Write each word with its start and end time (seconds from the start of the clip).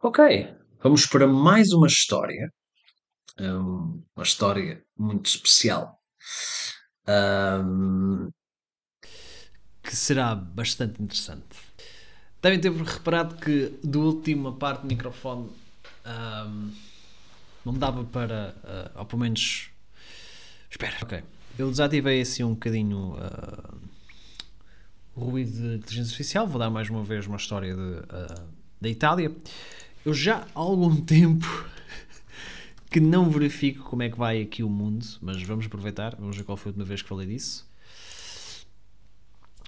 Ok, 0.00 0.20
vamos 0.80 1.06
para 1.06 1.26
mais 1.26 1.72
uma 1.72 1.88
história. 1.88 2.52
Um, 3.36 4.00
uma 4.14 4.22
história 4.22 4.80
muito 4.96 5.26
especial. 5.26 6.00
Um, 7.08 8.30
que 9.82 9.96
será 9.96 10.36
bastante 10.36 11.02
interessante. 11.02 11.42
Devem 12.40 12.60
ter 12.60 12.70
reparado 12.70 13.34
que 13.38 13.76
do 13.82 14.02
última 14.02 14.52
parte 14.56 14.82
do 14.82 14.86
microfone 14.86 15.50
um, 16.06 16.70
não 17.64 17.74
dava 17.74 18.04
para, 18.04 18.54
uh, 18.94 19.00
ou 19.00 19.04
pelo 19.04 19.22
menos. 19.22 19.68
Espera, 20.70 20.96
ok. 21.02 21.24
Eu 21.58 21.70
desativei 21.70 22.20
assim 22.20 22.44
um 22.44 22.54
bocadinho 22.54 23.16
uh, 23.16 23.80
o 25.16 25.24
ruído 25.24 25.50
de 25.50 25.74
inteligência 25.78 26.12
artificial. 26.12 26.46
Vou 26.46 26.60
dar 26.60 26.70
mais 26.70 26.88
uma 26.88 27.02
vez 27.02 27.26
uma 27.26 27.36
história 27.36 27.74
de, 27.74 27.80
uh, 27.80 28.48
da 28.80 28.88
Itália. 28.88 29.34
Eu 30.08 30.14
já 30.14 30.46
há 30.54 30.58
algum 30.58 30.96
tempo 31.04 31.46
que 32.90 32.98
não 32.98 33.28
verifico 33.28 33.84
como 33.84 34.02
é 34.02 34.08
que 34.08 34.16
vai 34.16 34.40
aqui 34.40 34.62
o 34.62 34.70
mundo, 34.70 35.04
mas 35.20 35.42
vamos 35.42 35.66
aproveitar. 35.66 36.16
Vamos 36.16 36.34
ver 36.34 36.44
qual 36.44 36.56
foi 36.56 36.70
a 36.70 36.72
última 36.72 36.86
vez 36.86 37.02
que 37.02 37.08
falei 37.10 37.26
disso. 37.26 37.68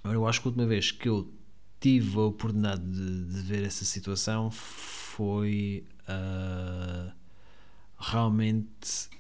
Eu 0.03 0.27
acho 0.27 0.41
que 0.41 0.49
a 0.49 0.51
última 0.51 0.67
vez 0.67 0.93
que 0.93 1.11
eu 1.11 1.31
tive 1.79 2.17
a 2.17 2.23
oportunidade 2.23 2.83
de, 2.83 3.25
de 3.27 3.41
ver 3.43 3.67
essa 3.67 3.85
situação 3.85 4.51
foi 4.51 5.85
uh, 6.09 7.13
realmente 7.99 9.11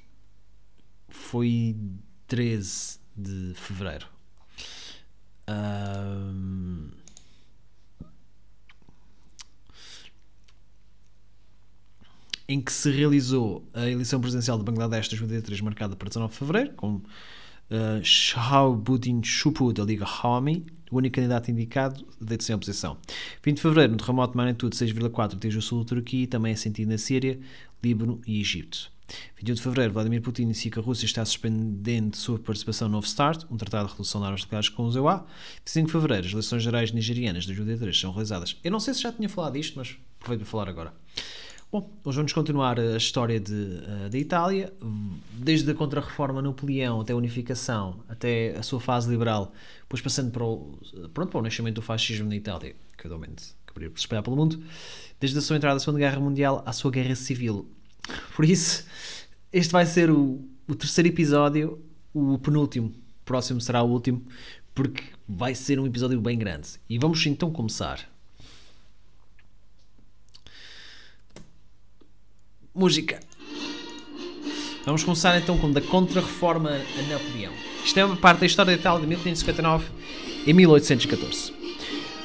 foi 1.10 1.76
13 2.28 2.98
de 3.14 3.52
fevereiro. 3.56 4.06
Uh, 5.46 6.98
em 12.50 12.60
que 12.60 12.72
se 12.72 12.90
realizou 12.90 13.64
a 13.72 13.88
eleição 13.88 14.20
presidencial 14.20 14.58
de 14.58 14.64
Bangladesh 14.64 15.08
de 15.08 15.16
2003, 15.16 15.60
marcada 15.60 15.94
para 15.94 16.08
19 16.08 16.32
de 16.32 16.38
fevereiro, 16.38 16.72
com 16.74 16.94
uh, 16.96 17.02
Shahabuddin 18.02 19.22
Shupu 19.22 19.72
da 19.72 19.84
Liga 19.84 20.04
Hawami, 20.04 20.66
o 20.90 20.96
único 20.96 21.14
candidato 21.14 21.48
indicado 21.48 22.04
deito 22.20 22.42
sem 22.42 22.52
oposição. 22.52 22.98
20 23.44 23.54
de 23.54 23.62
fevereiro, 23.62 23.92
um 23.92 23.96
terremoto 23.96 24.32
de 24.32 24.36
magnitude 24.36 24.76
6,4 24.76 25.36
atinge 25.36 25.58
o 25.58 25.62
sul 25.62 25.84
da 25.84 25.90
Turquia 25.90 26.24
e 26.24 26.26
também 26.26 26.52
é 26.52 26.56
sentido 26.56 26.88
na 26.88 26.98
Síria, 26.98 27.38
Líbano 27.84 28.20
e 28.26 28.40
Egito. 28.40 28.90
21 29.36 29.54
de 29.54 29.62
fevereiro, 29.62 29.92
Vladimir 29.92 30.20
Putin 30.20 30.42
inicia 30.42 30.72
que 30.72 30.78
a 30.80 30.82
Rússia 30.82 31.06
está 31.06 31.24
suspendendo 31.24 32.16
sua 32.16 32.36
participação 32.36 32.88
no 32.88 32.94
Novo 32.94 33.06
START, 33.06 33.44
um 33.48 33.56
tratado 33.56 33.86
de 33.86 33.92
redução 33.92 34.20
de 34.20 34.26
armas 34.26 34.42
nucleares 34.42 34.68
com 34.68 34.86
os 34.86 34.96
EUA. 34.96 35.24
25 35.64 35.86
de 35.86 35.92
fevereiro, 35.92 36.26
as 36.26 36.32
eleições 36.32 36.62
gerais 36.64 36.90
nigerianas 36.90 37.44
de 37.44 37.54
2003 37.54 38.00
são 38.00 38.10
realizadas. 38.10 38.56
Eu 38.64 38.72
não 38.72 38.80
sei 38.80 38.92
se 38.92 39.02
já 39.02 39.12
tinha 39.12 39.28
falado 39.28 39.52
disto, 39.52 39.76
mas 39.76 39.96
aproveito 40.18 40.40
para 40.40 40.50
falar 40.50 40.68
agora. 40.68 40.92
Bom, 41.72 41.88
hoje 42.04 42.16
vamos 42.16 42.32
continuar 42.32 42.80
a 42.80 42.96
história 42.96 43.38
de, 43.38 43.52
uh, 43.52 44.10
da 44.10 44.18
Itália, 44.18 44.72
desde 45.34 45.70
a 45.70 45.74
Contra-Reforma 45.74 46.42
Napoleão 46.42 47.00
até 47.00 47.12
a 47.12 47.16
Unificação, 47.16 48.02
até 48.08 48.58
a 48.58 48.62
sua 48.64 48.80
fase 48.80 49.08
liberal, 49.08 49.52
depois 49.82 50.02
passando 50.02 50.32
para 50.32 50.44
o, 50.44 50.76
pronto, 51.14 51.30
para 51.30 51.38
o 51.38 51.42
nascimento 51.42 51.76
do 51.76 51.82
fascismo 51.82 52.28
na 52.28 52.34
Itália, 52.34 52.74
que 52.98 53.06
atualmente 53.06 53.54
acabaria 53.64 53.88
por 53.88 54.00
se 54.00 54.02
espalhar 54.02 54.24
pelo 54.24 54.34
mundo, 54.34 54.60
desde 55.20 55.38
a 55.38 55.40
sua 55.40 55.58
entrada 55.58 55.74
na 55.74 55.78
Segunda 55.78 56.00
Guerra 56.00 56.18
Mundial 56.18 56.60
à 56.66 56.72
sua 56.72 56.90
Guerra 56.90 57.14
Civil. 57.14 57.70
Por 58.34 58.44
isso, 58.44 58.84
este 59.52 59.70
vai 59.70 59.86
ser 59.86 60.10
o, 60.10 60.44
o 60.66 60.74
terceiro 60.74 61.08
episódio, 61.08 61.80
o 62.12 62.36
penúltimo, 62.38 62.88
o 62.88 63.24
próximo 63.24 63.60
será 63.60 63.80
o 63.80 63.88
último, 63.88 64.26
porque 64.74 65.04
vai 65.28 65.54
ser 65.54 65.78
um 65.78 65.86
episódio 65.86 66.20
bem 66.20 66.36
grande. 66.36 66.80
E 66.88 66.98
vamos 66.98 67.24
então 67.26 67.52
começar. 67.52 68.10
Música. 72.74 73.20
Vamos 74.84 75.04
começar 75.04 75.36
então 75.38 75.58
com 75.58 75.70
da 75.70 75.80
Contra-Reforma 75.80 76.70
a 76.70 77.02
Napoleão. 77.12 77.52
Isto 77.84 77.98
é 77.98 78.04
uma 78.04 78.16
parte 78.16 78.40
da 78.40 78.46
história 78.46 78.74
da 78.74 78.80
Itália 78.80 79.00
de 79.00 79.06
1559 79.06 79.86
e 80.46 80.52
1814. 80.52 81.52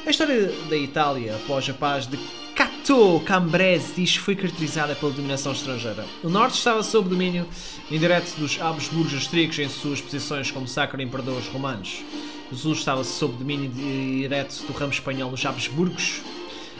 A 0.06 0.10
história 0.10 0.52
da 0.68 0.76
Itália 0.76 1.36
após 1.36 1.68
a 1.68 1.74
paz 1.74 2.06
de 2.06 2.16
Cato 2.54 3.20
que 3.26 4.18
foi 4.18 4.36
caracterizada 4.36 4.94
pela 4.94 5.12
dominação 5.12 5.52
estrangeira. 5.52 6.06
O 6.22 6.28
norte 6.28 6.56
estava 6.56 6.82
sob 6.82 7.08
domínio 7.08 7.46
indireto 7.90 8.34
dos 8.36 8.60
Habsburgos 8.60 9.12
austríacos 9.12 9.58
em 9.58 9.68
suas 9.68 10.00
posições 10.00 10.50
como 10.50 10.66
sacro 10.68 11.02
imperadores 11.02 11.48
romanos. 11.48 12.02
O 12.50 12.54
sul 12.54 12.72
estava 12.72 13.02
sob 13.02 13.36
domínio 13.36 13.68
direto 13.68 14.64
do 14.66 14.72
ramo 14.72 14.92
espanhol 14.92 15.30
dos 15.30 15.44
Habsburgos 15.44 16.22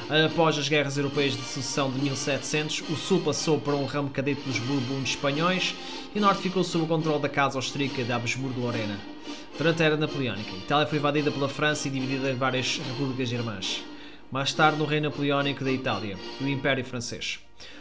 Após 0.09 0.57
as 0.57 0.69
guerras 0.69 0.97
europeias 0.97 1.33
de 1.33 1.43
sucessão 1.43 1.91
de 1.91 1.99
1700, 2.01 2.85
o 2.89 2.97
sul 2.97 3.21
passou 3.23 3.61
para 3.61 3.75
um 3.75 3.85
ramo 3.85 4.09
cadete 4.09 4.41
dos 4.43 4.61
Bourbons 4.61 5.11
espanhóis 5.11 5.75
e 6.15 6.19
o 6.19 6.23
norte 6.23 6.43
ficou 6.43 6.63
sob 6.63 6.85
o 6.85 6.87
controle 6.87 7.21
da 7.21 7.29
Casa 7.29 7.59
Austríaca 7.59 8.05
de 8.05 8.13
Habsburgo-Lorena. 8.13 9.01
Durante 9.59 9.83
a 9.83 9.87
Era 9.87 9.97
Napoleónica, 9.97 10.53
Itália 10.53 10.87
foi 10.87 10.99
invadida 10.99 11.33
pela 11.33 11.49
França 11.49 11.89
e 11.89 11.91
dividida 11.91 12.31
em 12.31 12.37
várias 12.37 12.79
repúblicas 12.79 13.33
irmãs. 13.33 13.83
Mais 14.31 14.53
tarde, 14.53 14.79
no 14.79 14.85
Reino 14.85 15.09
Napoleónico 15.09 15.65
da 15.65 15.73
Itália 15.73 16.17
e 16.41 16.45
o 16.45 16.49
Império 16.49 16.85
Francês. 16.85 17.41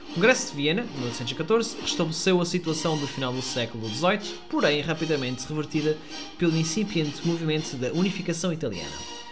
O 0.09 0.13
Congresso 0.15 0.49
de 0.49 0.57
Viena, 0.57 0.81
em 0.81 0.97
1814, 0.97 1.77
restabeleceu 1.79 2.41
a 2.41 2.45
situação 2.45 2.97
do 2.97 3.05
final 3.05 3.33
do 3.33 3.41
século 3.43 3.87
XVIII, 3.87 4.39
porém 4.49 4.81
rapidamente 4.81 5.45
revertida 5.47 5.95
pelo 6.39 6.57
incipiente 6.57 7.27
movimento 7.27 7.75
da 7.75 7.91
unificação 7.91 8.51
italiana. 8.51 9.24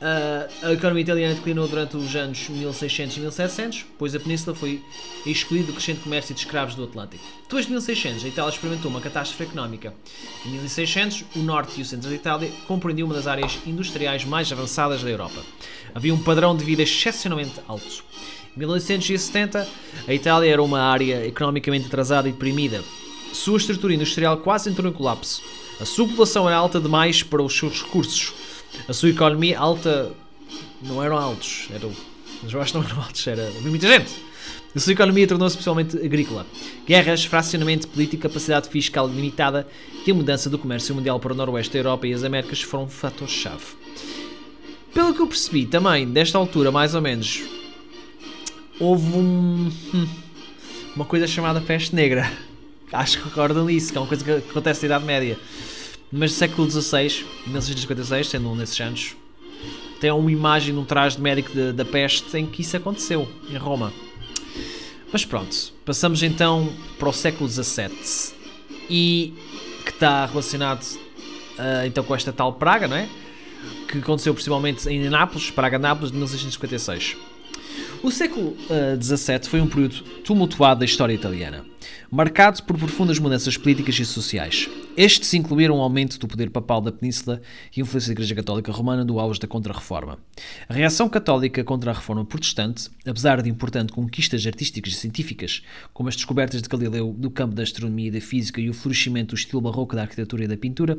Uh, 0.00 0.66
a 0.66 0.72
economia 0.72 1.02
italiana 1.02 1.34
declinou 1.34 1.68
durante 1.68 1.94
os 1.94 2.16
anos 2.16 2.48
1600 2.48 3.16
e 3.16 3.20
1700, 3.20 3.86
pois 3.98 4.14
a 4.14 4.20
península 4.20 4.56
foi 4.56 4.82
excluída 5.26 5.66
do 5.66 5.72
crescente 5.74 6.00
comércio 6.00 6.34
de 6.34 6.40
escravos 6.40 6.74
do 6.74 6.84
Atlântico. 6.84 7.22
Depois 7.42 7.66
de 7.66 7.72
1600, 7.72 8.24
a 8.24 8.28
Itália 8.28 8.50
experimentou 8.50 8.90
uma 8.90 9.00
catástrofe 9.00 9.42
económica. 9.42 9.92
Em 10.46 10.50
1600, 10.52 11.24
o 11.36 11.40
norte 11.40 11.78
e 11.78 11.82
o 11.82 11.84
centro 11.84 12.08
da 12.08 12.14
Itália 12.14 12.50
compreendiam 12.66 13.06
uma 13.06 13.14
das 13.14 13.26
áreas 13.26 13.58
industriais 13.66 14.24
mais 14.24 14.50
avançadas 14.50 15.02
da 15.02 15.10
Europa. 15.10 15.42
Havia 15.94 16.14
um 16.14 16.22
padrão 16.22 16.56
de 16.56 16.64
vida 16.64 16.82
excepcionalmente 16.82 17.60
alto. 17.68 18.02
Em 18.56 18.58
1870, 18.60 19.68
a 20.08 20.14
Itália 20.14 20.50
era 20.50 20.62
uma 20.62 20.80
área 20.80 21.26
economicamente 21.26 21.86
atrasada 21.86 22.26
e 22.26 22.32
deprimida. 22.32 22.82
Sua 23.34 23.58
estrutura 23.58 23.94
industrial 23.94 24.38
quase 24.38 24.70
entrou 24.70 24.90
em 24.90 24.94
colapso. 24.94 25.42
A 25.80 25.84
sua 25.84 26.06
população 26.06 26.48
era 26.48 26.56
alta 26.56 26.80
demais 26.80 27.22
para 27.22 27.42
os 27.42 27.56
seus 27.56 27.82
recursos 27.82 28.32
a 28.88 28.92
sua 28.92 29.10
economia 29.10 29.58
alta 29.58 30.12
não 30.82 31.02
eram 31.02 31.16
altos, 31.16 31.68
eram, 31.72 31.92
mas 32.42 32.52
eu 32.52 32.60
acho 32.60 32.72
que 32.72 32.78
não 32.78 32.84
eram 32.88 33.02
altos, 33.02 33.26
era 33.26 33.50
muita 33.62 33.86
gente. 33.86 34.30
A 34.74 34.78
sua 34.78 34.92
economia 34.92 35.26
tornou-se 35.26 35.54
especialmente 35.54 35.96
agrícola. 35.96 36.46
Guerras, 36.86 37.24
fracionamento 37.24 37.88
político, 37.88 38.22
capacidade 38.22 38.68
fiscal 38.68 39.08
limitada 39.08 39.66
e 40.06 40.10
a 40.10 40.14
mudança 40.14 40.48
do 40.48 40.58
comércio 40.58 40.94
mundial 40.94 41.18
para 41.18 41.32
o 41.32 41.36
noroeste 41.36 41.72
da 41.72 41.80
Europa 41.80 42.06
e 42.06 42.14
as 42.14 42.22
Américas 42.22 42.62
foram 42.62 42.88
fatores-chave. 42.88 43.64
Pelo 44.94 45.12
que 45.12 45.20
eu 45.20 45.26
percebi, 45.26 45.66
também, 45.66 46.08
desta 46.08 46.38
altura, 46.38 46.70
mais 46.70 46.94
ou 46.94 47.00
menos, 47.00 47.42
houve 48.78 49.12
um, 49.12 49.70
hum, 49.94 50.08
uma 50.94 51.04
coisa 51.04 51.26
chamada 51.26 51.60
peste 51.60 51.94
negra. 51.94 52.30
Acho 52.92 53.18
que 53.18 53.24
recordam 53.24 53.68
isso, 53.68 53.90
que 53.90 53.98
é 53.98 54.00
uma 54.00 54.06
coisa 54.06 54.24
que 54.24 54.30
acontece 54.30 54.82
na 54.82 54.86
Idade 54.86 55.04
Média. 55.04 55.38
Mas 56.12 56.32
século 56.32 56.68
XVI, 56.68 57.24
1656, 57.46 58.28
sendo 58.28 58.50
um 58.50 58.56
desses 58.56 58.80
anos, 58.80 59.16
tem 60.00 60.10
uma 60.10 60.32
imagem 60.32 60.74
de 60.74 60.80
um 60.80 60.84
traje 60.84 61.16
de 61.16 61.22
médico 61.22 61.52
de, 61.52 61.72
da 61.72 61.84
peste 61.84 62.36
em 62.36 62.46
que 62.46 62.62
isso 62.62 62.76
aconteceu, 62.76 63.28
em 63.48 63.56
Roma. 63.56 63.92
Mas 65.12 65.24
pronto, 65.24 65.72
passamos 65.84 66.22
então 66.22 66.72
para 66.98 67.08
o 67.08 67.12
século 67.12 67.48
XVII 67.48 68.34
e 68.88 69.34
que 69.84 69.90
está 69.90 70.26
relacionado 70.26 70.82
uh, 70.82 71.86
então 71.86 72.02
com 72.02 72.14
esta 72.14 72.32
tal 72.32 72.54
praga, 72.54 72.88
não 72.88 72.96
é? 72.96 73.08
Que 73.88 73.98
aconteceu 73.98 74.32
principalmente 74.32 74.88
em 74.88 75.08
Nápoles, 75.08 75.50
Praga-Nápoles, 75.50 76.10
de 76.10 76.16
1656. 76.16 77.16
O 78.02 78.10
século 78.10 78.56
XVII 79.00 79.36
uh, 79.36 79.46
foi 79.46 79.60
um 79.60 79.66
período 79.66 80.02
tumultuado 80.24 80.80
da 80.80 80.86
história 80.86 81.12
italiana, 81.12 81.66
marcado 82.10 82.62
por 82.62 82.78
profundas 82.78 83.18
mudanças 83.18 83.58
políticas 83.58 83.98
e 83.98 84.06
sociais. 84.06 84.70
Estes 84.96 85.34
incluíram 85.34 85.76
o 85.76 85.82
aumento 85.82 86.18
do 86.18 86.26
poder 86.26 86.48
papal 86.50 86.80
da 86.80 86.90
Península 86.90 87.42
e 87.76 87.80
a 87.80 87.82
influência 87.82 88.08
da 88.08 88.12
Igreja 88.12 88.34
Católica 88.34 88.72
Romana 88.72 89.04
do 89.04 89.20
auge 89.20 89.38
da 89.38 89.46
Contra-Reforma. 89.46 90.18
A 90.66 90.72
reação 90.72 91.10
católica 91.10 91.62
contra 91.62 91.90
a 91.90 91.94
Reforma 91.94 92.24
Protestante, 92.24 92.88
apesar 93.06 93.42
de 93.42 93.50
importantes 93.50 93.94
conquistas 93.94 94.46
artísticas 94.46 94.94
e 94.94 94.96
científicas, 94.96 95.62
como 95.92 96.08
as 96.08 96.16
descobertas 96.16 96.62
de 96.62 96.68
Galileu 96.68 97.14
do 97.16 97.30
campo 97.30 97.54
da 97.54 97.62
astronomia 97.62 98.08
e 98.08 98.12
da 98.12 98.20
física 98.20 98.60
e 98.60 98.70
o 98.70 98.74
florescimento 98.74 99.34
do 99.34 99.38
estilo 99.38 99.60
barroco 99.60 99.94
da 99.94 100.02
arquitetura 100.02 100.44
e 100.44 100.48
da 100.48 100.56
pintura, 100.56 100.98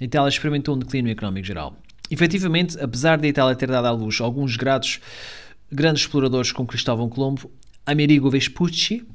a 0.00 0.04
Itália 0.04 0.28
experimentou 0.28 0.74
um 0.74 0.78
declínio 0.78 1.12
económico 1.12 1.46
geral. 1.46 1.76
Efetivamente, 2.10 2.78
apesar 2.80 3.18
de 3.18 3.26
a 3.26 3.30
Itália 3.30 3.54
ter 3.54 3.68
dado 3.68 3.86
à 3.86 3.90
luz 3.90 4.20
alguns 4.20 4.56
grados 4.56 4.98
grandes 5.70 6.02
exploradores 6.02 6.52
como 6.52 6.68
Cristóvão 6.68 7.08
Colombo, 7.08 7.50
Amerigo 7.84 8.30
Vespucci, 8.30 9.06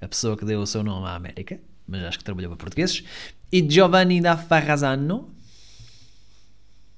a 0.00 0.08
pessoa 0.08 0.36
que 0.36 0.44
deu 0.44 0.60
o 0.60 0.66
seu 0.66 0.82
nome 0.82 1.06
à 1.06 1.14
América, 1.14 1.60
mas 1.86 2.02
acho 2.04 2.18
que 2.18 2.24
trabalhou 2.24 2.50
para 2.50 2.58
portugueses, 2.58 3.04
e 3.50 3.64
Giovanni 3.68 4.20
da 4.20 4.36
Farrasano. 4.36 5.34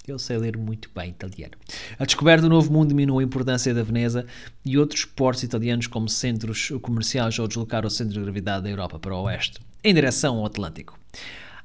Eu 0.07 0.17
sei 0.17 0.37
ler 0.39 0.57
muito 0.57 0.89
bem 0.95 1.11
italiano. 1.11 1.53
A 1.99 2.05
descoberta 2.05 2.41
do 2.41 2.49
Novo 2.49 2.73
Mundo 2.73 2.89
diminuiu 2.89 3.19
a 3.19 3.23
importância 3.23 3.71
da 3.73 3.83
Veneza 3.83 4.25
e 4.65 4.75
outros 4.75 5.05
portos 5.05 5.43
italianos 5.43 5.85
como 5.85 6.09
centros 6.09 6.71
comerciais 6.81 7.37
ao 7.39 7.47
deslocar 7.47 7.85
o 7.85 7.89
centro 7.91 8.15
de 8.15 8.21
gravidade 8.21 8.63
da 8.63 8.69
Europa 8.71 8.97
para 8.97 9.13
o 9.15 9.23
oeste, 9.23 9.59
em 9.83 9.93
direção 9.93 10.37
ao 10.37 10.45
Atlântico. 10.47 10.99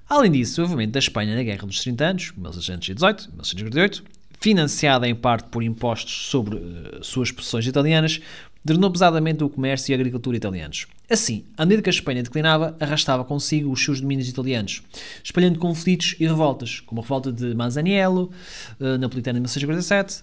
Além 0.07 0.31
disso, 0.31 0.63
o 0.63 0.65
movimento 0.69 0.93
da 0.93 0.99
Espanha 0.99 1.35
na 1.35 1.43
Guerra 1.43 1.67
dos 1.67 1.81
30 1.81 2.05
Anos, 2.05 2.33
1618-1648, 2.39 4.03
financiada 4.45 5.09
em 5.09 5.15
parte 5.15 5.49
por 5.49 5.63
impostos 5.63 6.29
sobre 6.29 6.57
uh, 6.57 7.03
suas 7.03 7.33
possessões 7.33 7.67
italianas, 7.67 8.21
drenou 8.63 8.91
pesadamente 8.91 9.43
o 9.43 9.49
comércio 9.49 9.91
e 9.91 9.95
a 9.95 9.97
agricultura 9.97 10.37
italianos. 10.37 10.87
Assim, 11.09 11.47
à 11.57 11.65
medida 11.65 11.81
que 11.81 11.89
a 11.89 11.91
Espanha 11.93 12.23
declinava, 12.23 12.77
arrastava 12.79 13.25
consigo 13.25 13.73
os 13.73 13.83
seus 13.83 14.03
domínios 14.03 14.29
italianos, 14.29 14.83
espalhando 15.23 15.59
conflitos 15.59 16.15
e 16.21 16.27
revoltas, 16.27 16.81
como 16.81 17.01
a 17.01 17.05
revolta 17.05 17.33
de 17.33 17.55
Masaniello, 17.55 18.31
uh, 18.79 18.99
napolitana 18.99 19.39
de 19.39 19.41
1647, 19.41 20.23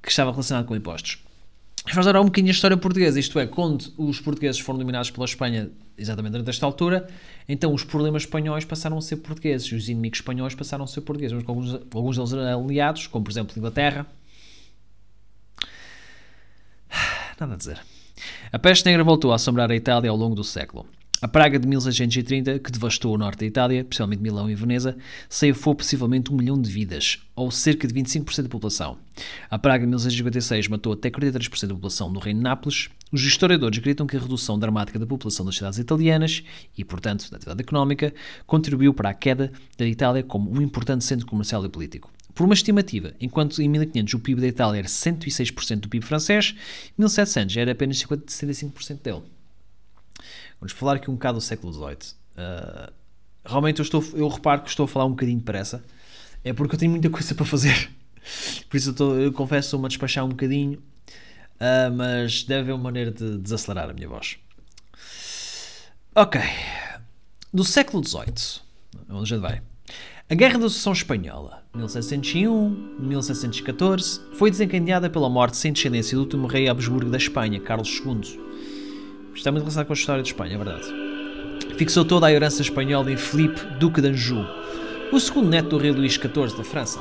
que 0.00 0.10
estava 0.10 0.30
relacionada 0.30 0.64
com 0.64 0.76
impostos. 0.76 1.25
Dar 1.94 2.20
um 2.20 2.24
bocadinho 2.24 2.50
a 2.50 2.54
história 2.54 2.76
portuguesa, 2.76 3.18
isto 3.18 3.38
é, 3.38 3.46
quando 3.46 3.92
os 3.96 4.20
portugueses 4.20 4.60
foram 4.60 4.78
dominados 4.78 5.10
pela 5.10 5.24
Espanha, 5.24 5.70
exatamente 5.96 6.32
durante 6.32 6.50
esta 6.50 6.66
altura, 6.66 7.08
então 7.48 7.72
os 7.72 7.84
problemas 7.84 8.22
espanhóis 8.22 8.64
passaram 8.64 8.98
a 8.98 9.00
ser 9.00 9.16
portugueses, 9.16 9.70
os 9.72 9.88
inimigos 9.88 10.18
espanhóis 10.18 10.54
passaram 10.54 10.84
a 10.84 10.86
ser 10.86 11.00
portugueses, 11.02 11.32
mas 11.32 11.48
alguns, 11.48 11.74
alguns 11.94 12.16
deles 12.16 12.32
aliados, 12.34 13.06
como 13.06 13.24
por 13.24 13.30
exemplo 13.30 13.54
Inglaterra, 13.56 14.06
Nada 17.40 17.54
a 17.54 17.56
dizer. 17.56 17.80
A 18.52 18.58
peste 18.58 18.86
negra 18.86 19.04
voltou 19.04 19.32
a 19.32 19.36
assombrar 19.36 19.70
a 19.70 19.76
Itália 19.76 20.10
ao 20.10 20.16
longo 20.16 20.34
do 20.34 20.44
século. 20.44 20.86
A 21.22 21.26
praga 21.26 21.58
de 21.58 21.66
1630, 21.66 22.58
que 22.58 22.70
devastou 22.70 23.14
o 23.14 23.18
norte 23.18 23.38
da 23.38 23.46
Itália, 23.46 23.80
especialmente 23.80 24.20
Milão 24.20 24.50
e 24.50 24.54
Veneza, 24.54 24.98
ceifou 25.30 25.74
possivelmente 25.74 26.30
um 26.30 26.36
milhão 26.36 26.60
de 26.60 26.70
vidas, 26.70 27.20
ou 27.34 27.50
cerca 27.50 27.88
de 27.88 27.94
25% 27.94 28.42
da 28.42 28.48
população. 28.50 28.98
A 29.50 29.58
praga 29.58 29.84
de 29.84 29.88
1656 29.88 30.68
matou 30.68 30.92
até 30.92 31.08
43% 31.08 31.68
da 31.68 31.74
população 31.74 32.10
no 32.10 32.20
reino 32.20 32.40
de 32.40 32.44
Nápoles. 32.44 32.90
Os 33.10 33.22
historiadores 33.22 33.78
acreditam 33.78 34.06
que 34.06 34.14
a 34.14 34.20
redução 34.20 34.58
dramática 34.58 34.98
da 34.98 35.06
população 35.06 35.46
das 35.46 35.56
cidades 35.56 35.78
italianas, 35.78 36.42
e 36.76 36.84
portanto 36.84 37.30
da 37.30 37.38
atividade 37.38 37.62
económica, 37.62 38.12
contribuiu 38.46 38.92
para 38.92 39.08
a 39.08 39.14
queda 39.14 39.50
da 39.78 39.86
Itália 39.86 40.22
como 40.22 40.50
um 40.50 40.60
importante 40.60 41.02
centro 41.02 41.24
comercial 41.24 41.64
e 41.64 41.68
político. 41.70 42.12
Por 42.34 42.44
uma 42.44 42.52
estimativa, 42.52 43.14
enquanto 43.18 43.62
em 43.62 43.68
1500 43.70 44.12
o 44.12 44.18
PIB 44.18 44.42
da 44.42 44.48
Itália 44.48 44.80
era 44.80 44.88
106% 44.88 45.80
do 45.80 45.88
PIB 45.88 46.04
francês, 46.04 46.54
em 46.90 47.00
1700 47.00 47.56
era 47.56 47.72
apenas 47.72 47.96
75% 47.96 49.00
dele. 49.02 49.22
Vamos 50.60 50.72
falar 50.72 50.96
aqui 50.96 51.10
um 51.10 51.14
bocado 51.14 51.38
do 51.38 51.42
século 51.42 51.72
XVIII. 51.72 52.14
Uh, 52.36 52.92
realmente 53.44 53.78
eu, 53.78 53.82
estou, 53.82 54.04
eu 54.14 54.28
reparo 54.28 54.62
que 54.62 54.70
estou 54.70 54.84
a 54.84 54.88
falar 54.88 55.04
um 55.04 55.10
bocadinho 55.10 55.38
depressa. 55.38 55.84
É 56.44 56.52
porque 56.52 56.74
eu 56.74 56.78
tenho 56.78 56.90
muita 56.90 57.08
coisa 57.10 57.34
para 57.34 57.44
fazer. 57.44 57.90
Por 58.68 58.76
isso 58.76 58.88
eu, 58.88 58.92
estou, 58.92 59.18
eu 59.18 59.32
confesso, 59.32 59.68
estou-me 59.68 59.86
a 59.86 59.88
despachar 59.88 60.24
um 60.24 60.30
bocadinho. 60.30 60.82
Uh, 61.56 61.90
mas 61.94 62.44
deve 62.44 62.60
haver 62.60 62.72
uma 62.72 62.84
maneira 62.84 63.10
de 63.10 63.38
desacelerar 63.38 63.90
a 63.90 63.92
minha 63.92 64.08
voz. 64.08 64.38
Ok. 66.14 66.40
Do 67.52 67.64
século 67.64 68.02
XVIII, 68.04 68.60
onde 69.08 69.30
já 69.30 69.38
vai? 69.38 69.62
A 70.28 70.34
Guerra 70.34 70.58
da 70.58 70.68
Sucessão 70.68 70.92
Espanhola, 70.92 71.62
1701-1714, 71.74 74.20
foi 74.34 74.50
desencadeada 74.50 75.08
pela 75.08 75.30
morte 75.30 75.56
sem 75.56 75.72
descendência 75.72 76.16
do 76.16 76.22
último 76.22 76.48
rei 76.48 76.68
Habsburgo 76.68 77.10
da 77.10 77.16
Espanha, 77.16 77.60
Carlos 77.60 78.02
II. 78.04 78.45
Está 79.36 79.52
muito 79.52 79.64
relacionado 79.64 79.86
com 79.86 79.92
a 79.92 79.96
história 79.96 80.22
de 80.22 80.30
Espanha, 80.30 80.54
é 80.54 80.56
verdade. 80.56 80.86
Fixou 81.76 82.06
toda 82.06 82.26
a 82.26 82.32
herança 82.32 82.62
espanhola 82.62 83.12
em 83.12 83.18
Filipe, 83.18 83.60
Duque 83.78 84.00
de 84.00 84.08
Anjou, 84.08 84.44
o 85.12 85.20
segundo 85.20 85.50
neto 85.50 85.68
do 85.68 85.78
rei 85.78 85.92
Luís 85.92 86.14
XIV 86.14 86.56
da 86.56 86.64
França. 86.64 86.98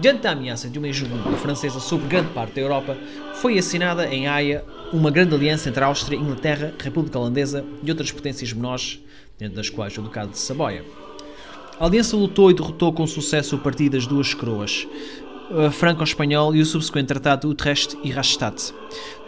Diante 0.00 0.20
da 0.20 0.32
ameaça 0.32 0.68
de 0.68 0.78
uma 0.78 0.86
hegemonia 0.86 1.36
francesa 1.38 1.80
sobre 1.80 2.08
grande 2.08 2.28
parte 2.32 2.54
da 2.54 2.60
Europa, 2.60 2.96
foi 3.36 3.58
assinada 3.58 4.06
em 4.06 4.28
Haia 4.28 4.64
uma 4.92 5.10
grande 5.10 5.34
aliança 5.34 5.70
entre 5.70 5.82
a 5.82 5.86
Áustria, 5.86 6.18
Inglaterra, 6.18 6.74
República 6.78 7.18
Holandesa 7.18 7.64
e 7.82 7.90
outras 7.90 8.12
potências 8.12 8.52
menores, 8.52 9.00
dentro 9.38 9.56
das 9.56 9.70
quais 9.70 9.96
o 9.96 10.02
Ducado 10.02 10.32
de 10.32 10.38
Saboia. 10.38 10.84
A 11.78 11.86
aliança 11.86 12.16
lutou 12.16 12.50
e 12.50 12.54
derrotou 12.54 12.92
com 12.92 13.06
sucesso 13.06 13.56
o 13.56 13.58
partido 13.58 13.92
das 13.92 14.06
duas 14.06 14.34
coroas, 14.34 14.86
franco-espanhol 15.72 16.54
e 16.54 16.60
o 16.60 16.66
subsequente 16.66 17.08
Tratado 17.08 17.48
Utrecht 17.48 17.98
e 18.02 18.10
Rastatt. 18.10 18.72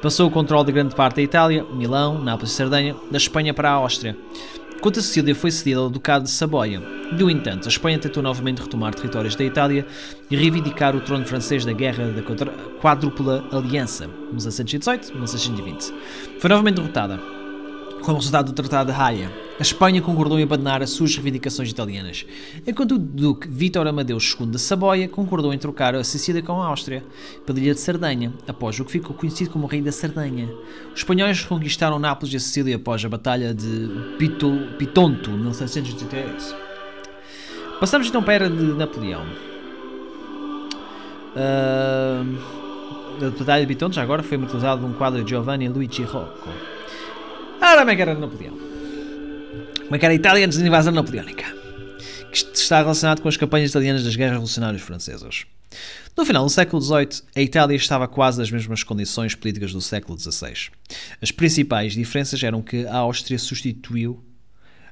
Passou 0.00 0.28
o 0.28 0.30
controle 0.30 0.66
de 0.66 0.72
grande 0.72 0.94
parte 0.94 1.16
da 1.16 1.22
Itália, 1.22 1.64
Milão, 1.72 2.22
Nápoles 2.22 2.52
e 2.52 2.54
Sardenha, 2.54 2.96
da 3.10 3.16
Espanha 3.16 3.52
para 3.54 3.70
a 3.70 3.74
Áustria. 3.74 4.16
Quanto 4.80 4.98
a 4.98 5.02
Sicília 5.02 5.34
foi 5.34 5.50
cedida 5.50 5.78
ao 5.78 5.88
Ducado 5.88 6.24
de 6.24 6.30
Saboia. 6.30 6.80
No 6.80 7.30
entanto, 7.30 7.66
a 7.66 7.68
Espanha 7.68 7.98
tentou 7.98 8.22
novamente 8.22 8.60
retomar 8.60 8.94
territórios 8.94 9.36
da 9.36 9.44
Itália 9.44 9.86
e 10.28 10.36
reivindicar 10.36 10.96
o 10.96 11.00
trono 11.00 11.24
francês 11.24 11.64
da 11.64 11.72
Guerra 11.72 12.06
da 12.06 12.22
Quádrupla 12.80 13.44
Aliança, 13.52 14.08
1618-1620. 14.34 15.92
Foi 16.40 16.50
novamente 16.50 16.76
derrotada 16.76 17.41
como 18.02 18.18
resultado 18.18 18.46
do 18.46 18.52
Tratado 18.52 18.92
de 18.92 18.98
Haia, 18.98 19.30
a 19.58 19.62
Espanha 19.62 20.02
concordou 20.02 20.38
em 20.38 20.42
abandonar 20.42 20.82
as 20.82 20.90
suas 20.90 21.14
reivindicações 21.14 21.70
italianas, 21.70 22.26
enquanto 22.66 22.96
o 22.96 22.98
Duque 22.98 23.48
Vítor 23.48 23.86
Amadeus 23.86 24.36
II 24.38 24.46
de 24.46 24.58
Saboia 24.58 25.08
concordou 25.08 25.54
em 25.54 25.58
trocar 25.58 25.94
a 25.94 26.02
Sicília 26.02 26.42
com 26.42 26.60
a 26.60 26.66
Áustria 26.66 27.04
pela 27.46 27.58
ilha 27.60 27.74
de 27.74 27.80
Sardenha, 27.80 28.32
após 28.46 28.78
o 28.80 28.84
que 28.84 28.92
ficou 28.92 29.14
conhecido 29.14 29.50
como 29.50 29.64
o 29.64 29.68
Rei 29.68 29.80
da 29.80 29.92
Sardenha. 29.92 30.48
Os 30.92 30.98
espanhóis 31.00 31.44
conquistaram 31.44 31.98
Nápoles 31.98 32.34
e 32.34 32.36
a 32.36 32.40
Sicília 32.40 32.76
após 32.76 33.04
a 33.04 33.08
Batalha 33.08 33.54
de 33.54 33.88
Pito, 34.18 34.50
Pitonto, 34.78 35.30
em 35.30 35.38
1688. 35.38 36.56
Passamos 37.78 38.08
então 38.08 38.22
para 38.22 38.32
a 38.32 38.34
era 38.34 38.50
de 38.50 38.62
Napoleão. 38.74 39.24
Uh, 41.34 42.62
a 43.26 43.30
Batalha 43.38 43.62
de 43.62 43.66
Pitonto, 43.68 43.94
já 43.94 44.02
agora, 44.02 44.22
foi 44.22 44.38
utilizado 44.38 44.82
num 44.82 44.92
quadro 44.92 45.22
de 45.22 45.30
Giovanni 45.30 45.68
Luigi 45.68 46.02
Rocco. 46.02 46.48
Ora, 47.62 47.78
como 47.78 47.90
é 47.92 47.96
que 47.96 48.02
era 48.02 48.14
Napoleão? 48.18 48.58
Como 49.84 49.94
é 49.94 49.98
que 49.98 50.04
era 50.04 50.12
a 50.12 50.16
Itália 50.16 50.44
antes 50.44 50.58
da 50.58 50.66
invasão 50.66 50.92
napoleónica? 50.92 51.44
Que 52.32 52.36
está 52.36 52.78
relacionado 52.78 53.22
com 53.22 53.28
as 53.28 53.36
campanhas 53.36 53.70
italianas 53.70 54.02
das 54.02 54.16
guerras 54.16 54.32
revolucionárias 54.32 54.82
francesas. 54.82 55.46
No 56.16 56.26
final 56.26 56.44
do 56.44 56.50
século 56.50 56.82
XVIII, 56.82 57.22
a 57.36 57.40
Itália 57.40 57.76
estava 57.76 58.08
quase 58.08 58.40
nas 58.40 58.50
mesmas 58.50 58.82
condições 58.82 59.36
políticas 59.36 59.72
do 59.72 59.80
século 59.80 60.18
XVI. 60.18 60.70
As 61.20 61.30
principais 61.30 61.92
diferenças 61.92 62.42
eram 62.42 62.62
que 62.62 62.84
a 62.84 62.96
Áustria 62.96 63.38
substituiu 63.38 64.20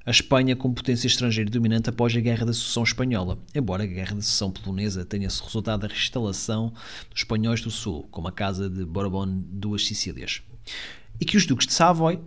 a 0.07 0.13
Espanha 0.13 0.55
como 0.55 0.73
potência 0.73 1.09
estrangeira 1.09 1.51
dominante 1.51 1.91
após 1.91 2.17
a 2.17 2.21
Guerra 2.21 2.47
da 2.47 2.53
Sucessão 2.53 2.85
Espanhola, 2.85 3.37
embora 3.53 3.83
a 3.83 3.87
Guerra 3.87 4.15
da 4.15 4.23
Sucessão 4.23 4.53
Polonesa 4.53 5.05
tenha 5.05 5.29
resultado 5.29 5.81
da 5.81 5.89
reinstalação 5.89 6.73
dos 7.11 7.19
espanhóis 7.19 7.61
do 7.61 7.71
Sul, 7.71 8.07
como 8.13 8.29
a 8.29 8.33
Casa 8.33 8.71
de 8.71 8.85
Borbón 8.85 9.43
duas 9.51 9.85
Sicílias, 9.85 10.41
e 11.21 11.25
que 11.25 11.37
os 11.37 11.45
duques 11.45 11.67
de 11.67 11.73
Savoy 11.73 12.21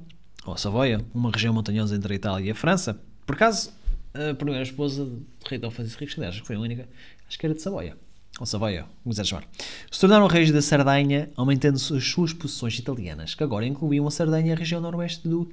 ou 0.46 0.58
Savoia, 0.58 1.04
uma 1.14 1.32
região 1.32 1.54
montanhosa 1.54 1.96
entre 1.96 2.14
a 2.14 2.16
Itália 2.16 2.48
e 2.48 2.52
a 2.52 2.56
França. 2.56 3.00
Por 3.26 3.36
acaso, 3.36 3.72
a 4.14 4.34
primeira 4.34 4.64
esposa 4.64 5.06
do 5.06 5.26
rei 5.48 5.58
Dom 5.58 5.72
Francisco 5.72 6.04
Henriques, 6.04 6.42
que 6.42 6.48
foi 6.48 6.56
a 6.56 6.60
única, 6.60 6.88
acho 7.28 7.40
que 7.40 7.46
era 7.46 7.56
de 7.56 7.62
Savoia. 7.62 7.98
Ou 8.40 8.46
Savoia, 8.46 8.86
como 9.04 9.14
quiser 9.14 9.26
chamar. 9.26 9.48
Se 9.92 10.00
tornaram 10.00 10.28
reis 10.28 10.52
da 10.52 10.62
Sardanha, 10.62 11.30
aumentando 11.36 11.76
as 11.76 12.04
suas 12.04 12.34
posições 12.34 12.78
italianas, 12.78 13.36
que 13.36 13.44
agora 13.44 13.66
incluíam 13.66 14.08
a 14.08 14.12
Sardanha 14.12 14.50
e 14.50 14.52
a 14.52 14.56
região 14.56 14.82
noroeste 14.82 15.28
do 15.28 15.52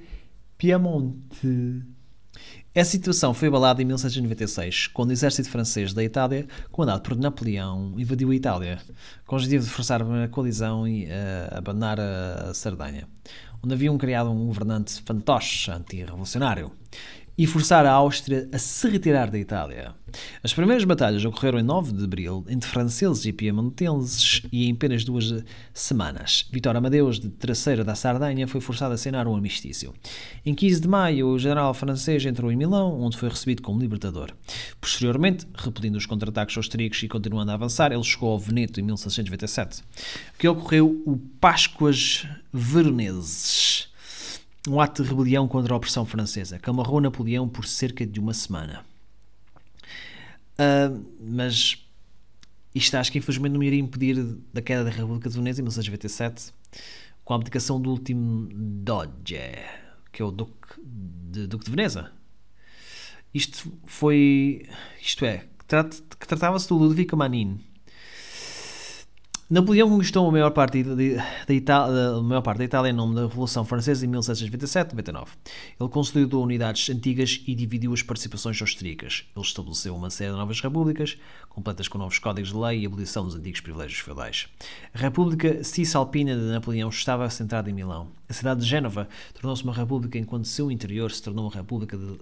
Piemonte. 0.57 1.83
Essa 2.73 2.91
situação 2.91 3.33
foi 3.33 3.49
abalada 3.49 3.81
em 3.81 3.85
1796, 3.85 4.87
quando 4.87 5.09
o 5.09 5.13
exército 5.13 5.49
francês 5.49 5.93
da 5.93 6.03
Itália, 6.03 6.47
comandado 6.71 7.01
por 7.01 7.17
Napoleão, 7.17 7.93
invadiu 7.97 8.31
a 8.31 8.35
Itália, 8.35 8.81
com 9.25 9.35
o 9.35 9.37
objetivo 9.37 9.65
de 9.65 9.69
forçar 9.69 10.01
a 10.01 10.27
coalizão 10.29 10.87
e 10.87 11.05
uh, 11.05 11.09
abandonar 11.57 11.99
a 11.99 12.53
Sardanha 12.53 13.07
onde 13.63 13.73
haviam 13.73 13.97
criado 13.97 14.31
um 14.31 14.47
governante 14.47 15.01
fantoche 15.03 15.71
anti-revolucionário 15.71 16.71
e 17.41 17.47
forçar 17.47 17.87
a 17.87 17.91
Áustria 17.91 18.47
a 18.51 18.59
se 18.59 18.87
retirar 18.87 19.31
da 19.31 19.39
Itália. 19.39 19.95
As 20.43 20.53
primeiras 20.53 20.83
batalhas 20.83 21.25
ocorreram 21.25 21.57
em 21.57 21.63
9 21.63 21.91
de 21.91 22.03
abril 22.03 22.45
entre 22.47 22.69
franceses 22.69 23.25
e 23.25 23.33
piemonteses 23.33 24.43
e 24.51 24.67
em 24.67 24.73
apenas 24.73 25.03
duas 25.03 25.43
semanas. 25.73 26.47
Vitor 26.51 26.75
Amadeus, 26.75 27.19
de 27.19 27.29
Terceira 27.29 27.83
da 27.83 27.95
Sardanha, 27.95 28.47
foi 28.47 28.61
forçado 28.61 28.91
a 28.91 28.93
assinar 28.93 29.27
um 29.27 29.33
armistício. 29.33 29.91
Em 30.45 30.53
15 30.53 30.81
de 30.81 30.87
maio, 30.87 31.29
o 31.29 31.39
general 31.39 31.73
francês 31.73 32.23
entrou 32.27 32.51
em 32.51 32.55
Milão, 32.55 33.01
onde 33.01 33.17
foi 33.17 33.29
recebido 33.29 33.63
como 33.63 33.79
libertador. 33.79 34.31
Posteriormente, 34.79 35.47
repelindo 35.55 35.97
os 35.97 36.05
contra-ataques 36.05 36.55
austríacos 36.55 37.01
e 37.01 37.07
continuando 37.07 37.49
a 37.49 37.55
avançar, 37.55 37.91
ele 37.91 38.03
chegou 38.03 38.29
ao 38.29 38.37
Veneto 38.37 38.79
em 38.79 38.83
1697. 38.83 39.81
O 39.81 40.37
que 40.37 40.47
ocorreu 40.47 41.01
o 41.07 41.17
Páscoas 41.39 42.27
Veroneses 42.53 43.90
um 44.67 44.79
ato 44.79 45.03
de 45.03 45.09
rebelião 45.09 45.47
contra 45.47 45.73
a 45.73 45.77
opressão 45.77 46.05
francesa, 46.05 46.59
que 46.59 46.69
amarrou 46.69 47.01
Napoleão 47.01 47.47
por 47.49 47.65
cerca 47.65 48.05
de 48.05 48.19
uma 48.19 48.33
semana. 48.33 48.85
Uh, 50.53 51.03
mas 51.19 51.83
isto 52.73 52.95
acho 52.95 53.11
que 53.11 53.17
infelizmente 53.17 53.53
não 53.53 53.63
iria 53.63 53.79
impedir 53.79 54.23
da 54.53 54.61
queda 54.61 54.83
da 54.83 54.89
República 54.89 55.29
de 55.29 55.35
Veneza 55.35 55.61
em 55.61 55.63
1697, 55.63 56.53
com 57.23 57.33
a 57.33 57.35
abdicação 57.35 57.81
do 57.81 57.89
último 57.89 58.49
Doge, 58.53 59.55
que 60.11 60.21
é 60.21 60.25
o 60.25 60.31
Duque 60.31 60.79
de, 60.83 61.47
Duque 61.47 61.65
de 61.65 61.71
Veneza. 61.71 62.11
Isto 63.33 63.71
foi. 63.85 64.67
Isto 65.01 65.25
é, 65.25 65.45
que 66.19 66.27
tratava-se 66.27 66.67
do 66.67 66.75
Ludovico 66.75 67.15
Manin. 67.15 67.59
Napoleão 69.51 69.89
conquistou 69.89 70.25
a 70.29 70.31
maior 70.31 70.51
parte 70.51 70.81
da, 70.81 71.53
Itália, 71.53 72.11
a 72.11 72.21
maior 72.21 72.41
parte 72.41 72.59
da 72.59 72.63
Itália 72.63 72.89
em 72.89 72.93
nome 72.93 73.15
da 73.15 73.23
Revolução 73.23 73.65
Francesa 73.65 74.05
em 74.05 74.09
1727-99. 74.09 75.27
Ele 75.77 75.89
consolidou 75.89 76.41
unidades 76.41 76.89
antigas 76.89 77.43
e 77.45 77.53
dividiu 77.53 77.91
as 77.91 78.01
participações 78.01 78.61
austríacas. 78.61 79.25
Ele 79.35 79.45
estabeleceu 79.45 79.93
uma 79.93 80.09
série 80.09 80.31
de 80.31 80.37
novas 80.37 80.61
repúblicas, 80.61 81.17
completas 81.49 81.89
com 81.89 81.97
novos 81.97 82.17
códigos 82.17 82.53
de 82.53 82.57
lei 82.57 82.79
e 82.79 82.85
abolição 82.85 83.25
dos 83.25 83.35
antigos 83.35 83.59
privilégios 83.59 83.99
feudais. 83.99 84.47
A 84.93 84.97
República 84.97 85.61
Cisalpina 85.65 86.33
de 86.33 86.43
Napoleão 86.43 86.87
estava 86.87 87.29
centrada 87.29 87.69
em 87.69 87.73
Milão. 87.73 88.07
A 88.29 88.33
cidade 88.33 88.61
de 88.61 88.65
Génova 88.65 89.09
tornou-se 89.33 89.65
uma 89.65 89.73
república 89.73 90.17
enquanto 90.17 90.47
seu 90.47 90.71
interior 90.71 91.11
se 91.11 91.21
tornou 91.21 91.43
uma 91.43 91.53
república 91.53 91.97
de 91.97 92.17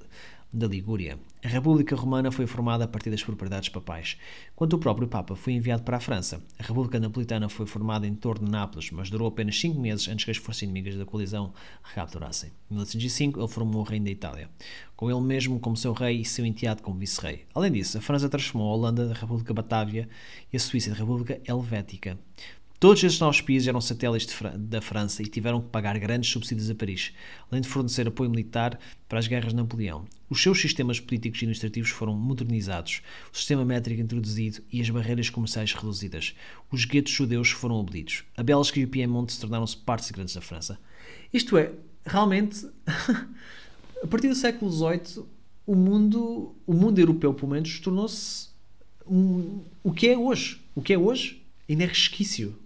da 0.51 0.67
Ligúria. 0.67 1.17
A 1.43 1.47
República 1.47 1.95
Romana 1.95 2.31
foi 2.31 2.45
formada 2.45 2.83
a 2.83 2.87
partir 2.87 3.09
das 3.09 3.23
propriedades 3.23 3.69
papais. 3.69 4.17
Quando 4.55 4.73
o 4.73 4.79
próprio 4.79 5.07
Papa 5.07 5.35
foi 5.35 5.53
enviado 5.53 5.83
para 5.83 5.97
a 5.97 5.99
França, 5.99 6.43
a 6.57 6.63
República 6.63 6.99
Napolitana 6.99 7.47
foi 7.47 7.65
formada 7.65 8.05
em 8.05 8.13
torno 8.13 8.45
de 8.45 8.51
Nápoles, 8.51 8.91
mas 8.91 9.09
durou 9.09 9.27
apenas 9.27 9.59
cinco 9.59 9.79
meses 9.79 10.07
antes 10.07 10.25
que 10.25 10.31
as 10.31 10.37
forças 10.37 10.63
inimigas 10.63 10.95
da 10.95 11.05
coalizão 11.05 11.53
recapturassem. 11.83 12.49
Em 12.69 12.73
1805, 12.73 13.39
ele 13.39 13.47
formou 13.47 13.81
o 13.81 13.85
Reino 13.85 14.05
da 14.05 14.11
Itália, 14.11 14.49
com 14.95 15.09
ele 15.09 15.21
mesmo 15.21 15.59
como 15.59 15.77
seu 15.77 15.93
rei 15.93 16.21
e 16.21 16.25
seu 16.25 16.45
enteado 16.45 16.81
como 16.81 16.99
vice-rei. 16.99 17.45
Além 17.53 17.71
disso, 17.71 17.97
a 17.97 18.01
França 18.01 18.27
transformou 18.27 18.71
a 18.71 18.75
Holanda 18.75 19.07
da 19.07 19.13
República 19.13 19.53
Batávia 19.53 20.09
e 20.51 20.57
a 20.57 20.59
Suíça 20.59 20.89
da 20.89 20.97
República 20.97 21.39
Helvética. 21.45 22.17
Todos 22.79 23.03
estes 23.03 23.19
novos 23.19 23.41
países 23.41 23.67
eram 23.67 23.81
satélites 23.81 24.33
da 24.57 24.81
França 24.81 25.21
e 25.21 25.25
tiveram 25.25 25.59
que 25.59 25.67
pagar 25.67 25.99
grandes 25.99 26.29
subsídios 26.29 26.69
a 26.69 26.75
Paris, 26.75 27.11
além 27.51 27.61
de 27.61 27.67
fornecer 27.67 28.07
apoio 28.07 28.29
militar 28.29 28.79
para 29.09 29.19
as 29.19 29.27
guerras 29.27 29.49
de 29.49 29.57
Napoleão. 29.57 30.05
Os 30.29 30.41
seus 30.41 30.61
sistemas 30.61 30.97
políticos 30.97 31.39
e 31.39 31.43
administrativos 31.43 31.89
foram 31.89 32.15
modernizados, 32.15 33.01
o 33.33 33.35
sistema 33.35 33.65
métrico 33.65 34.01
introduzido 34.01 34.63
e 34.71 34.79
as 34.79 34.89
barreiras 34.89 35.29
comerciais 35.29 35.73
reduzidas. 35.73 36.33
Os 36.71 36.85
guetos 36.85 37.11
judeus 37.11 37.49
foram 37.49 37.81
abolidos. 37.81 38.23
A 38.37 38.43
Bélgica 38.43 38.79
e 38.79 38.85
o 38.85 38.87
Piemonte 38.87 39.33
se 39.33 39.41
tornaram-se 39.41 39.75
partes 39.75 40.09
grandes 40.11 40.33
da 40.33 40.39
França. 40.39 40.79
Isto 41.33 41.57
é, 41.57 41.73
realmente, 42.05 42.65
a 44.01 44.07
partir 44.07 44.29
do 44.29 44.35
século 44.35 44.71
XVIII, 44.71 45.25
o 45.67 45.75
mundo, 45.75 46.55
o 46.65 46.73
mundo 46.73 46.97
europeu, 46.97 47.33
pelo 47.33 47.51
menos, 47.51 47.77
tornou-se 47.81 48.47
um, 49.05 49.65
o 49.83 49.91
que 49.91 50.07
é 50.07 50.17
hoje. 50.17 50.61
O 50.73 50.81
que 50.81 50.93
é 50.93 50.97
hoje 50.97 51.43
ainda 51.67 51.83
é 51.83 51.87
resquício 51.87 52.57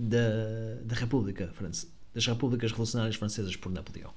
da, 0.00 0.82
da 0.84 0.96
República 0.96 1.52
das 2.14 2.26
Repúblicas 2.26 2.70
Revolucionárias 2.70 3.16
Francesas 3.16 3.54
por 3.54 3.70
Napoleão. 3.70 4.12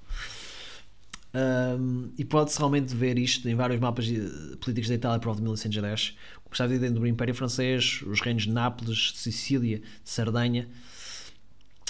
Um, 1.36 2.12
e 2.18 2.24
pode-se 2.24 2.58
realmente 2.60 2.96
ver 2.96 3.18
isto 3.18 3.50
em 3.50 3.56
vários 3.56 3.80
mapas 3.80 4.06
políticos 4.62 4.88
da 4.88 4.96
Itália 4.96 5.20
por 5.20 5.26
volta 5.26 5.40
de 5.40 5.44
1910, 5.44 6.16
como 6.44 6.54
está 6.54 6.68
dentro 6.68 7.00
do 7.00 7.08
Império 7.08 7.34
Francês, 7.34 8.02
os 8.06 8.22
reinos 8.22 8.44
de 8.44 8.52
Nápoles, 8.52 9.14
Sicília, 9.16 9.82
Sardanha. 10.04 10.68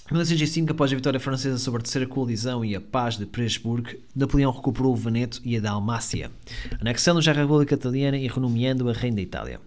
Em 0.10 0.14
1905, 0.14 0.72
após 0.72 0.92
a 0.92 0.96
vitória 0.96 1.20
francesa 1.20 1.58
sobre 1.58 1.82
a 1.82 1.84
Terceira 1.84 2.08
Coalizão 2.08 2.64
e 2.64 2.76
a 2.76 2.82
paz 2.82 3.18
de 3.18 3.26
Presburg, 3.26 4.00
Napoleão 4.16 4.52
recuperou 4.52 4.94
o 4.94 4.96
Veneto 4.96 5.42
e 5.44 5.58
a 5.58 5.60
Dalmácia, 5.60 6.32
anexando-os 6.80 7.28
à 7.28 7.34
República 7.34 7.76
Italiana 7.76 8.18
e 8.18 8.28
renomeando-a 8.28 8.94
Reino 8.94 9.18
da 9.18 9.22
Itália. 9.22 9.62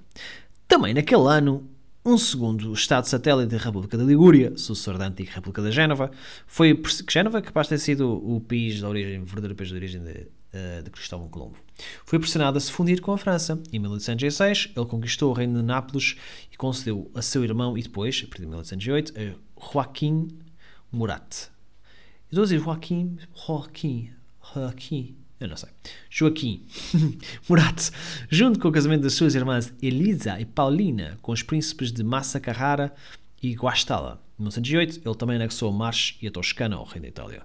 Também 0.66 0.94
naquele 0.94 1.26
ano, 1.28 1.68
um 2.06 2.16
segundo 2.16 2.72
Estado 2.72 3.08
satélite 3.08 3.50
da 3.50 3.58
República 3.58 3.98
da 3.98 4.04
Ligúria, 4.04 4.56
sucessor 4.56 4.96
da 4.96 5.08
antiga 5.08 5.32
República 5.32 5.60
da 5.60 5.72
Génova, 5.72 6.12
foi 6.46 6.80
Génova 7.10 7.42
capaz 7.42 7.66
de 7.66 7.70
ter 7.70 7.78
sido 7.80 8.24
o 8.24 8.40
país 8.40 8.80
da 8.80 8.88
origem, 8.88 9.24
verdadeiro 9.24 9.56
país 9.56 9.70
de 9.70 9.74
origem 9.74 10.00
de, 10.00 10.10
uh, 10.10 10.84
de 10.84 10.90
Cristóvão 10.90 11.28
Colombo. 11.28 11.56
Foi 12.04 12.20
pressionado 12.20 12.56
a 12.56 12.60
se 12.60 12.70
fundir 12.70 13.00
com 13.00 13.10
a 13.10 13.18
França. 13.18 13.60
Em 13.72 13.80
1806, 13.80 14.70
ele 14.76 14.86
conquistou 14.86 15.30
o 15.30 15.32
reino 15.32 15.58
de 15.58 15.64
Nápoles 15.64 16.16
e 16.52 16.56
concedeu 16.56 17.10
a 17.12 17.20
seu 17.20 17.42
irmão 17.42 17.76
e 17.76 17.82
depois, 17.82 18.22
a 18.24 18.28
partir 18.28 18.42
de 18.42 18.46
1808, 18.46 19.12
a 19.16 19.72
Joaquim 19.72 20.28
Murat. 20.92 21.48
Eu 22.30 22.30
estou 22.30 22.42
a 22.42 22.44
dizer 22.44 22.60
Joaquim, 22.60 23.18
Joaquim, 23.34 24.10
Joaquim, 24.54 25.16
eu 25.38 25.48
não 25.48 25.56
sei. 25.56 25.68
Joaquim 26.08 26.66
Murat, 27.48 27.90
junto 28.30 28.58
com 28.58 28.68
o 28.68 28.72
casamento 28.72 29.02
das 29.02 29.14
suas 29.14 29.34
irmãs 29.34 29.72
Elisa 29.82 30.40
e 30.40 30.44
Paulina 30.44 31.18
com 31.20 31.32
os 31.32 31.42
príncipes 31.42 31.92
de 31.92 32.02
Massa 32.02 32.40
Carrara 32.40 32.94
e 33.42 33.54
Guastalla. 33.54 34.22
Em 34.38 34.42
1908, 34.42 35.00
ele 35.04 35.14
também 35.14 35.36
anexou 35.36 35.72
Marche 35.72 36.16
e 36.20 36.26
a 36.26 36.30
Toscana 36.30 36.76
ao 36.76 36.84
reino 36.84 37.02
da 37.02 37.08
Itália. 37.08 37.42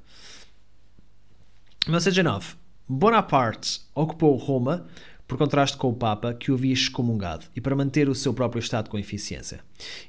Em 1.85 1.89
1919, 1.89 2.55
Bonaparte 2.87 3.81
ocupou 3.95 4.35
Roma 4.35 4.85
por 5.31 5.37
contraste 5.37 5.77
com 5.77 5.87
o 5.87 5.95
Papa, 5.95 6.33
que 6.33 6.51
o 6.51 6.55
havia 6.55 6.73
excomungado, 6.73 7.45
e 7.55 7.61
para 7.61 7.73
manter 7.73 8.09
o 8.09 8.13
seu 8.13 8.33
próprio 8.33 8.59
Estado 8.59 8.89
com 8.89 8.99
eficiência. 8.99 9.61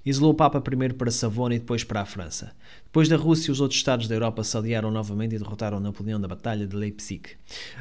Isolou 0.04 0.32
o 0.32 0.34
Papa 0.34 0.60
primeiro 0.60 0.94
para 0.96 1.12
Savona 1.12 1.54
e 1.54 1.60
depois 1.60 1.84
para 1.84 2.00
a 2.00 2.04
França. 2.04 2.52
Depois 2.92 3.08
da 3.08 3.16
Rússia, 3.16 3.50
os 3.50 3.58
outros 3.58 3.80
Estados 3.80 4.06
da 4.06 4.14
Europa 4.14 4.44
se 4.44 4.54
aliaram 4.54 4.90
novamente 4.90 5.34
e 5.34 5.38
derrotaram 5.38 5.80
Napoleão 5.80 6.18
na 6.18 6.28
Batalha 6.28 6.66
de 6.66 6.76
Leipzig. 6.76 7.22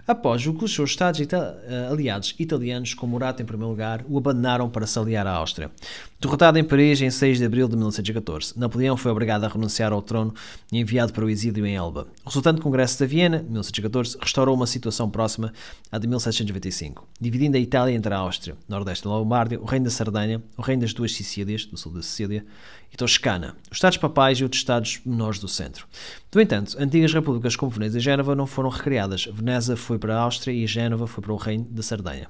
Após 0.07 0.47
o 0.47 0.53
que 0.53 0.63
os 0.63 0.73
seus 0.73 0.91
Estados 0.91 1.19
ita 1.19 1.61
eh, 1.67 1.89
aliados 1.91 2.33
italianos, 2.39 2.93
com 2.93 3.07
Murat 3.07 3.37
em 3.41 3.43
primeiro 3.43 3.71
lugar, 3.71 4.05
o 4.07 4.17
abandonaram 4.17 4.69
para 4.69 4.87
se 4.87 4.97
aliar 4.97 5.27
à 5.27 5.33
Áustria. 5.33 5.69
Derrotado 6.17 6.57
em 6.59 6.63
Paris 6.63 7.01
em 7.01 7.09
6 7.09 7.39
de 7.39 7.45
abril 7.45 7.67
de 7.67 7.75
1914, 7.75 8.57
Napoleão 8.57 8.95
foi 8.95 9.11
obrigado 9.11 9.43
a 9.43 9.49
renunciar 9.49 9.91
ao 9.91 10.01
trono 10.01 10.33
e 10.71 10.79
enviado 10.79 11.11
para 11.11 11.25
o 11.25 11.29
exílio 11.29 11.65
em 11.65 11.75
Elba. 11.75 12.07
O 12.23 12.29
resultante 12.29 12.61
Congresso 12.61 12.97
de 12.99 13.05
Viena, 13.05 13.39
1914, 13.39 14.17
restaurou 14.17 14.55
uma 14.55 14.67
situação 14.67 15.09
próxima 15.09 15.51
à 15.91 15.97
de 15.97 16.07
1795, 16.07 17.05
dividindo 17.19 17.57
a 17.57 17.59
Itália 17.59 17.93
entre 17.93 18.13
a 18.13 18.17
Áustria, 18.17 18.55
Nordeste 18.69 19.03
da 19.03 19.09
Lombardia, 19.09 19.59
o 19.59 19.65
Reino 19.65 19.85
da 19.85 19.91
Sardanha, 19.91 20.41
o 20.55 20.61
Reino 20.61 20.83
das 20.83 20.93
Duas 20.93 21.11
Sicílias, 21.13 21.65
do 21.65 21.75
sul 21.75 21.91
da 21.91 22.01
Sicília, 22.01 22.45
e 22.91 22.97
Toscana, 22.97 23.55
os 23.71 23.77
Estados 23.77 23.97
Papais 23.97 24.39
e 24.39 24.43
outros 24.43 24.61
Estados 24.61 24.99
menores 25.05 25.39
do 25.39 25.47
centro. 25.47 25.87
No 26.33 26.41
entanto, 26.41 26.75
antigas 26.77 27.13
repúblicas 27.13 27.55
como 27.55 27.71
Veneza 27.71 27.97
e 27.97 28.01
Génova 28.01 28.35
não 28.35 28.45
foram 28.45 28.69
recriadas. 28.69 29.25
Veneza 29.31 29.77
foi 29.77 29.97
para 29.97 30.15
a 30.15 30.21
Áustria 30.21 30.53
e 30.53 30.67
Génova 30.67 31.07
foi 31.07 31.23
para 31.23 31.33
o 31.33 31.37
Reino 31.37 31.65
da 31.69 31.81
Sardanha. 31.81 32.27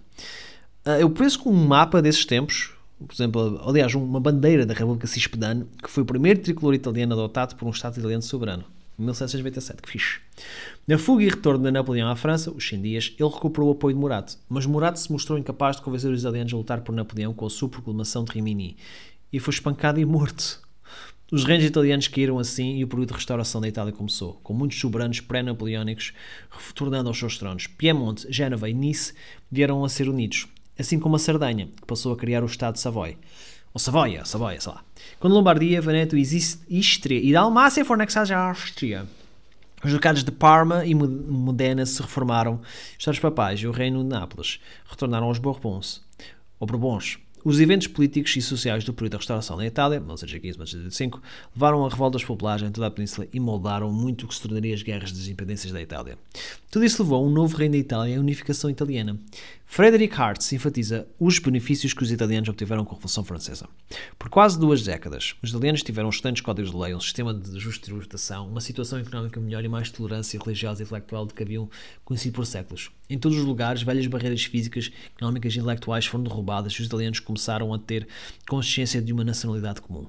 Ah, 0.86 1.00
eu 1.00 1.10
penso 1.10 1.40
que 1.40 1.50
um 1.50 1.54
mapa 1.54 2.02
desses 2.02 2.26
tempos, 2.26 2.72
por 3.00 3.14
exemplo, 3.14 3.62
aliás, 3.66 3.94
uma 3.96 4.20
bandeira 4.20 4.66
da 4.66 4.74
República 4.74 5.08
Cispedane, 5.08 5.66
que 5.82 5.90
foi 5.90 6.04
o 6.04 6.06
primeiro 6.06 6.40
tricolor 6.40 6.74
italiano 6.74 7.14
adotado 7.14 7.56
por 7.56 7.68
um 7.68 7.72
Estado 7.72 8.00
italiano 8.00 8.22
soberano. 8.22 8.64
Em 9.00 9.04
1797, 9.04 9.82
que 9.82 9.90
fixe. 9.90 10.20
Na 10.88 10.98
fuga 10.98 11.24
e 11.24 11.30
retorno 11.30 11.64
de 11.64 11.72
Napoleão 11.72 12.10
à 12.10 12.16
França, 12.16 12.52
os 12.52 12.68
100 12.68 12.82
dias, 12.82 13.16
ele 13.18 13.30
recuperou 13.30 13.70
o 13.70 13.72
apoio 13.72 13.96
de 13.96 14.00
Murat, 14.00 14.36
mas 14.48 14.66
Murat 14.66 14.98
se 14.98 15.12
mostrou 15.12 15.40
incapaz 15.40 15.78
de 15.78 15.82
convencer 15.82 16.12
os 16.12 16.20
italianos 16.20 16.54
a 16.54 16.58
lutar 16.58 16.82
por 16.82 16.94
Napoleão 16.94 17.34
com 17.34 17.46
a 17.46 17.50
sua 17.50 17.70
proclamação 17.70 18.24
de 18.24 18.32
Rimini 18.32 18.78
e 19.32 19.40
foi 19.40 19.54
espancado 19.54 20.00
e 20.00 20.06
morto. 20.06 20.62
Os 21.32 21.46
reinos 21.46 21.66
italianos 21.66 22.10
caíram 22.10 22.38
assim 22.38 22.78
e 22.78 22.84
o 22.84 22.88
período 22.88 23.10
de 23.10 23.14
restauração 23.14 23.62
da 23.62 23.68
Itália 23.68 23.94
começou, 23.94 24.34
com 24.44 24.54
muitos 24.54 24.78
soberanos 24.78 25.22
pré-napoleónicos 25.22 26.12
retornando 26.50 27.08
aos 27.08 27.18
seus 27.18 27.38
tronos. 27.38 27.68
Piemonte, 27.68 28.28
Génova 28.30 28.70
e 28.70 28.74
Nice 28.74 29.14
vieram 29.50 29.86
a 29.86 29.90
ser 29.90 30.10
unidos, 30.10 30.48
assim 30.78 31.00
como 31.00 31.16
a 31.16 31.20
Sardanha, 31.20 31.68
que 31.68 31.86
passou 31.88 32.12
a 32.12 32.18
criar 32.18 32.44
o 32.44 32.48
Estado 32.48 32.74
de 32.74 32.82
Savoy. 32.82 33.18
Ou 33.74 33.80
Savoia, 33.80 34.26
Savoia, 34.26 34.60
sei 34.60 34.74
lá. 34.74 34.84
Quando 35.22 35.34
Lombardia, 35.34 35.82
Veneto, 35.82 36.18
Istria 36.18 37.20
e 37.20 37.32
Dalmácia 37.32 37.86
foram 37.86 38.02
anexados 38.02 38.30
à 38.32 38.50
Áustria, 38.50 39.08
os 39.84 39.94
ducados 39.94 40.24
de 40.24 40.32
Parma 40.32 40.86
e 40.86 40.94
Modena 40.94 41.86
se 41.86 42.02
reformaram, 42.02 42.56
os 42.56 42.98
Estados 43.00 43.20
Papais 43.20 43.62
e 43.62 43.68
o 43.68 43.72
Reino 43.72 44.04
de 44.04 44.10
Nápoles 44.10 44.60
retornaram 44.86 45.28
aos 45.28 45.40
Bourbons, 45.40 46.04
ou 46.60 46.68
Bourbons, 46.68 47.18
os 47.44 47.60
eventos 47.60 47.88
políticos 47.88 48.36
e 48.36 48.42
sociais 48.42 48.84
do 48.84 48.94
período 48.94 49.14
da 49.14 49.18
restauração 49.18 49.58
na 49.58 49.66
Itália, 49.66 50.02
1915-1985, 50.02 51.20
levaram 51.56 51.86
a 51.86 51.90
revoltas 51.90 52.24
populares 52.24 52.64
em 52.64 52.72
toda 52.72 52.88
a 52.88 52.92
península 52.92 53.28
e 53.34 53.40
moldaram 53.40 53.92
muito 53.92 54.26
o 54.26 54.28
que 54.28 54.36
se 54.36 54.42
tornaria 54.42 54.74
as 54.74 54.84
guerras 54.84 55.12
das 55.12 55.28
independências 55.28 55.72
da 55.72 55.82
Itália. 55.82 56.18
Tudo 56.70 56.86
isso 56.86 57.02
levou 57.04 57.24
a 57.24 57.28
um 57.28 57.30
novo 57.30 57.58
reino 57.58 57.74
da 57.74 57.80
Itália 57.80 58.14
e 58.14 58.18
a 58.18 58.20
unificação 58.20 58.70
italiana. 58.70 59.18
Frederick 59.74 60.14
Hartz 60.14 60.52
enfatiza 60.52 61.08
os 61.18 61.40
benefícios 61.40 61.94
que 61.94 62.04
os 62.04 62.12
italianos 62.12 62.50
obtiveram 62.50 62.84
com 62.84 62.92
a 62.92 62.96
Revolução 62.96 63.24
Francesa. 63.24 63.70
Por 64.20 64.28
quase 64.28 64.60
duas 64.60 64.84
décadas, 64.84 65.34
os 65.42 65.52
italianos 65.52 65.82
tiveram 65.82 66.10
excelentes 66.10 66.42
códigos 66.42 66.72
de 66.72 66.78
lei, 66.78 66.94
um 66.94 67.00
sistema 67.00 67.34
de 67.34 67.58
justa 67.58 67.86
tributação, 67.86 68.50
uma 68.50 68.60
situação 68.60 69.00
económica 69.00 69.40
melhor 69.40 69.64
e 69.64 69.70
mais 69.70 69.90
tolerância 69.90 70.38
religiosa 70.38 70.82
e 70.82 70.84
intelectual 70.84 71.26
do 71.26 71.34
que 71.34 71.42
haviam 71.42 71.70
conhecido 72.04 72.34
por 72.34 72.46
séculos. 72.46 72.92
Em 73.10 73.18
todos 73.18 73.38
os 73.38 73.46
lugares, 73.46 73.82
velhas 73.82 74.08
barreiras 74.08 74.44
físicas, 74.44 74.92
económicas 75.16 75.56
e 75.56 75.60
intelectuais 75.60 76.06
foram 76.06 76.26
derrubadas 76.26 76.74
e 76.74 76.82
os 76.82 76.88
italianos 76.88 77.22
começaram 77.22 77.74
a 77.74 77.80
ter 77.80 78.06
consciência 78.50 79.02
de 79.02 79.14
uma 79.14 79.24
nacionalidade 79.24 79.80
comum. 79.80 80.06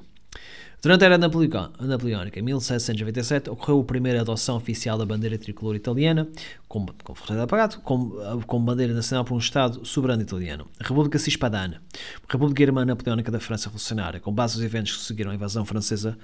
Durante 0.83 1.05
a 1.05 1.07
Era 1.07 1.17
Napoleónica, 1.17 2.41
em 2.41 2.43
1797, 2.43 3.49
ocorreu 3.49 3.79
a 3.79 3.85
primeira 3.85 4.21
adoção 4.21 4.57
oficial 4.57 4.99
da 4.99 5.07
bandeira 5.07 5.39
tricolor 5.39 5.77
italiana, 5.77 6.27
com, 6.67 6.85
com 7.05 7.15
apagado, 7.41 7.79
como, 7.85 8.43
como 8.49 8.65
bandeira 8.65 8.93
nacional 8.93 9.25
por 9.25 9.35
um 9.35 9.39
Estado 9.39 9.87
soberano 9.87 10.23
italiano, 10.23 10.67
a 10.81 10.83
República 10.83 11.21
Cispadana, 11.21 11.81
República 12.29 12.65
Irmã 12.65 12.85
Napoleónica 12.85 13.31
da 13.31 13.39
França 13.39 13.67
Revolucionária, 13.67 14.19
com 14.19 14.33
base 14.33 14.57
nos 14.57 14.65
eventos 14.65 14.97
que 14.97 15.05
seguiram 15.05 15.31
a 15.31 15.37
invasão 15.37 15.65
francesa, 15.65 16.19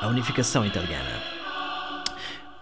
a 0.00 0.06
unificação 0.06 0.64
italiana. 0.64 1.22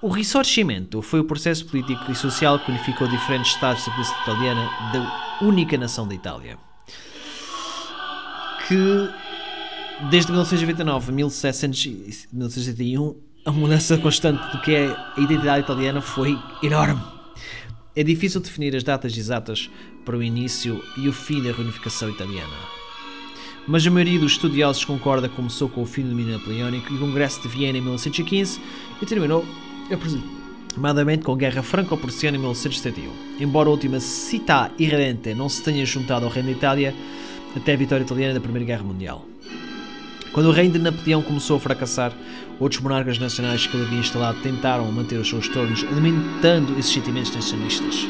O 0.01 0.09
Risorgimento 0.09 1.03
foi 1.03 1.21
o 1.21 1.25
processo 1.25 1.67
político 1.67 2.11
e 2.11 2.15
social 2.15 2.59
que 2.59 2.71
unificou 2.71 3.09
diferentes 3.09 3.53
estados 3.53 3.85
da 3.85 3.93
polícia 3.93 4.17
italiana 4.23 4.71
da 4.93 5.39
única 5.43 5.77
nação 5.77 6.07
da 6.07 6.15
Itália. 6.15 6.59
Que, 8.69 9.11
desde 10.11 10.31
1929 10.31 11.11
a 11.11 11.15
1761, 11.15 13.17
a 13.45 13.53
mudança 13.53 13.99
constante 13.99 14.41
do 14.53 14.61
que 14.61 14.75
é 14.75 14.89
a 14.89 15.21
identidade 15.21 15.65
italiana 15.65 16.01
foi 16.01 16.39
enorme. 16.63 17.03
É 17.95 18.03
difícil 18.03 18.41
definir 18.41 18.75
as 18.75 18.83
datas 18.83 19.17
exatas 19.17 19.71
para 20.05 20.17
o 20.17 20.23
início 20.23 20.83
e 20.97 21.09
o 21.09 21.13
fim 21.13 21.43
da 21.43 21.53
reunificação 21.53 22.11
italiana 22.11 22.77
mas 23.67 23.87
a 23.87 23.91
maioria 23.91 24.19
dos 24.19 24.33
estudiosos 24.33 24.85
concorda 24.85 25.29
que 25.29 25.35
começou 25.35 25.69
com 25.69 25.83
o 25.83 25.87
fim 25.87 26.03
do 26.03 26.11
domínio 26.11 26.39
napoleónico 26.39 26.93
e 26.93 26.97
o 26.97 27.01
Congresso 27.01 27.43
de 27.43 27.49
Viena 27.49 27.79
em 27.79 27.81
1915 27.81 28.61
e 29.03 29.07
terminou 29.07 29.45
aproximadamente 29.91 31.25
com 31.25 31.33
a 31.33 31.37
Guerra 31.37 31.63
Franco-Prussiana 31.63 32.37
em 32.37 32.41
1971. 32.41 33.13
Embora 33.41 33.69
a 33.69 33.73
última 33.73 33.99
cita 33.99 34.71
irredente 34.79 35.35
não 35.35 35.49
se 35.49 35.63
tenha 35.63 35.85
juntado 35.85 36.25
ao 36.25 36.31
reino 36.31 36.51
da 36.51 36.57
Itália 36.57 36.95
até 37.57 37.73
a 37.73 37.77
vitória 37.77 38.05
italiana 38.05 38.35
da 38.35 38.41
Primeira 38.41 38.67
Guerra 38.67 38.85
Mundial. 38.85 39.25
Quando 40.33 40.47
o 40.47 40.53
reino 40.53 40.75
de 40.75 40.79
Napoleão 40.79 41.23
começou 41.23 41.57
a 41.57 41.61
fracassar, 41.61 42.13
outros 42.61 42.83
monarcas 42.83 43.19
nacionais 43.19 43.67
que 43.67 43.75
ele 43.75 43.87
havia 43.87 44.01
instalado 44.01 44.39
tentaram 44.43 44.91
manter 44.93 45.17
os 45.17 45.29
seus 45.29 45.49
tornos, 45.49 45.83
alimentando 45.85 46.79
esses 46.79 46.93
sentimentos 46.93 47.35
nacionalistas, 47.35 48.07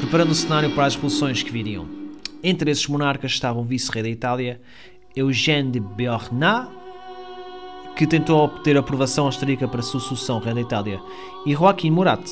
preparando 0.00 0.32
o 0.32 0.34
cenário 0.34 0.70
para 0.72 0.84
as 0.84 0.94
revoluções 0.94 1.42
que 1.42 1.50
viriam. 1.50 1.86
Entre 2.42 2.70
esses 2.70 2.86
monarcas 2.86 3.32
estava 3.32 3.58
o 3.58 3.64
vice-rei 3.64 4.02
da 4.02 4.08
Itália, 4.10 4.60
Eugène 5.16 5.70
de 5.70 5.80
Beauharnais, 5.80 6.68
que 7.96 8.06
tentou 8.06 8.44
obter 8.44 8.76
aprovação 8.76 9.24
austríaca 9.24 9.66
para 9.66 9.80
a 9.80 9.82
sucessão 9.82 10.40
rei 10.40 10.52
da 10.52 10.60
Itália, 10.60 11.00
e 11.46 11.54
Joaquim 11.54 11.90
Murat, 11.90 12.28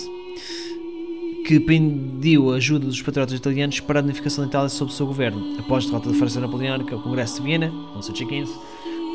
que 1.44 1.58
pediu 1.58 2.52
ajuda 2.52 2.86
dos 2.86 3.02
patriotas 3.02 3.34
italianos 3.34 3.80
para 3.80 4.00
a 4.00 4.02
unificação 4.02 4.44
da 4.44 4.48
Itália 4.48 4.68
sob 4.68 4.92
seu 4.92 5.06
governo. 5.06 5.58
Após 5.58 5.84
a 5.84 5.88
derrota 5.88 6.10
da 6.10 6.16
França 6.16 6.40
Napoleónica, 6.40 6.94
o 6.94 7.02
Congresso 7.02 7.36
de 7.36 7.42
Viena, 7.42 7.66
1915, 7.68 8.52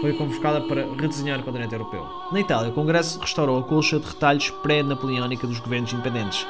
foi 0.02 0.14
convocada 0.14 0.62
para 0.62 0.86
redesenhar 0.96 1.40
o 1.40 1.44
continente 1.44 1.74
europeu. 1.74 2.06
Na 2.32 2.40
Itália, 2.40 2.70
o 2.70 2.74
Congresso 2.74 3.20
restaurou 3.20 3.60
a 3.60 3.64
colcha 3.64 4.00
de 4.00 4.06
retalhos 4.06 4.50
pré-napoleónica 4.62 5.48
dos 5.48 5.60
governos 5.60 5.94
independentes, 5.94 6.46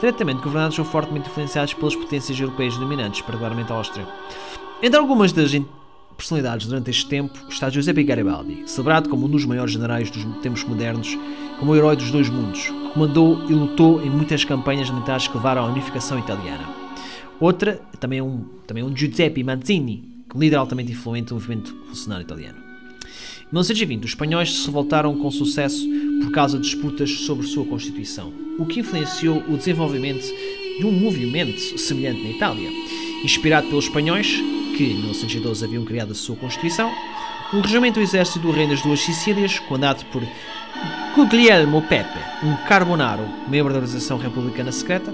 diretamente 0.00 0.42
governados 0.42 0.78
ou 0.78 0.84
fortemente 0.84 1.28
influenciados 1.28 1.74
pelas 1.74 1.94
potências 1.94 2.38
europeias 2.38 2.76
dominantes, 2.76 3.20
particularmente 3.20 3.72
a 3.72 3.76
Áustria. 3.76 4.08
Entre 4.82 4.98
algumas 4.98 5.32
das 5.32 5.52
personalidades 6.16 6.66
durante 6.66 6.90
este 6.90 7.06
tempo 7.06 7.38
está 7.48 7.70
Giuseppe 7.70 8.02
Garibaldi, 8.02 8.62
celebrado 8.66 9.08
como 9.08 9.26
um 9.26 9.30
dos 9.30 9.44
maiores 9.44 9.72
generais 9.72 10.10
dos 10.10 10.24
tempos 10.40 10.64
modernos, 10.64 11.16
como 11.58 11.72
o 11.72 11.76
herói 11.76 11.96
dos 11.96 12.10
dois 12.10 12.28
mundos, 12.28 12.62
que 12.68 12.92
comandou 12.92 13.44
e 13.48 13.52
lutou 13.52 14.02
em 14.02 14.10
muitas 14.10 14.44
campanhas 14.44 14.90
militares 14.90 15.26
que 15.26 15.36
levaram 15.36 15.64
à 15.64 15.66
unificação 15.66 16.18
italiana. 16.18 16.68
Outra, 17.40 17.80
também 18.00 18.20
um, 18.20 18.44
também 18.66 18.82
um 18.82 18.96
Giuseppe 18.96 19.44
Mazzini, 19.44 20.24
líder 20.34 20.56
altamente 20.56 20.92
influente 20.92 21.28
do 21.28 21.34
movimento 21.34 21.74
revolucionário 21.74 22.24
italiano. 22.24 22.58
Em 23.42 23.52
1920, 23.52 24.04
os 24.04 24.10
espanhóis 24.10 24.52
se 24.52 24.66
revoltaram 24.66 25.16
com 25.16 25.30
sucesso 25.30 25.86
por 26.22 26.30
causa 26.32 26.58
de 26.58 26.64
disputas 26.64 27.10
sobre 27.10 27.46
sua 27.46 27.64
Constituição, 27.64 28.32
o 28.58 28.66
que 28.66 28.80
influenciou 28.80 29.42
o 29.48 29.56
desenvolvimento 29.56 30.24
de 30.78 30.84
um 30.84 30.92
movimento 30.92 31.58
semelhante 31.78 32.22
na 32.22 32.30
Itália. 32.30 32.70
Inspirado 33.24 33.68
pelos 33.68 33.86
espanhóis, 33.86 34.28
que 34.76 34.84
em 34.84 34.94
1912 34.98 35.64
haviam 35.64 35.84
criado 35.84 36.12
a 36.12 36.14
sua 36.14 36.36
Constituição, 36.36 36.92
um 37.52 37.60
regimento 37.60 37.98
do 37.98 38.02
exército 38.02 38.40
do 38.40 38.50
Reino 38.50 38.72
das 38.72 38.82
Duas 38.82 39.00
Sicílias, 39.00 39.58
comandado 39.60 40.04
por 40.06 40.22
Guglielmo 41.14 41.82
Pepe, 41.82 42.18
um 42.42 42.54
carbonaro, 42.68 43.26
membro 43.48 43.72
da 43.72 43.80
Organização 43.80 44.18
Republicana 44.18 44.70
Secreta, 44.70 45.10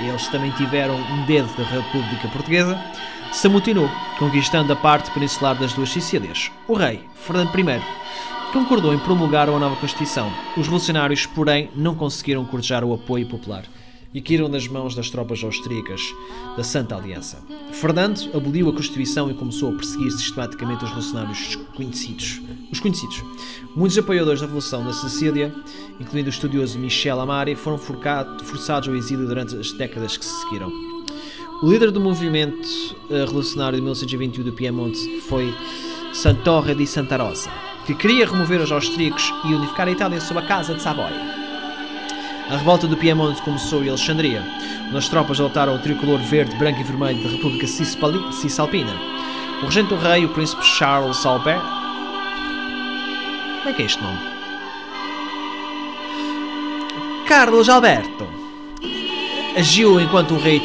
eles 0.00 0.26
também 0.28 0.50
tiveram 0.52 0.96
um 0.96 1.26
dedo 1.26 1.48
da 1.56 1.64
República 1.64 2.28
Portuguesa, 2.28 2.78
se 3.30 3.46
amotinou, 3.46 3.90
conquistando 4.18 4.72
a 4.72 4.76
parte 4.76 5.10
peninsular 5.10 5.54
das 5.54 5.72
duas 5.72 5.90
Sicílias. 5.90 6.50
O 6.66 6.74
rei, 6.74 7.00
Fernando 7.14 7.50
I, 7.58 7.82
concordou 8.52 8.94
em 8.94 8.98
promulgar 8.98 9.48
uma 9.50 9.58
nova 9.58 9.76
Constituição. 9.76 10.32
Os 10.56 10.66
revolucionários, 10.66 11.26
porém, 11.26 11.70
não 11.74 11.94
conseguiram 11.94 12.44
cortejar 12.44 12.84
o 12.84 12.94
apoio 12.94 13.26
popular 13.26 13.64
e 14.14 14.22
caíram 14.22 14.48
nas 14.48 14.68
mãos 14.68 14.94
das 14.94 15.10
tropas 15.10 15.42
austríacas 15.42 16.00
da 16.56 16.62
Santa 16.62 16.96
Aliança. 16.96 17.42
Fernando 17.72 18.30
aboliu 18.32 18.68
a 18.68 18.72
Constituição 18.72 19.28
e 19.28 19.34
começou 19.34 19.70
a 19.70 19.76
perseguir 19.76 20.12
sistematicamente 20.12 20.84
os 20.84 20.90
revolucionários 20.90 21.56
conhecidos. 21.74 22.40
Os 22.70 22.78
conhecidos. 22.78 23.22
Muitos 23.74 23.98
apoiadores 23.98 24.40
da 24.40 24.46
Revolução 24.46 24.84
da 24.84 24.92
Sicília, 24.92 25.52
incluindo 25.98 26.28
o 26.28 26.30
estudioso 26.30 26.78
Michel 26.78 27.20
Amari, 27.20 27.56
foram 27.56 27.76
forçados 27.76 28.88
ao 28.88 28.94
exílio 28.94 29.26
durante 29.26 29.56
as 29.56 29.72
décadas 29.72 30.16
que 30.16 30.24
se 30.24 30.42
seguiram. 30.42 30.70
O 31.60 31.70
líder 31.70 31.90
do 31.90 32.00
movimento 32.00 32.68
eh, 33.10 33.24
revolucionário 33.24 33.76
de 33.76 33.82
1921 33.82 34.44
do 34.44 34.52
Piemonte 34.52 35.20
foi 35.22 35.52
Santorre 36.12 36.74
di 36.74 36.86
Santa 36.86 37.16
Rosa, 37.16 37.50
que 37.86 37.94
queria 37.94 38.26
remover 38.26 38.60
os 38.60 38.70
austríacos 38.70 39.32
e 39.44 39.54
unificar 39.54 39.88
a 39.88 39.90
Itália 39.90 40.20
sob 40.20 40.38
a 40.38 40.46
Casa 40.46 40.74
de 40.74 40.82
Savoia. 40.82 41.43
A 42.50 42.56
revolta 42.58 42.86
do 42.86 42.96
Piemonte 42.96 43.40
começou 43.40 43.82
em 43.82 43.88
Alexandria, 43.88 44.44
onde 44.86 44.98
as 44.98 45.08
tropas 45.08 45.40
adotaram 45.40 45.74
o 45.74 45.78
tricolor 45.78 46.18
verde, 46.18 46.54
branco 46.56 46.78
e 46.78 46.84
vermelho 46.84 47.22
da 47.22 47.30
República 47.30 47.66
Cisalpina. 47.66 48.92
O 49.62 49.66
regente 49.66 49.88
do 49.88 49.96
rei, 49.96 50.26
o 50.26 50.28
príncipe 50.28 50.62
Charles 50.62 51.24
Albert. 51.24 51.62
Como 53.58 53.68
é 53.70 53.72
que 53.72 53.82
é 53.82 53.86
este 53.86 54.02
nome? 54.02 54.18
Carlos 57.26 57.70
Alberto 57.70 58.28
agiu 59.56 59.98
enquanto 59.98 60.34
o 60.34 60.38
rei 60.38 60.60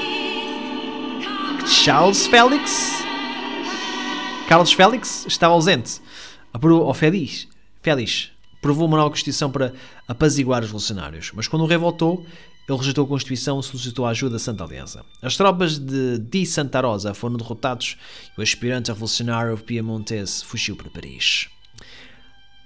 Charles 1.65 2.27
Félix. 2.27 3.05
Carlos 4.49 4.73
Félix 4.73 5.25
estava 5.27 5.53
ausente. 5.53 6.01
Aprovou, 6.53 6.85
ou 6.85 6.93
Félix, 6.93 7.47
Félix 7.81 8.31
provou 8.61 8.87
uma 8.87 8.97
nova 8.97 9.09
Constituição 9.09 9.51
para 9.51 9.73
apaziguar 10.07 10.61
os 10.61 10.67
revolucionários, 10.67 11.31
mas 11.33 11.47
quando 11.47 11.63
o 11.63 11.65
rei 11.65 11.77
voltou, 11.77 12.25
ele 12.67 12.77
rejeitou 12.77 13.05
a 13.05 13.07
Constituição 13.07 13.59
e 13.59 13.63
solicitou 13.63 14.05
a 14.05 14.09
ajuda 14.09 14.33
da 14.33 14.39
Santa 14.39 14.63
Aliança. 14.63 15.03
As 15.21 15.35
tropas 15.35 15.79
de 15.79 16.19
Di 16.19 16.45
Santa 16.45 16.81
Rosa 16.81 17.13
foram 17.13 17.37
derrotados 17.37 17.97
e 18.37 18.39
o 18.39 18.43
aspirante 18.43 18.91
revolucionário 18.91 19.57
piemontese 19.57 20.45
fugiu 20.45 20.75
para 20.75 20.89
Paris. 20.89 21.47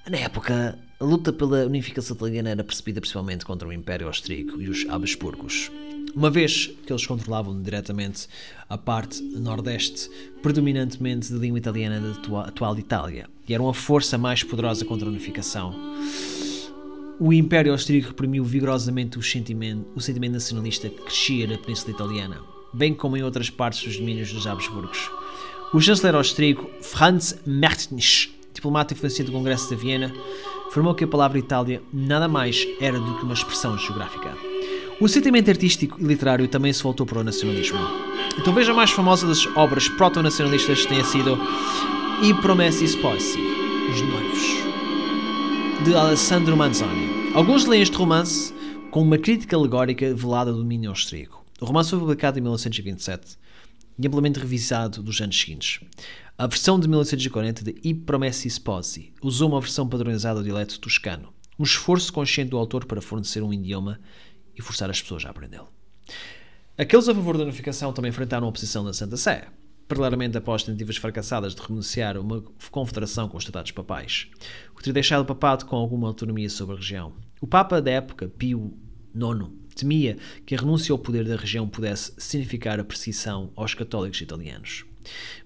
Na 0.10 0.18
época, 0.18 0.78
a 1.00 1.04
luta 1.04 1.32
pela 1.32 1.66
unificação 1.66 2.16
italiana 2.16 2.50
era 2.50 2.64
percebida 2.64 3.00
principalmente 3.00 3.46
contra 3.46 3.68
o 3.68 3.72
Império 3.72 4.08
Austríaco 4.08 4.62
e 4.62 4.70
os 4.70 4.86
Habsburgos 4.90 5.72
uma 6.16 6.30
vez 6.30 6.72
que 6.86 6.92
eles 6.92 7.06
controlavam 7.06 7.62
diretamente 7.62 8.28
a 8.70 8.78
parte 8.78 9.22
nordeste, 9.22 10.10
predominantemente 10.42 11.32
da 11.32 11.40
língua 11.40 11.58
italiana 11.58 12.00
da 12.00 12.42
atual, 12.42 12.78
Itália, 12.78 13.28
e 13.48 13.54
eram 13.54 13.68
a 13.68 13.74
força 13.74 14.18
mais 14.18 14.44
poderosa 14.44 14.86
contra 14.86 15.08
a 15.08 15.12
unificação. 15.12 15.74
O 17.20 17.32
Império 17.32 17.72
Austríaco 17.72 18.10
reprimiu 18.10 18.44
vigorosamente 18.44 19.18
o 19.18 19.24
sentimento, 19.24 19.88
o 19.96 20.02
sentimento 20.02 20.34
nacionalista 20.34 20.90
que 20.90 21.02
crescia 21.02 21.48
na 21.48 21.58
Península 21.58 21.92
Italiana, 21.92 22.42
bem 22.74 22.94
como 22.94 23.16
em 23.18 23.24
outras 23.24 23.50
partes 23.50 23.84
dos 23.84 23.98
domínios 23.98 24.32
dos 24.34 24.48
Habsburgos. 24.48 25.12
O 25.74 25.80
chanceler 25.82 26.16
austríaco 26.16 26.70
Franz 26.82 27.40
Metternich, 27.46 28.32
diplomata 28.54 28.94
influenciante 28.94 29.32
do 29.32 29.38
Congresso 29.38 29.70
de 29.70 29.76
Viena, 29.76 30.14
afirmou 30.68 30.94
que 30.94 31.04
a 31.04 31.08
palavra 31.08 31.40
Itália 31.40 31.82
nada 31.92 32.28
mais 32.28 32.68
era 32.80 33.00
do 33.00 33.18
que 33.18 33.24
uma 33.24 33.34
expressão 33.34 33.78
geográfica. 33.78 34.53
O 35.04 35.10
sentimento 35.10 35.50
artístico 35.50 36.00
e 36.00 36.06
literário 36.06 36.48
também 36.48 36.72
se 36.72 36.82
voltou 36.82 37.06
para 37.06 37.20
o 37.20 37.24
nacionalismo. 37.26 37.78
Então 38.32 38.46
talvez 38.46 38.70
a 38.70 38.74
mais 38.74 38.90
famosa 38.90 39.28
das 39.28 39.46
obras 39.48 39.90
proto-nacionalistas 39.90 40.86
tenha 40.86 41.04
sido 41.04 41.38
I 42.24 42.34
Promessi 42.36 42.86
Sposi, 42.86 43.38
Os 43.92 44.02
Noivos, 44.02 45.84
de 45.84 45.94
Alessandro 45.94 46.56
Manzoni. 46.56 47.34
Alguns 47.36 47.66
leem 47.66 47.82
este 47.82 47.98
romance 47.98 48.54
com 48.92 49.02
uma 49.02 49.18
crítica 49.18 49.58
alegórica 49.58 50.16
velada 50.16 50.54
do 50.54 50.60
domínio 50.60 50.92
austríaco. 50.92 51.44
O 51.60 51.66
romance 51.66 51.90
foi 51.90 52.00
publicado 52.00 52.40
em 52.40 52.42
1927 52.42 53.38
e 54.00 54.08
amplamente 54.08 54.40
revisado 54.40 55.04
dos 55.04 55.20
anos 55.20 55.38
seguintes. 55.38 55.82
A 56.38 56.48
versão 56.48 56.80
de 56.80 56.88
1940 56.88 57.62
de 57.62 57.76
I 57.84 57.94
Promessi 57.94 58.48
Sposi 58.48 59.12
usou 59.22 59.50
uma 59.50 59.60
versão 59.60 59.86
padronizada 59.86 60.40
do 60.40 60.46
dialeto 60.46 60.80
toscano 60.80 61.34
Um 61.60 61.64
esforço 61.64 62.14
consciente 62.14 62.52
do 62.52 62.58
autor 62.58 62.86
para 62.86 63.02
fornecer 63.02 63.44
um 63.44 63.52
idioma 63.52 64.00
e 64.56 64.62
forçar 64.62 64.90
as 64.90 65.02
pessoas 65.02 65.26
a 65.26 65.30
aprendê-lo. 65.30 65.70
Aqueles 66.78 67.08
a 67.08 67.14
favor 67.14 67.38
da 67.38 67.44
unificação 67.44 67.94
também 67.94 68.10
enfrentaram 68.10 68.48
a 68.48 68.50
oposição 68.50 68.84
da 68.84 68.94
Santa 68.94 69.16
Sé, 69.16 69.48
paralelamente 69.88 70.38
após 70.38 70.64
tentativas 70.64 70.98
fracassadas 70.98 71.54
de 71.54 71.62
renunciar 71.62 72.18
a 72.18 72.22
uma 72.22 72.42
confederação 72.72 73.30
com 73.30 73.38
os 73.38 73.44
tratados 73.44 73.72
papais, 73.72 74.28
o 74.72 74.78
que 74.78 74.84
teria 74.84 74.94
deixado 74.94 75.22
o 75.22 75.26
papado 75.26 75.66
com 75.66 75.76
alguma 75.76 76.08
autonomia 76.08 76.50
sobre 76.50 76.76
a 76.76 76.78
região. 76.80 77.14
O 77.40 77.48
Papa 77.48 77.82
da 77.82 77.92
época, 77.92 78.28
Pio 78.28 78.74
IX, 79.14 79.52
temia 79.76 80.18
que 80.46 80.56
a 80.56 80.58
renúncia 80.58 80.92
ao 80.92 81.00
poder 81.00 81.26
da 81.26 81.36
região 81.36 81.68
pudesse 81.68 82.14
significar 82.18 82.80
a 82.80 82.84
perseguição 82.84 83.52
aos 83.56 83.74
católicos 83.74 84.22
italianos. 84.22 84.86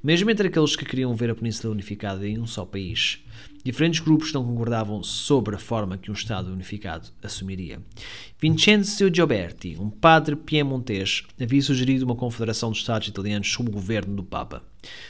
Mesmo 0.04 0.30
entre 0.30 0.48
aqueles 0.48 0.76
que 0.76 0.86
queriam 0.86 1.16
ver 1.16 1.32
a 1.32 1.36
Península 1.36 1.74
unificada 1.74 2.28
em 2.28 2.40
um 2.40 2.46
só 2.46 2.64
país, 2.64 3.24
diferentes 3.68 4.00
grupos 4.00 4.32
não 4.32 4.46
concordavam 4.46 5.04
sobre 5.04 5.54
a 5.54 5.60
forma 5.60 5.98
que 5.98 6.10
um 6.10 6.14
Estado 6.14 6.54
unificado 6.54 7.10
assumiria. 7.22 7.82
Vincenzo 8.40 9.14
Gioberti, 9.14 9.76
um 9.78 9.90
padre 9.90 10.38
piemontês, 10.38 11.24
havia 11.38 11.62
sugerido 11.62 12.06
uma 12.06 12.16
confederação 12.16 12.70
dos 12.70 12.80
Estados 12.80 13.10
italianos 13.10 13.52
sob 13.52 13.70
o 13.70 13.74
governo 13.74 14.16
do 14.16 14.24
Papa. 14.24 14.64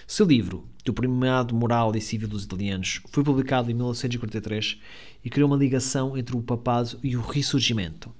Seu 0.07 0.25
livro, 0.25 0.67
Do 0.83 0.91
Primado 0.91 1.53
Moral 1.53 1.95
e 1.95 2.01
Civil 2.01 2.27
dos 2.27 2.45
Italianos, 2.45 2.99
foi 3.11 3.23
publicado 3.23 3.69
em 3.69 3.75
1943 3.75 4.79
e 5.23 5.29
criou 5.29 5.47
uma 5.47 5.57
ligação 5.57 6.17
entre 6.17 6.35
o 6.35 6.41
papado 6.41 6.97
e 7.03 7.15
o 7.15 7.21
ressurgimento. 7.21 8.11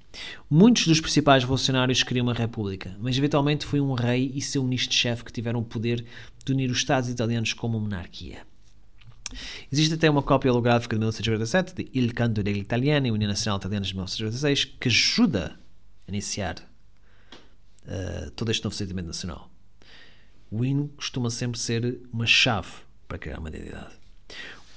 Muitos 0.48 0.86
dos 0.86 1.00
principais 1.00 1.42
revolucionários 1.42 2.04
queriam 2.04 2.26
uma 2.26 2.34
república, 2.34 2.96
mas 3.00 3.18
eventualmente 3.18 3.66
foi 3.66 3.80
um 3.80 3.92
rei 3.92 4.30
e 4.32 4.40
seu 4.40 4.62
ministro-chefe 4.62 5.24
que 5.24 5.32
tiveram 5.32 5.58
o 5.58 5.64
poder 5.64 6.04
de 6.44 6.52
unir 6.52 6.70
os 6.70 6.78
Estados 6.78 7.10
italianos 7.10 7.52
como 7.52 7.80
monarquia. 7.80 8.46
Existe 9.70 9.94
até 9.94 10.08
uma 10.08 10.22
cópia 10.22 10.50
holográfica 10.50 10.96
de 10.96 11.00
1947 11.00 11.74
de 11.74 11.90
Il 11.94 12.12
Canto 12.14 12.42
degli 12.42 12.58
Italiani, 12.58 13.10
União 13.10 13.28
Nacional 13.28 13.58
Italiana 13.58 13.84
de 13.84 13.92
1946, 13.92 14.64
que 14.64 14.88
ajuda 14.88 15.58
a 16.06 16.10
iniciar 16.10 16.56
uh, 17.84 18.30
todo 18.32 18.50
este 18.50 18.64
novo 18.64 18.74
sentimento 18.74 19.06
nacional. 19.06 19.50
O 20.50 20.64
hino 20.64 20.88
costuma 20.96 21.28
sempre 21.28 21.58
ser 21.58 22.00
uma 22.12 22.26
chave 22.26 22.70
para 23.06 23.18
criar 23.18 23.38
uma 23.38 23.50
identidade. 23.50 23.94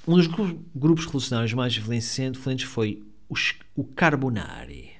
Um 0.06 0.16
dos 0.16 0.26
grupos 0.26 1.06
revolucionários 1.06 1.54
mais 1.54 1.76
influentes 1.76 2.64
foi 2.64 3.02
os, 3.28 3.54
o 3.74 3.84
Carbonari. 3.84 4.90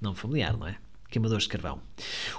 Nome 0.00 0.16
familiar, 0.16 0.56
não 0.56 0.66
é? 0.66 0.78
Queimadores 1.08 1.44
de 1.44 1.48
carvão. 1.48 1.80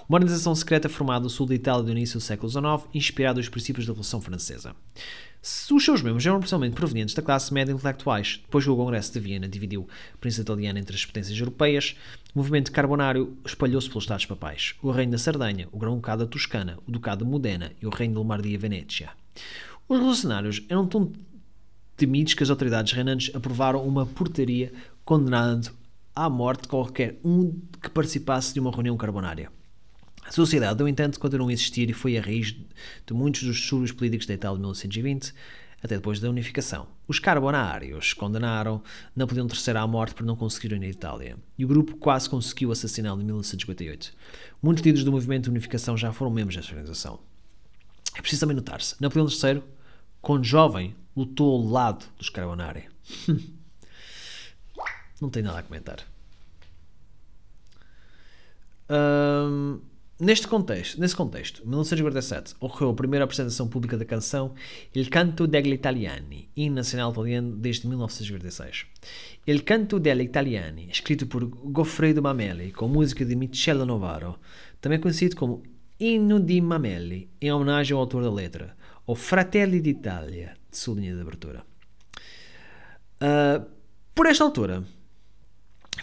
Uma 0.08 0.18
organização 0.18 0.54
secreta 0.54 0.88
formada 0.88 1.24
no 1.24 1.30
sul 1.30 1.48
da 1.48 1.56
Itália 1.56 1.84
do 1.84 1.92
início 1.92 2.20
do 2.20 2.24
século 2.24 2.50
XIX, 2.50 2.88
inspirada 2.94 3.40
nos 3.40 3.50
princípios 3.50 3.86
da 3.86 3.92
Revolução 3.92 4.22
Francesa. 4.22 4.76
Os 5.42 5.86
seus 5.86 6.02
membros 6.02 6.26
eram 6.26 6.40
principalmente 6.40 6.76
provenientes 6.76 7.16
da 7.16 7.22
classe 7.22 7.54
média 7.54 7.72
intelectuais. 7.72 8.42
Depois 8.44 8.66
que 8.66 8.70
o 8.70 8.76
Congresso 8.76 9.14
de 9.14 9.20
Viena 9.20 9.48
dividiu 9.48 9.88
a 10.14 10.18
Príncipe 10.18 10.44
Italiana 10.44 10.80
entre 10.80 10.96
as 10.96 11.06
potências 11.06 11.40
europeias, 11.40 11.96
o 12.36 12.38
movimento 12.38 12.72
carbonário 12.72 13.38
espalhou-se 13.46 13.88
pelos 13.88 14.04
Estados 14.04 14.26
Papais, 14.26 14.76
o 14.84 14.92
Reino 14.92 15.14
da 15.14 15.18
Sardanha, 15.18 15.68
o 15.72 15.80
Grão-Ducado 15.80 16.26
da 16.26 16.30
Toscana, 16.30 16.78
o 16.86 16.92
Ducado 16.92 17.24
de 17.24 17.32
Modena 17.32 17.72
e 17.82 17.88
o 17.88 17.90
Reino 17.90 18.16
de 18.16 18.20
Lombardia-Venécia. 18.20 19.10
Os 19.88 19.98
revolucionários 19.98 20.62
eram 20.68 20.86
tão 20.86 21.12
temidos 21.96 22.34
que 22.34 22.44
as 22.44 22.50
autoridades 22.50 22.94
reinantes 22.94 23.34
aprovaram 23.34 23.86
uma 23.88 24.06
portaria 24.06 24.72
condenando 25.06 25.72
à 26.20 26.30
morte 26.30 26.68
qualquer 26.68 27.18
um 27.24 27.58
que 27.82 27.90
participasse 27.90 28.54
de 28.54 28.60
uma 28.60 28.72
reunião 28.72 28.98
carbonária. 28.98 29.50
A 30.26 30.32
sociedade, 30.34 30.78
no 30.78 30.88
entanto, 30.88 31.18
continuou 31.18 31.48
a 31.48 31.54
existir 31.54 31.90
e 31.90 31.94
foi 31.94 32.18
a 32.18 32.22
raiz 32.22 32.52
de 32.52 33.14
muitos 33.14 33.44
dos 33.44 33.56
distúrbios 33.56 33.94
políticos 33.94 34.28
da 34.28 34.34
Itália 34.34 34.58
de 34.58 34.62
1920 34.62 35.34
até 35.82 35.96
depois 35.96 36.20
da 36.20 36.30
unificação. 36.30 36.88
Os 37.08 37.20
carbonários 37.20 38.12
condenaram 38.12 38.84
Napoleão 39.16 39.48
III 39.48 39.78
à 39.78 39.88
morte 39.88 40.14
por 40.14 40.26
não 40.26 40.36
conseguir 40.36 40.74
unir 40.74 40.88
a 40.88 40.90
Itália, 40.90 41.38
e 41.58 41.64
o 41.64 41.68
grupo 41.70 41.96
quase 41.96 42.30
conseguiu 42.30 42.70
assassiná-lo 42.74 43.22
em 43.22 43.24
1958. 43.24 44.14
Muitos 44.62 44.84
líderes 44.84 45.06
do 45.06 45.14
movimento 45.14 45.46
de 45.46 45.52
unificação 45.52 45.96
já 45.96 46.12
foram 46.12 46.32
membros 46.32 46.58
desta 46.58 46.74
organização. 46.74 47.22
É 48.14 48.20
preciso 48.20 48.42
também 48.42 48.58
notar-se, 48.58 48.98
Napoleão 49.00 49.30
III, 49.30 49.64
quando 50.22 50.44
jovem, 50.44 50.94
lutou 51.16 51.56
ao 51.56 51.64
lado 51.66 52.06
dos 52.18 52.30
Carbonari. 52.30 52.90
não 55.22 55.30
tem 55.30 55.44
nada 55.44 55.60
a 55.60 55.64
comentar. 55.64 56.00
Um, 58.89 59.80
Neste 60.21 60.49
contexto, 60.49 60.99
nesse 60.99 61.15
contexto, 61.15 61.62
em 61.62 61.67
1947, 61.67 62.54
ocorreu 62.60 62.89
a 62.89 62.93
primeira 62.93 63.23
apresentação 63.23 63.69
pública 63.69 63.97
da 63.97 64.04
canção 64.04 64.54
Il 64.93 65.10
Canto 65.10 65.47
degli 65.47 65.71
Italiani, 65.71 66.49
hino 66.58 66.75
nacional 66.75 67.13
italiano 67.13 67.56
desde 67.56 67.88
1946. 67.88 68.86
Il 69.47 69.63
Canto 69.63 69.97
degli 69.97 70.23
Italiani, 70.23 70.89
escrito 70.91 71.25
por 71.25 71.45
Goffredo 71.45 72.21
Mameli, 72.21 72.73
com 72.73 72.89
música 72.89 73.23
de 73.23 73.34
Michele 73.34 73.86
Novaro, 73.86 74.38
também 74.82 74.99
conhecido 74.99 75.38
como 75.38 75.63
Hino 75.97 76.38
di 76.38 76.60
Mameli, 76.60 77.30
em 77.39 77.54
homenagem 77.54 77.93
ao 77.93 78.02
autor 78.02 78.21
da 78.21 78.30
letra, 78.30 78.75
o 79.08 79.15
Fratelli 79.15 79.80
d'Italia, 79.80 80.58
de 80.69 80.78
sua 80.78 80.95
linha 80.95 81.15
de 81.15 81.21
abertura. 81.21 81.63
Uh, 83.21 83.65
por 84.13 84.25
esta 84.25 84.43
altura, 84.43 84.84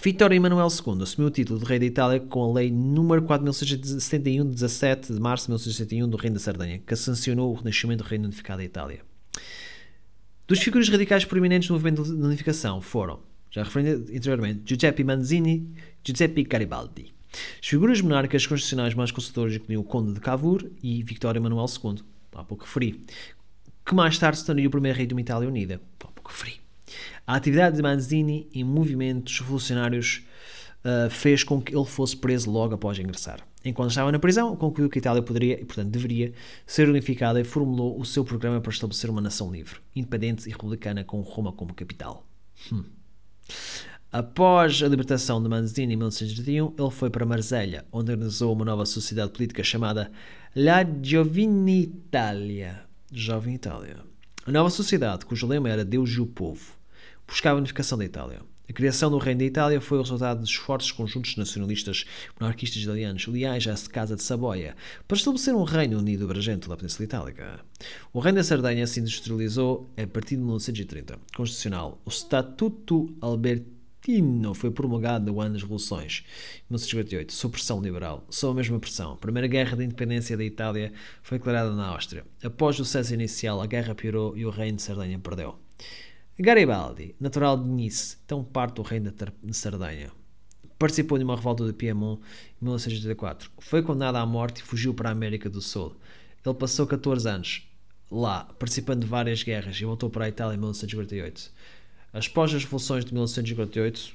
Vitório 0.03 0.37
Emanuel 0.37 0.69
II 0.69 1.03
assumiu 1.03 1.29
o 1.29 1.31
título 1.31 1.59
de 1.59 1.65
rei 1.65 1.79
da 1.79 1.87
Itália 1.87 2.21
com 2.21 2.45
a 2.45 2.53
lei 2.53 2.71
número 2.71 3.23
4671 3.23 4.45
de 4.45 4.51
17 4.51 5.13
de 5.13 5.21
março 5.21 5.47
de 5.47 5.51
1961 5.51 6.09
do 6.09 6.17
Reino 6.17 6.35
da 6.35 6.41
Sardanha, 6.41 6.79
que 6.79 6.95
sancionou 6.95 7.51
o 7.51 7.55
renascimento 7.55 8.05
do 8.05 8.09
Reino 8.09 8.27
Unificado 8.27 8.59
da 8.59 8.65
Itália. 8.65 9.01
Dos 10.47 10.61
figuras 10.61 10.89
radicais 10.89 11.25
proeminentes 11.25 11.69
no 11.69 11.75
movimento 11.75 12.05
de 12.05 12.13
unificação 12.13 12.81
foram, 12.81 13.21
já 13.51 13.65
referi 13.65 13.89
anteriormente, 13.91 14.63
Giuseppe 14.65 15.03
Manzini 15.03 15.75
Giuseppe 16.05 16.45
Garibaldi. 16.45 17.13
As 17.61 17.67
figuras 17.67 18.01
monárquicas 18.01 18.47
constitucionais 18.47 18.95
mais 18.95 19.11
conservadoras 19.11 19.57
incluíam 19.57 19.81
o 19.81 19.85
Conde 19.85 20.13
de 20.13 20.21
Cavour 20.21 20.71
e 20.83 21.03
Victório 21.03 21.41
Emanuel 21.41 21.67
II, 21.67 21.97
há 22.35 22.45
pouco 22.45 22.65
referi, 22.65 23.01
que 23.85 23.95
mais 23.95 24.19
tarde 24.19 24.39
se 24.39 24.47
tornaria 24.47 24.69
o 24.69 24.71
primeiro 24.71 24.97
rei 24.97 25.07
de 25.07 25.15
uma 25.15 25.21
Itália 25.21 25.49
unida, 25.49 25.81
há 26.01 26.07
pouco 26.07 26.31
referi. 26.31 26.66
A 27.27 27.35
atividade 27.35 27.77
de 27.77 27.83
Manzini 27.83 28.49
em 28.53 28.65
movimentos 28.65 29.41
revolucionários 29.41 30.23
uh, 30.85 31.11
fez 31.11 31.43
com 31.43 31.61
que 31.61 31.77
ele 31.77 31.85
fosse 31.85 32.17
preso 32.17 32.51
logo 32.51 32.75
após 32.75 32.99
ingressar. 32.99 33.41
Enquanto 33.65 33.91
estava 33.91 34.13
na 34.13 34.19
prisão, 34.19 34.55
concluiu 34.55 34.89
que 34.89 34.99
a 34.99 35.01
Itália 35.01 35.23
poderia 35.23 35.61
e, 35.61 35.65
portanto, 35.65 35.89
deveria 35.89 36.33
ser 36.65 36.89
unificada 36.89 37.41
e 37.41 37.45
formulou 37.45 37.99
o 37.99 38.05
seu 38.05 38.25
programa 38.25 38.61
para 38.61 38.71
estabelecer 38.71 39.11
uma 39.11 39.21
nação 39.21 39.51
livre, 39.51 39.81
independente 39.95 40.49
e 40.49 40.53
republicana 40.53 41.03
com 41.03 41.21
Roma 41.21 41.53
como 41.53 41.75
capital. 41.75 42.25
Hum. 42.73 42.85
Após 44.13 44.83
a 44.83 44.89
libertação 44.89 45.43
de 45.43 45.49
Manzini 45.49 45.95
em 45.95 45.97
1931, 45.97 46.75
ele 46.79 46.91
foi 46.91 47.11
para 47.11 47.27
Marselha, 47.27 47.85
onde 47.91 48.13
organizou 48.13 48.53
uma 48.53 48.65
nova 48.65 48.87
sociedade 48.87 49.33
política 49.33 49.65
chamada 49.65 50.13
La 50.55 50.85
Giovine 51.03 51.83
Italia. 51.83 52.85
Jovem 53.13 53.55
Itália. 53.55 53.99
A 54.47 54.53
nova 54.53 54.71
sociedade, 54.71 55.27
cujo 55.27 55.47
lema 55.47 55.69
era 55.69 55.85
Deus 55.85 56.11
e 56.11 56.21
o 56.21 56.27
Povo, 56.27 56.76
buscava 57.27 57.57
a 57.57 57.59
unificação 57.59 57.99
da 57.99 58.05
Itália. 58.05 58.41
A 58.69 58.73
criação 58.73 59.09
do 59.09 59.19
Reino 59.19 59.39
da 59.39 59.45
Itália 59.45 59.81
foi 59.81 59.97
o 59.97 60.03
resultado 60.03 60.43
de 60.43 60.51
esforços 60.51 60.91
conjuntos 60.91 61.37
nacionalistas 61.37 62.05
monarquistas 62.39 62.83
italianos, 62.83 63.25
leais 63.29 63.65
à 63.69 63.77
Casa 63.89 64.17
de 64.17 64.25
Saboia, 64.25 64.75
para 65.07 65.17
estabelecer 65.17 65.55
um 65.55 65.63
reino 65.63 65.99
unido 65.99 66.25
abrangente 66.25 66.69
da 66.69 66.77
Península 66.77 67.05
Itálica. 67.05 67.61
O 68.13 68.19
Reino 68.19 68.39
da 68.39 68.45
Sardanha 68.45 68.85
se 68.89 68.99
industrializou 68.99 69.89
a 69.97 70.05
partir 70.09 70.35
de 70.35 70.43
1930. 70.43 71.17
Constitucional, 71.37 72.01
o 72.05 72.11
Statuto 72.11 73.15
Albertino 73.21 74.53
foi 74.53 74.73
promulgado 74.73 75.33
no 75.33 75.41
ano 75.41 75.53
das 75.53 75.63
Revoluções, 75.63 76.25
1958, 76.69 77.33
sob 77.33 77.53
pressão 77.53 77.81
liberal. 77.81 78.27
Sob 78.29 78.53
a 78.53 78.57
mesma 78.57 78.81
pressão, 78.81 79.13
a 79.13 79.17
Primeira 79.17 79.47
Guerra 79.47 79.77
da 79.77 79.85
Independência 79.85 80.37
da 80.37 80.45
Itália 80.45 80.93
foi 81.23 81.39
declarada 81.39 81.73
na 81.73 81.87
Áustria. 81.87 82.25
Após 82.43 82.81
o 82.81 82.85
cessar 82.85 83.15
inicial, 83.15 83.63
a 83.63 83.67
guerra 83.67 83.95
piorou 83.95 84.37
e 84.37 84.45
o 84.45 84.51
Reino 84.51 84.79
de 84.79 84.83
Sardanha 84.83 85.21
perdeu. 85.21 85.57
Garibaldi, 86.39 87.15
natural 87.19 87.57
de 87.57 87.67
Nice, 87.67 88.19
tão 88.27 88.45
parte 88.45 88.75
do 88.75 88.83
reino 88.83 89.11
de 89.43 89.57
Sardanha. 89.57 90.11
Participou 90.79 91.17
de 91.17 91.25
uma 91.25 91.35
revolta 91.35 91.65
de 91.65 91.73
Piemont 91.73 92.21
em 92.61 92.65
1984. 92.65 93.51
Foi 93.59 93.83
condenado 93.83 94.17
à 94.17 94.27
morte 94.27 94.59
e 94.59 94.63
fugiu 94.63 94.93
para 94.93 95.09
a 95.09 95.13
América 95.13 95.49
do 95.49 95.63
Sul. 95.63 95.97
Ele 96.45 96.55
passou 96.55 96.87
14 96.87 97.27
anos 97.27 97.67
lá, 98.11 98.45
participando 98.59 99.01
de 99.01 99.07
várias 99.07 99.43
guerras 99.43 99.81
e 99.81 99.85
voltou 99.87 100.11
para 100.11 100.27
a 100.27 100.29
Itália 100.29 100.55
em 100.55 100.59
1948. 100.59 101.51
Após 102.13 102.55
as 102.55 102.65
revoluções 102.65 103.05
de 103.05 103.13
1948, 103.13 104.15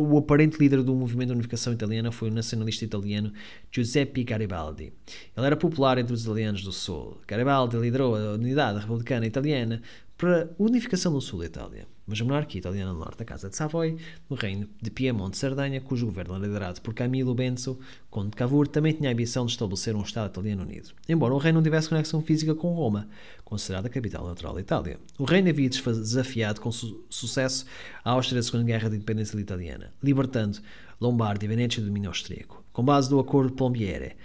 o 0.00 0.18
aparente 0.18 0.58
líder 0.58 0.82
do 0.82 0.94
movimento 0.94 1.28
de 1.28 1.34
unificação 1.34 1.72
italiana 1.72 2.12
foi 2.12 2.30
o 2.30 2.34
nacionalista 2.34 2.84
italiano 2.84 3.32
Giuseppe 3.72 4.24
Garibaldi. 4.24 4.92
Ele 5.36 5.46
era 5.46 5.56
popular 5.56 5.98
entre 5.98 6.12
os 6.12 6.24
italianos 6.24 6.62
do 6.62 6.72
Sul. 6.72 7.18
Garibaldi 7.26 7.76
liderou 7.76 8.14
a 8.14 8.34
unidade 8.34 8.80
republicana 8.80 9.26
italiana 9.26 9.82
para 10.18 10.42
a 10.42 10.48
unificação 10.58 11.12
do 11.12 11.20
sul 11.20 11.38
da 11.38 11.46
Itália, 11.46 11.86
mas 12.04 12.20
a 12.20 12.24
monarquia 12.24 12.58
italiana 12.58 12.92
no 12.92 12.98
norte 12.98 13.18
da 13.18 13.24
Casa 13.24 13.48
de 13.48 13.56
Savoy, 13.56 13.96
no 14.28 14.34
reino 14.34 14.68
de 14.82 14.90
Piemonte 14.90 15.38
Sardanha, 15.38 15.80
cujo 15.80 16.06
governo 16.06 16.34
era 16.34 16.44
liderado 16.44 16.80
por 16.80 16.92
Camilo 16.92 17.36
Benso, 17.36 17.78
conde 18.10 18.30
de 18.30 18.36
Cavour, 18.36 18.66
também 18.66 18.92
tinha 18.92 19.10
a 19.10 19.12
ambição 19.12 19.46
de 19.46 19.52
estabelecer 19.52 19.94
um 19.94 20.02
Estado 20.02 20.30
italiano 20.30 20.62
unido, 20.62 20.90
embora 21.08 21.32
o 21.32 21.38
reino 21.38 21.58
não 21.58 21.62
tivesse 21.62 21.88
conexão 21.88 22.20
física 22.20 22.52
com 22.52 22.74
Roma, 22.74 23.08
considerada 23.44 23.86
a 23.86 23.90
capital 23.90 24.26
natural 24.26 24.54
da 24.54 24.60
Itália. 24.60 24.98
O 25.16 25.24
reino 25.24 25.50
havia 25.50 25.68
desafiado 25.68 26.60
com 26.60 26.72
su 26.72 27.04
sucesso 27.08 27.64
a 28.04 28.10
Áustria 28.10 28.40
da 28.40 28.42
Segunda 28.42 28.64
Guerra 28.64 28.90
de 28.90 28.96
Independência 28.96 29.38
Italiana, 29.38 29.92
libertando 30.02 30.58
Lombardia 31.00 31.46
e 31.46 31.48
Venécia 31.48 31.80
do 31.80 31.86
domínio 31.86 32.10
austríaco. 32.10 32.64
Com 32.72 32.84
base 32.84 33.08
no 33.08 33.20
Acordo 33.20 33.50
de 33.50 33.56
Plombiere, 33.56 34.16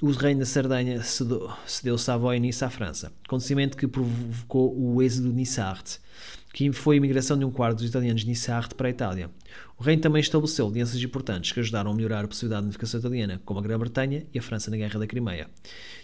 o 0.00 0.12
reino 0.12 0.40
da 0.40 0.46
Sardanha 0.46 1.02
cedeu, 1.02 1.50
cedeu 1.66 1.98
Savoy 1.98 2.36
e 2.36 2.40
Nice 2.40 2.64
à 2.64 2.70
França, 2.70 3.12
acontecimento 3.26 3.76
que 3.76 3.88
provocou 3.88 4.72
o 4.78 5.02
êxodo 5.02 5.32
Nissart, 5.32 5.98
que 6.52 6.72
foi 6.72 6.94
a 6.94 6.98
imigração 6.98 7.36
de 7.36 7.44
um 7.44 7.50
quarto 7.50 7.78
dos 7.78 7.88
italianos 7.88 8.20
de 8.20 8.28
Nissart 8.28 8.74
para 8.74 8.86
a 8.86 8.90
Itália. 8.90 9.28
O 9.76 9.82
reino 9.82 10.00
também 10.00 10.20
estabeleceu 10.20 10.68
alianças 10.68 11.02
importantes 11.02 11.50
que 11.50 11.58
ajudaram 11.58 11.90
a 11.90 11.94
melhorar 11.94 12.24
a 12.24 12.28
possibilidade 12.28 12.62
de 12.62 12.66
unificação 12.66 13.00
italiana, 13.00 13.42
como 13.44 13.58
a 13.58 13.62
Grã-Bretanha 13.62 14.24
e 14.32 14.38
a 14.38 14.42
França 14.42 14.70
na 14.70 14.76
Guerra 14.76 15.00
da 15.00 15.06
Crimeia. 15.06 15.50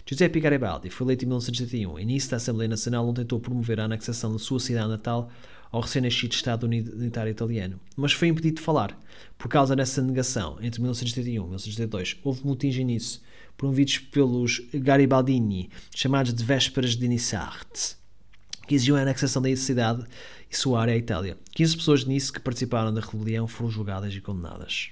Giuseppe 0.05 0.41
Garibaldi 0.41 0.89
foi 0.89 1.07
eleito 1.07 1.23
em 1.23 1.27
1971 1.27 1.97
e 1.97 2.05
nisso 2.05 2.31
da 2.31 2.37
Assembleia 2.37 2.67
Nacional 2.67 3.05
não 3.05 3.13
tentou 3.13 3.39
promover 3.39 3.79
a 3.79 3.85
anexação 3.85 4.33
da 4.33 4.39
sua 4.39 4.59
cidade 4.59 4.89
natal 4.89 5.31
ao 5.71 5.79
recém-nascido 5.79 6.33
Estado 6.33 6.65
Unitário 6.65 7.31
Italiano, 7.31 7.79
mas 7.95 8.11
foi 8.11 8.27
impedido 8.27 8.57
de 8.57 8.61
falar. 8.61 8.97
Por 9.37 9.47
causa 9.47 9.73
dessa 9.73 10.01
negação, 10.01 10.57
entre 10.61 10.81
1971 10.81 11.29
e 11.29 11.45
1972, 11.45 12.17
houve 12.23 12.45
motins 12.45 12.77
nisso 12.77 13.21
promovidos 13.57 13.97
pelos 13.97 14.61
Garibaldini, 14.73 15.69
chamados 15.95 16.33
de 16.33 16.43
Vésperas 16.43 16.95
de 16.95 17.07
Nissart, 17.07 17.95
que 18.67 18.75
exigiam 18.75 18.97
a 18.97 19.01
anexação 19.01 19.41
da 19.41 19.55
cidade 19.55 20.03
e 20.51 20.55
sua 20.55 20.81
área 20.81 20.93
à 20.93 20.97
Itália. 20.97 21.37
15 21.53 21.77
pessoas 21.77 22.05
Nice 22.05 22.31
que 22.31 22.39
participaram 22.39 22.93
da 22.93 23.01
rebelião 23.01 23.47
foram 23.47 23.69
julgadas 23.69 24.13
e 24.13 24.21
condenadas. 24.21 24.89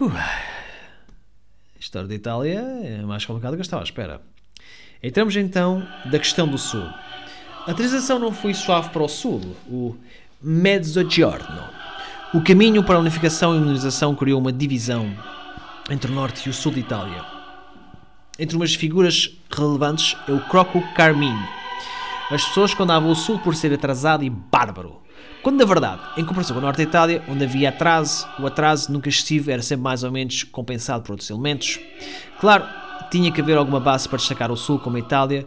A 0.00 1.78
história 1.78 2.08
da 2.08 2.14
Itália 2.14 2.58
é 2.58 3.02
mais 3.02 3.24
complicada 3.24 3.56
que 3.56 3.60
eu 3.60 3.62
estava 3.62 3.82
à 3.82 3.84
espera. 3.84 4.22
Entramos 5.02 5.36
então 5.36 5.86
da 6.10 6.18
questão 6.18 6.48
do 6.48 6.56
Sul. 6.58 6.84
A 7.66 7.74
transição 7.74 8.18
não 8.18 8.32
foi 8.32 8.54
suave 8.54 8.90
para 8.90 9.02
o 9.02 9.08
Sul, 9.08 9.40
o 9.68 9.96
Mezzogiorno. 10.40 11.62
O 12.34 12.42
caminho 12.42 12.82
para 12.82 12.96
a 12.96 13.00
unificação 13.00 13.54
e 13.54 13.58
imunização 13.58 14.14
criou 14.14 14.40
uma 14.40 14.52
divisão 14.52 15.14
entre 15.90 16.10
o 16.10 16.14
norte 16.14 16.46
e 16.46 16.50
o 16.50 16.52
sul 16.52 16.72
de 16.72 16.80
Itália. 16.80 17.24
Entre 18.38 18.56
umas 18.56 18.74
figuras 18.74 19.30
relevantes 19.50 20.16
é 20.26 20.32
o 20.32 20.40
Croco 20.48 20.82
Carmine. 20.94 21.48
As 22.30 22.44
pessoas 22.44 22.72
condenavam 22.72 23.10
o 23.10 23.14
sul 23.14 23.38
por 23.38 23.54
ser 23.54 23.72
atrasado 23.72 24.24
e 24.24 24.30
bárbaro. 24.30 25.02
Quando, 25.42 25.58
na 25.58 25.64
verdade, 25.64 26.00
em 26.16 26.24
comparação 26.24 26.54
com 26.54 26.60
o 26.60 26.64
norte 26.64 26.78
da 26.78 26.84
Itália, 26.84 27.22
onde 27.28 27.44
havia 27.44 27.68
atraso, 27.68 28.26
o 28.38 28.46
atraso 28.46 28.92
nunca 28.92 29.08
excessivo 29.08 29.50
era 29.50 29.60
sempre 29.60 29.82
mais 29.82 30.02
ou 30.04 30.10
menos 30.10 30.44
compensado 30.44 31.02
por 31.02 31.12
outros 31.12 31.28
elementos. 31.28 31.80
Claro, 32.40 32.64
tinha 33.10 33.30
que 33.30 33.40
haver 33.40 33.58
alguma 33.58 33.80
base 33.80 34.08
para 34.08 34.18
destacar 34.18 34.50
o 34.50 34.56
sul, 34.56 34.78
como 34.78 34.96
a 34.96 35.00
Itália 35.00 35.46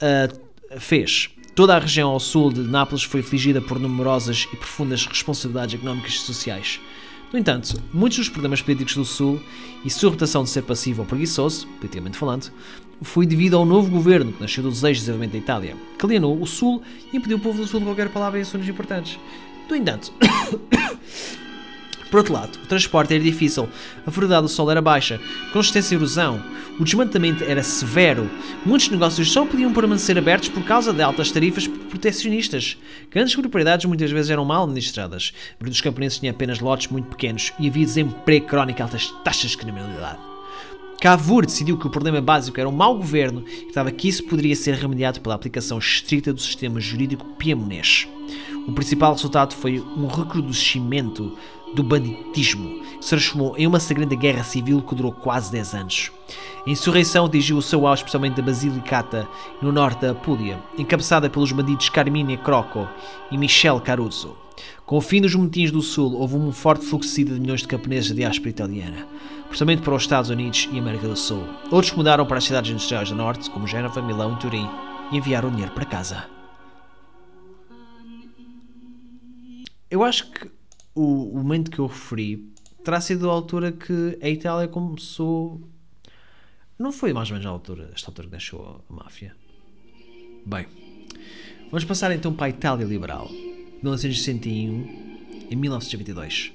uh, 0.00 0.78
fez. 0.78 1.30
Toda 1.54 1.74
a 1.74 1.78
região 1.78 2.10
ao 2.10 2.20
sul 2.20 2.52
de 2.52 2.60
Nápoles 2.60 3.02
foi 3.02 3.20
afligida 3.20 3.60
por 3.62 3.80
numerosas 3.80 4.46
e 4.52 4.56
profundas 4.56 5.06
responsabilidades 5.06 5.74
económicas 5.74 6.12
e 6.12 6.18
sociais. 6.18 6.78
No 7.36 7.40
entanto, 7.40 7.78
muitos 7.92 8.16
dos 8.16 8.30
problemas 8.30 8.62
políticos 8.62 8.94
do 8.94 9.04
Sul 9.04 9.38
e 9.84 9.90
sua 9.90 10.08
reputação 10.08 10.42
de 10.42 10.48
ser 10.48 10.62
passivo 10.62 11.02
ou 11.02 11.06
preguiçoso, 11.06 11.68
politicamente 11.78 12.16
falando, 12.16 12.50
foi 13.02 13.26
devido 13.26 13.58
ao 13.58 13.66
novo 13.66 13.90
governo 13.90 14.32
que 14.32 14.40
nasceu 14.40 14.62
do 14.62 14.70
desejo 14.70 14.94
de 14.94 15.00
desenvolvimento 15.00 15.32
da 15.32 15.38
Itália, 15.38 15.76
que 15.98 16.06
alienou 16.06 16.40
o 16.40 16.46
Sul 16.46 16.82
e 17.12 17.16
impediu 17.18 17.36
o 17.36 17.40
povo 17.40 17.58
do 17.58 17.66
Sul 17.66 17.80
de 17.80 17.84
qualquer 17.84 18.08
palavra 18.08 18.38
em 18.38 18.40
assuntos 18.40 18.66
importantes. 18.66 19.18
No 19.68 19.76
entanto, 19.76 20.14
por 22.10 22.18
outro 22.18 22.32
lado, 22.32 22.58
o 22.62 22.66
transporte 22.66 23.14
era 23.14 23.22
difícil, 23.22 23.68
a 24.06 24.10
velocidade 24.10 24.42
do 24.42 24.48
sol 24.48 24.70
era 24.70 24.80
baixa, 24.80 25.20
consistência 25.52 25.94
e 25.94 25.98
erosão, 25.98 26.42
o 26.78 26.84
desmantelamento 26.84 27.42
era 27.44 27.62
severo, 27.62 28.30
muitos 28.64 28.88
negócios 28.88 29.30
só 29.32 29.44
podiam 29.44 29.72
permanecer 29.72 30.16
abertos 30.16 30.48
por 30.48 30.62
causa 30.64 30.92
de 30.92 31.02
altas 31.02 31.32
tarifas 31.32 31.66
protecionistas. 31.66 32.76
Grandes 33.10 33.34
propriedades 33.34 33.86
muitas 33.86 34.10
vezes 34.10 34.30
eram 34.30 34.44
mal 34.44 34.64
administradas, 34.64 35.32
os 35.60 35.80
camponeses 35.80 36.18
tinham 36.18 36.34
apenas 36.34 36.60
lotes 36.60 36.88
muito 36.88 37.08
pequenos 37.08 37.52
e 37.58 37.68
havia 37.68 37.84
desemprego 37.84 38.46
crónico 38.46 38.80
e 38.80 38.82
altas 38.82 39.12
taxas 39.24 39.50
de 39.50 39.58
criminalidade. 39.58 40.18
Cavour 41.00 41.44
decidiu 41.44 41.76
que 41.76 41.86
o 41.86 41.90
problema 41.90 42.20
básico 42.20 42.58
era 42.58 42.68
o 42.68 42.72
mau 42.72 42.96
governo 42.96 43.44
e 43.46 43.68
estava 43.68 43.90
que 43.90 44.08
isso 44.08 44.24
poderia 44.24 44.56
ser 44.56 44.74
remediado 44.74 45.20
pela 45.20 45.34
aplicação 45.34 45.78
estrita 45.78 46.32
do 46.32 46.40
sistema 46.40 46.80
jurídico 46.80 47.26
piemonês. 47.36 48.08
O 48.66 48.72
principal 48.72 49.12
resultado 49.12 49.54
foi 49.54 49.78
um 49.78 50.06
recrudescimento 50.06 51.36
do 51.74 51.82
banditismo, 51.82 52.80
que 52.80 53.04
se 53.04 53.10
transformou 53.10 53.56
em 53.56 53.66
uma 53.66 53.80
sagrada 53.80 54.14
guerra 54.14 54.44
civil 54.44 54.82
que 54.82 54.94
durou 54.94 55.12
quase 55.12 55.50
10 55.52 55.74
anos. 55.74 56.12
A 56.66 56.70
insurreição 56.70 57.26
atingiu 57.26 57.56
o 57.56 57.62
seu 57.62 57.86
auge 57.86 58.00
especialmente 58.00 58.36
da 58.36 58.42
Basilicata, 58.42 59.28
no 59.62 59.70
norte 59.70 60.00
da 60.00 60.10
Apulia, 60.10 60.58
encabeçada 60.76 61.30
pelos 61.30 61.52
bandidos 61.52 61.88
Carmine 61.88 62.36
Croco 62.36 62.88
e 63.30 63.38
Michel 63.38 63.80
Caruso. 63.80 64.36
Com 64.84 64.96
o 64.96 65.00
fim 65.00 65.20
dos 65.20 65.34
motins 65.34 65.70
do 65.70 65.82
Sul, 65.82 66.14
houve 66.14 66.36
um 66.36 66.50
forte 66.52 66.84
fluxo 66.84 67.24
de 67.24 67.32
milhões 67.32 67.60
de 67.60 67.68
camponeses 67.68 68.10
da 68.10 68.16
diáspora 68.16 68.50
italiana, 68.50 69.06
principalmente 69.48 69.82
para 69.82 69.94
os 69.94 70.02
Estados 70.02 70.30
Unidos 70.30 70.68
e 70.72 70.78
América 70.78 71.08
do 71.08 71.16
Sul. 71.16 71.42
Outros 71.70 71.92
mudaram 71.92 72.24
para 72.24 72.38
as 72.38 72.44
cidades 72.44 72.70
industriais 72.70 73.10
do 73.10 73.14
norte, 73.14 73.50
como 73.50 73.66
Génova, 73.66 74.00
Milão 74.00 74.34
e 74.34 74.38
Turim, 74.38 74.68
e 75.12 75.18
enviaram 75.18 75.50
dinheiro 75.50 75.72
para 75.72 75.84
casa. 75.84 76.24
Eu 79.90 80.02
acho 80.02 80.30
que 80.30 80.55
o, 80.96 81.30
o 81.30 81.36
momento 81.36 81.70
que 81.70 81.78
eu 81.78 81.86
referi 81.86 82.50
terá 82.82 83.00
sido 83.00 83.28
a 83.28 83.32
altura 83.32 83.70
que 83.70 84.18
a 84.20 84.28
Itália 84.28 84.66
começou. 84.66 85.60
Não 86.78 86.90
foi 86.90 87.12
mais 87.12 87.28
ou 87.28 87.34
menos 87.34 87.46
a 87.46 87.50
altura, 87.50 87.90
esta 87.94 88.10
altura 88.10 88.26
que 88.26 88.32
deixou 88.32 88.84
a 88.88 88.92
máfia. 88.92 89.36
Bem, 90.44 90.66
vamos 91.70 91.84
passar 91.84 92.12
então 92.12 92.32
para 92.32 92.46
a 92.46 92.50
Itália 92.50 92.86
Liberal, 92.86 93.28
1961 93.82 95.48
em 95.50 95.56
1922. 95.56 96.52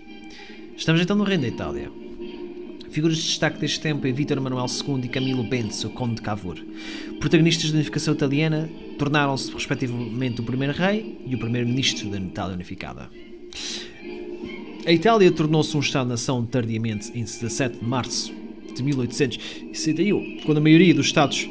Estamos 0.75 1.01
então 1.01 1.15
no 1.15 1.23
Reino 1.23 1.43
da 1.43 1.49
Itália. 1.49 1.91
Figuras 2.89 3.17
de 3.17 3.23
destaque 3.23 3.59
deste 3.59 3.79
tempo 3.79 4.05
é 4.05 4.11
Vítor 4.11 4.41
Manuel 4.41 4.65
II 4.65 5.01
e 5.03 5.07
Camilo 5.07 5.43
Benso, 5.43 5.89
Conde 5.91 6.15
de 6.15 6.21
Cavour. 6.21 6.57
Protagonistas 7.19 7.71
da 7.71 7.75
unificação 7.75 8.13
italiana, 8.13 8.69
tornaram-se 8.97 9.51
respectivamente 9.53 10.41
o 10.41 10.43
primeiro 10.43 10.73
rei 10.73 11.21
e 11.25 11.35
o 11.35 11.39
primeiro-ministro 11.39 12.09
da 12.09 12.17
Itália 12.17 12.55
unificada. 12.55 13.09
A 14.83 14.91
Itália 14.91 15.31
tornou-se 15.31 15.77
um 15.77 15.79
Estado-nação 15.79 16.43
tardiamente 16.43 17.11
em 17.13 17.23
17 17.23 17.77
de 17.77 17.85
março 17.85 18.33
de 18.75 18.81
1861, 18.81 20.39
quando 20.43 20.57
a 20.57 20.61
maioria 20.61 20.91
dos 20.91 21.05
Estados 21.05 21.47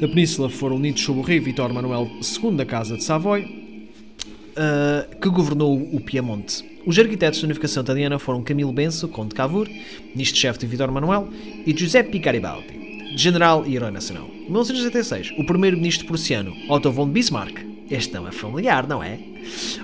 da 0.00 0.08
Península 0.08 0.48
foram 0.48 0.76
unidos 0.76 1.02
sob 1.02 1.18
o 1.18 1.22
rei 1.22 1.38
Vítor 1.38 1.70
Manuel 1.74 2.10
II 2.20 2.56
da 2.56 2.64
Casa 2.64 2.96
de 2.96 3.04
Savoy, 3.04 3.42
uh, 3.42 5.16
que 5.20 5.28
governou 5.28 5.76
o 5.92 6.00
Piemonte. 6.00 6.64
Os 6.86 6.98
arquitetos 6.98 7.42
da 7.42 7.44
unificação 7.44 7.82
italiana 7.82 8.18
foram 8.18 8.42
Camilo 8.42 8.72
Benso, 8.72 9.08
conde 9.08 9.28
de 9.28 9.34
Cavour, 9.34 9.68
ministro-chefe 10.14 10.60
de 10.60 10.66
Vítor 10.66 10.90
Manuel, 10.90 11.28
e 11.66 11.76
Giuseppe 11.76 12.18
Garibaldi, 12.18 13.14
general 13.14 13.66
e 13.66 13.76
herói 13.76 13.90
nacional. 13.90 14.26
Em 14.32 14.44
1976, 14.44 15.34
o 15.36 15.44
primeiro-ministro 15.44 16.06
prussiano, 16.06 16.56
Otto 16.70 16.90
von 16.90 17.08
Bismarck, 17.08 17.69
este 17.90 18.14
não 18.14 18.28
é 18.28 18.32
familiar, 18.32 18.86
não 18.86 19.02
é? 19.02 19.18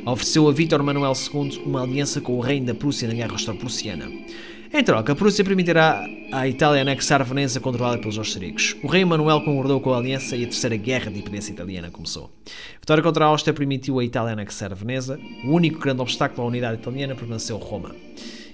Ofereceu 0.07 0.49
a 0.49 0.53
Vítor 0.53 0.83
Manuel 0.83 1.13
II 1.13 1.63
uma 1.67 1.83
aliança 1.83 2.21
com 2.21 2.37
o 2.37 2.41
reino 2.41 2.67
da 2.67 2.75
Prússia 2.75 3.09
na 3.09 3.15
Guerra 3.15 3.33
Austro-Prussiana. 3.33 4.09
Em 4.73 4.85
troca, 4.85 5.13
a 5.13 5.17
Prússia 5.17 5.45
permitirá 5.45 6.07
à 6.31 6.47
Itália 6.47 6.83
anexar 6.83 7.21
a 7.21 7.25
Veneza 7.25 7.59
controlada 7.59 7.99
pelos 7.99 8.19
austríacos. 8.19 8.77
O 8.83 8.87
rei 8.87 9.05
Manuel 9.05 9.41
concordou 9.41 9.81
com 9.81 9.93
a 9.93 9.99
aliança 9.99 10.37
e 10.37 10.45
a 10.45 10.47
Terceira 10.47 10.77
Guerra 10.77 11.11
de 11.11 11.19
Independência 11.19 11.53
Italiana 11.53 11.91
começou. 11.91 12.31
A 12.77 12.81
vitória 12.81 13.03
contra 13.03 13.25
a 13.25 13.29
Áustria 13.29 13.55
permitiu 13.55 13.99
a 13.99 14.05
Itália 14.05 14.35
anexar 14.35 14.71
a 14.71 14.75
Veneza. 14.75 15.19
O 15.45 15.53
único 15.53 15.81
grande 15.81 16.01
obstáculo 16.01 16.43
à 16.43 16.47
unidade 16.47 16.81
italiana 16.81 17.15
permaneceu 17.15 17.57
Roma. 17.57 17.95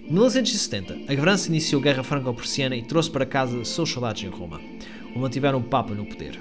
Em 0.02 0.12
1970, 0.12 1.12
a 1.12 1.16
França 1.16 1.48
iniciou 1.48 1.80
a 1.80 1.84
Guerra 1.84 2.02
Franco-Prussiana 2.02 2.76
e 2.76 2.82
trouxe 2.82 3.10
para 3.10 3.26
casa 3.26 3.64
seus 3.64 3.90
soldados 3.90 4.22
em 4.22 4.28
Roma, 4.28 4.60
onde 5.10 5.18
mantiveram 5.18 5.58
o 5.58 5.62
Papa 5.62 5.94
no 5.94 6.06
poder. 6.06 6.38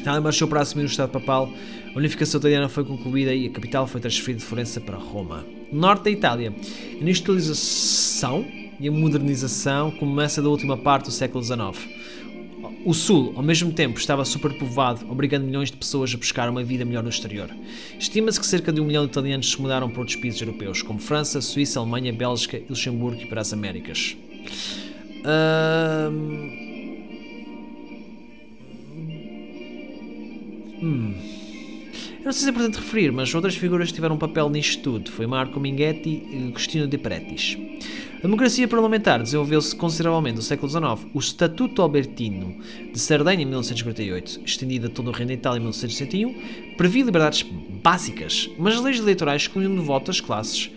Itália 0.00 0.20
marchou 0.20 0.48
para 0.48 0.60
assumir 0.60 0.84
o 0.84 0.86
Estado 0.86 1.10
Papal 1.10 1.50
a 1.94 1.98
unificação 1.98 2.38
italiana 2.38 2.68
foi 2.68 2.84
concluída 2.84 3.34
e 3.34 3.46
a 3.46 3.50
capital 3.50 3.86
foi 3.86 4.00
transferida 4.00 4.38
de 4.38 4.46
Florença 4.46 4.80
para 4.80 4.96
Roma. 4.96 5.44
No 5.72 5.80
norte 5.80 6.04
da 6.04 6.10
Itália, 6.10 6.54
a 6.92 7.02
industrialização 7.02 8.46
e 8.78 8.88
a 8.88 8.92
modernização 8.92 9.90
começa 9.90 10.40
da 10.40 10.48
última 10.48 10.76
parte 10.76 11.06
do 11.06 11.10
século 11.10 11.42
XIX. 11.42 12.00
O 12.84 12.94
sul, 12.94 13.32
ao 13.36 13.42
mesmo 13.42 13.72
tempo, 13.72 13.98
estava 13.98 14.24
superpovoado, 14.24 15.04
obrigando 15.10 15.44
milhões 15.44 15.70
de 15.70 15.76
pessoas 15.76 16.14
a 16.14 16.16
buscar 16.16 16.48
uma 16.48 16.62
vida 16.62 16.84
melhor 16.84 17.02
no 17.02 17.10
exterior. 17.10 17.50
Estima-se 17.98 18.40
que 18.40 18.46
cerca 18.46 18.72
de 18.72 18.80
um 18.80 18.84
milhão 18.84 19.04
de 19.04 19.10
italianos 19.10 19.50
se 19.50 19.60
mudaram 19.60 19.90
para 19.90 19.98
outros 19.98 20.16
países 20.16 20.40
europeus, 20.40 20.80
como 20.80 20.98
França, 20.98 21.40
Suíça, 21.40 21.78
Alemanha, 21.78 22.12
Bélgica, 22.12 22.62
Luxemburgo 22.68 23.20
e 23.20 23.26
para 23.26 23.40
as 23.40 23.52
Américas. 23.52 24.16
Hum... 30.82 31.29
Eu 32.20 32.26
não 32.26 32.32
sei 32.32 32.42
se 32.42 32.48
é 32.48 32.50
importante 32.50 32.76
referir, 32.76 33.10
mas 33.10 33.34
outras 33.34 33.56
figuras 33.56 33.90
tiveram 33.90 34.14
um 34.14 34.18
papel 34.18 34.50
nisto 34.50 34.82
tudo. 34.82 35.10
Foi 35.10 35.26
Marco 35.26 35.58
Minghetti 35.58 36.22
e 36.30 36.48
Agostino 36.48 36.86
de 36.86 36.98
Pretis. 36.98 37.56
A 38.18 38.22
democracia 38.22 38.68
parlamentar 38.68 39.22
desenvolveu-se 39.22 39.74
consideravelmente 39.74 40.36
no 40.36 40.42
século 40.42 40.68
XIX. 40.68 41.10
O 41.14 41.18
Estatuto 41.18 41.80
Albertino 41.80 42.58
de 42.92 42.98
Sardenha, 42.98 43.42
em 43.42 43.46
1948, 43.46 44.42
estendido 44.44 44.88
a 44.88 44.90
todo 44.90 45.08
o 45.08 45.12
reino 45.12 45.28
da 45.28 45.34
Itália 45.34 45.56
em 45.56 45.60
1961, 45.60 46.76
previa 46.76 47.04
liberdades 47.04 47.42
básicas, 47.82 48.50
mas 48.58 48.74
as 48.74 48.82
leis 48.82 48.98
eleitorais 48.98 49.42
excluíam 49.42 49.74
de 49.74 49.80
voto 49.80 50.10
as 50.10 50.20
classes 50.20 50.70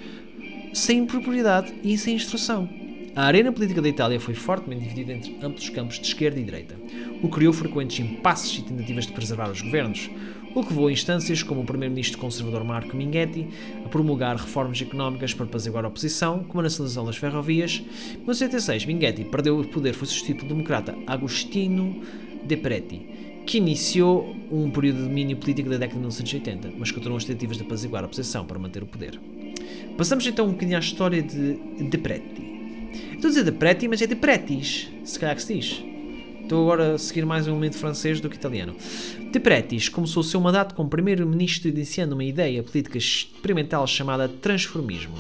sem 0.74 1.06
propriedade 1.06 1.74
e 1.84 1.98
sem 1.98 2.16
instrução. 2.16 2.70
A 3.16 3.26
arena 3.26 3.52
política 3.52 3.82
da 3.82 3.90
Itália 3.90 4.20
foi 4.20 4.34
fortemente 4.34 4.84
dividida 4.84 5.12
entre 5.12 5.38
amplos 5.46 5.70
campos 5.70 6.00
de 6.00 6.08
esquerda 6.08 6.40
e 6.40 6.44
direita, 6.44 6.76
o 7.22 7.28
que 7.28 7.36
criou 7.36 7.52
frequentes 7.52 8.00
impasses 8.00 8.58
e 8.58 8.64
tentativas 8.64 9.06
de 9.06 9.12
preservar 9.12 9.52
os 9.52 9.62
governos 9.62 10.10
o 10.56 10.64
que 10.64 10.70
levou 10.70 10.90
instâncias 10.90 11.42
como 11.42 11.62
o 11.62 11.66
primeiro-ministro 11.66 12.20
conservador 12.20 12.64
Marco 12.64 12.96
Minghetti 12.96 13.48
a 13.84 13.90
promulgar 13.90 14.36
reformas 14.36 14.80
económicas 14.82 15.34
para 15.34 15.46
apaziguar 15.46 15.84
a 15.84 15.88
oposição, 15.88 16.44
como 16.44 16.60
a 16.60 16.64
nacionalização 16.64 17.06
das 17.06 17.18
ferrovias. 17.18 17.82
Em 17.82 18.18
1986, 18.18 18.86
Minghetti 18.86 19.24
perdeu 19.24 19.60
o 19.60 19.68
poder 19.68 19.94
foi 19.94 20.08
substituído 20.08 20.42
pelo 20.42 20.50
democrata 20.50 20.96
Agostino 21.08 22.02
De 22.46 22.56
Preti, 22.56 23.02
que 23.48 23.58
iniciou 23.58 24.36
um 24.52 24.70
período 24.70 24.98
de 24.98 25.04
domínio 25.04 25.38
político 25.38 25.70
da 25.70 25.78
década 25.78 25.96
de 25.96 26.00
1980, 26.00 26.74
mas 26.78 26.92
continuou 26.92 27.18
as 27.18 27.26
tentativas 27.26 27.58
de 27.58 27.64
apaziguar 27.64 28.04
a 28.04 28.06
oposição 28.06 28.46
para 28.46 28.60
manter 28.60 28.84
o 28.84 28.86
poder. 28.86 29.20
Passamos 29.98 30.26
então 30.28 30.46
um 30.46 30.52
bocadinho 30.52 30.78
à 30.78 30.80
história 30.80 31.22
de 31.22 31.56
De 31.90 31.98
Preti. 31.98 32.54
Estou 33.14 33.28
a 33.28 33.30
dizer 33.30 33.44
De 33.44 33.52
Preti, 33.52 33.88
mas 33.88 34.02
é 34.02 34.08
De 34.08 34.16
Pretis, 34.16 34.90
se 35.04 35.20
calhar 35.20 35.36
que 35.36 35.42
se 35.42 35.56
diz. 35.56 35.84
Estou 36.44 36.64
agora 36.64 36.96
a 36.96 36.98
seguir 36.98 37.26
mais 37.26 37.48
um 37.48 37.52
elemento 37.52 37.78
francês 37.78 38.20
do 38.20 38.30
que 38.30 38.36
italiano. 38.36 38.76
De 39.34 39.40
Pretis 39.40 39.90
começou 39.90 40.22
o 40.22 40.24
seu 40.24 40.40
mandato 40.40 40.76
como 40.76 40.88
primeiro-ministro 40.88 41.68
iniciando 41.68 42.14
uma 42.14 42.24
ideia 42.24 42.62
política 42.62 43.00
experimental 43.00 43.88
chamada 43.88 44.30
transformismo. 44.30 45.18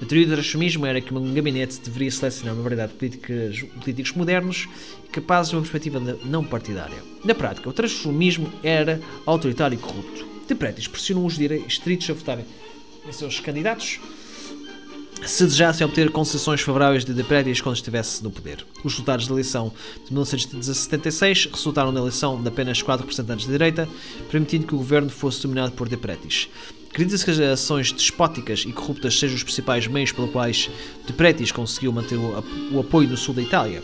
A 0.00 0.06
teoria 0.06 0.26
do 0.26 0.32
transformismo 0.32 0.86
era 0.86 1.02
que 1.02 1.12
um 1.12 1.34
gabinete 1.34 1.78
deveria 1.84 2.10
selecionar 2.10 2.54
uma 2.54 2.62
variedade 2.62 2.92
de 2.92 2.98
políticas, 2.98 3.60
políticos 3.78 4.12
modernos 4.12 4.66
capazes 5.12 5.50
de 5.50 5.56
uma 5.56 5.60
perspectiva 5.60 6.00
não 6.24 6.42
partidária. 6.42 6.96
Na 7.26 7.34
prática, 7.34 7.68
o 7.68 7.74
transformismo 7.74 8.50
era 8.62 9.02
autoritário 9.26 9.76
e 9.76 9.78
corrupto. 9.82 10.26
De 10.48 10.54
Pretis 10.54 10.88
pressionou 10.88 11.26
os 11.26 11.36
distritos 11.36 12.08
a 12.08 12.14
votarem 12.14 12.46
em 13.06 13.12
seus 13.12 13.38
candidatos 13.38 14.00
se 15.26 15.44
desejasse 15.44 15.82
obter 15.82 16.10
concessões 16.10 16.60
favoráveis 16.60 17.04
de 17.04 17.12
Depretis 17.12 17.60
quando 17.60 17.76
estivesse 17.76 18.22
no 18.22 18.30
poder. 18.30 18.64
Os 18.84 18.92
resultados 18.92 19.26
da 19.26 19.34
eleição 19.34 19.72
de 20.04 20.12
1976 20.12 21.48
resultaram 21.52 21.90
na 21.90 22.00
eleição 22.00 22.40
de 22.40 22.48
apenas 22.48 22.80
4 22.80 23.04
representantes 23.04 23.46
de 23.46 23.52
direita, 23.52 23.88
permitindo 24.30 24.66
que 24.66 24.74
o 24.74 24.78
governo 24.78 25.10
fosse 25.10 25.42
dominado 25.42 25.72
por 25.72 25.88
Depretis. 25.88 26.48
Acredita-se 26.90 27.24
que 27.24 27.30
as 27.30 27.38
ações 27.38 27.92
despóticas 27.92 28.64
e 28.66 28.72
corruptas 28.72 29.18
sejam 29.18 29.36
os 29.36 29.42
principais 29.42 29.86
meios 29.86 30.12
pelos 30.12 30.30
quais 30.30 30.70
Depretis 31.06 31.52
conseguiu 31.52 31.92
manter 31.92 32.16
o 32.16 32.80
apoio 32.80 33.08
no 33.08 33.16
sul 33.16 33.34
da 33.34 33.42
Itália. 33.42 33.82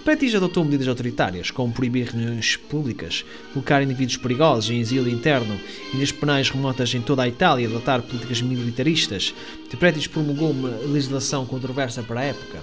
Depretis 0.00 0.34
adotou 0.34 0.64
medidas 0.64 0.88
autoritárias, 0.88 1.50
como 1.50 1.74
proibir 1.74 2.06
reuniões 2.06 2.56
públicas, 2.56 3.22
colocar 3.52 3.82
indivíduos 3.82 4.16
perigosos 4.16 4.70
em 4.70 4.80
exílio 4.80 5.12
interno, 5.12 5.60
ilhas 5.92 6.10
penais 6.10 6.48
remotas 6.48 6.94
em 6.94 7.02
toda 7.02 7.22
a 7.22 7.28
Itália 7.28 7.68
adotar 7.68 8.00
políticas 8.00 8.40
militaristas. 8.40 9.34
Depretis 9.70 10.06
promulgou 10.06 10.52
uma 10.52 10.70
legislação 10.70 11.44
controversa 11.44 12.02
para 12.02 12.20
a 12.20 12.24
época, 12.24 12.62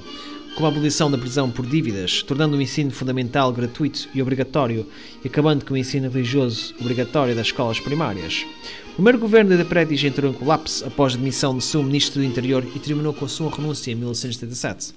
como 0.55 0.65
a 0.65 0.71
abolição 0.71 1.11
da 1.11 1.17
prisão 1.17 1.51
por 1.51 1.63
dívidas, 1.63 2.23
tornando 2.23 2.57
o 2.57 2.61
ensino 2.61 2.89
fundamental 2.89 3.53
gratuito 3.53 4.09
e 4.15 4.19
obrigatório 4.19 4.87
e 5.23 5.27
acabando 5.27 5.63
com 5.63 5.75
o 5.75 5.77
ensino 5.77 6.09
religioso 6.09 6.73
obrigatório 6.81 7.35
das 7.35 7.45
escolas 7.45 7.79
primárias. 7.79 8.47
O 8.93 8.95
primeiro 8.95 9.19
governo 9.19 9.51
de 9.51 9.57
Depretis 9.57 10.03
entrou 10.03 10.31
em 10.31 10.33
colapso 10.33 10.83
após 10.87 11.13
a 11.13 11.17
demissão 11.17 11.53
do 11.53 11.61
seu 11.61 11.83
ministro 11.83 12.19
do 12.19 12.25
Interior 12.25 12.65
e 12.75 12.79
terminou 12.79 13.13
com 13.13 13.25
a 13.25 13.29
sua 13.29 13.51
renúncia 13.55 13.91
em 13.91 13.95
1977. 13.95 14.95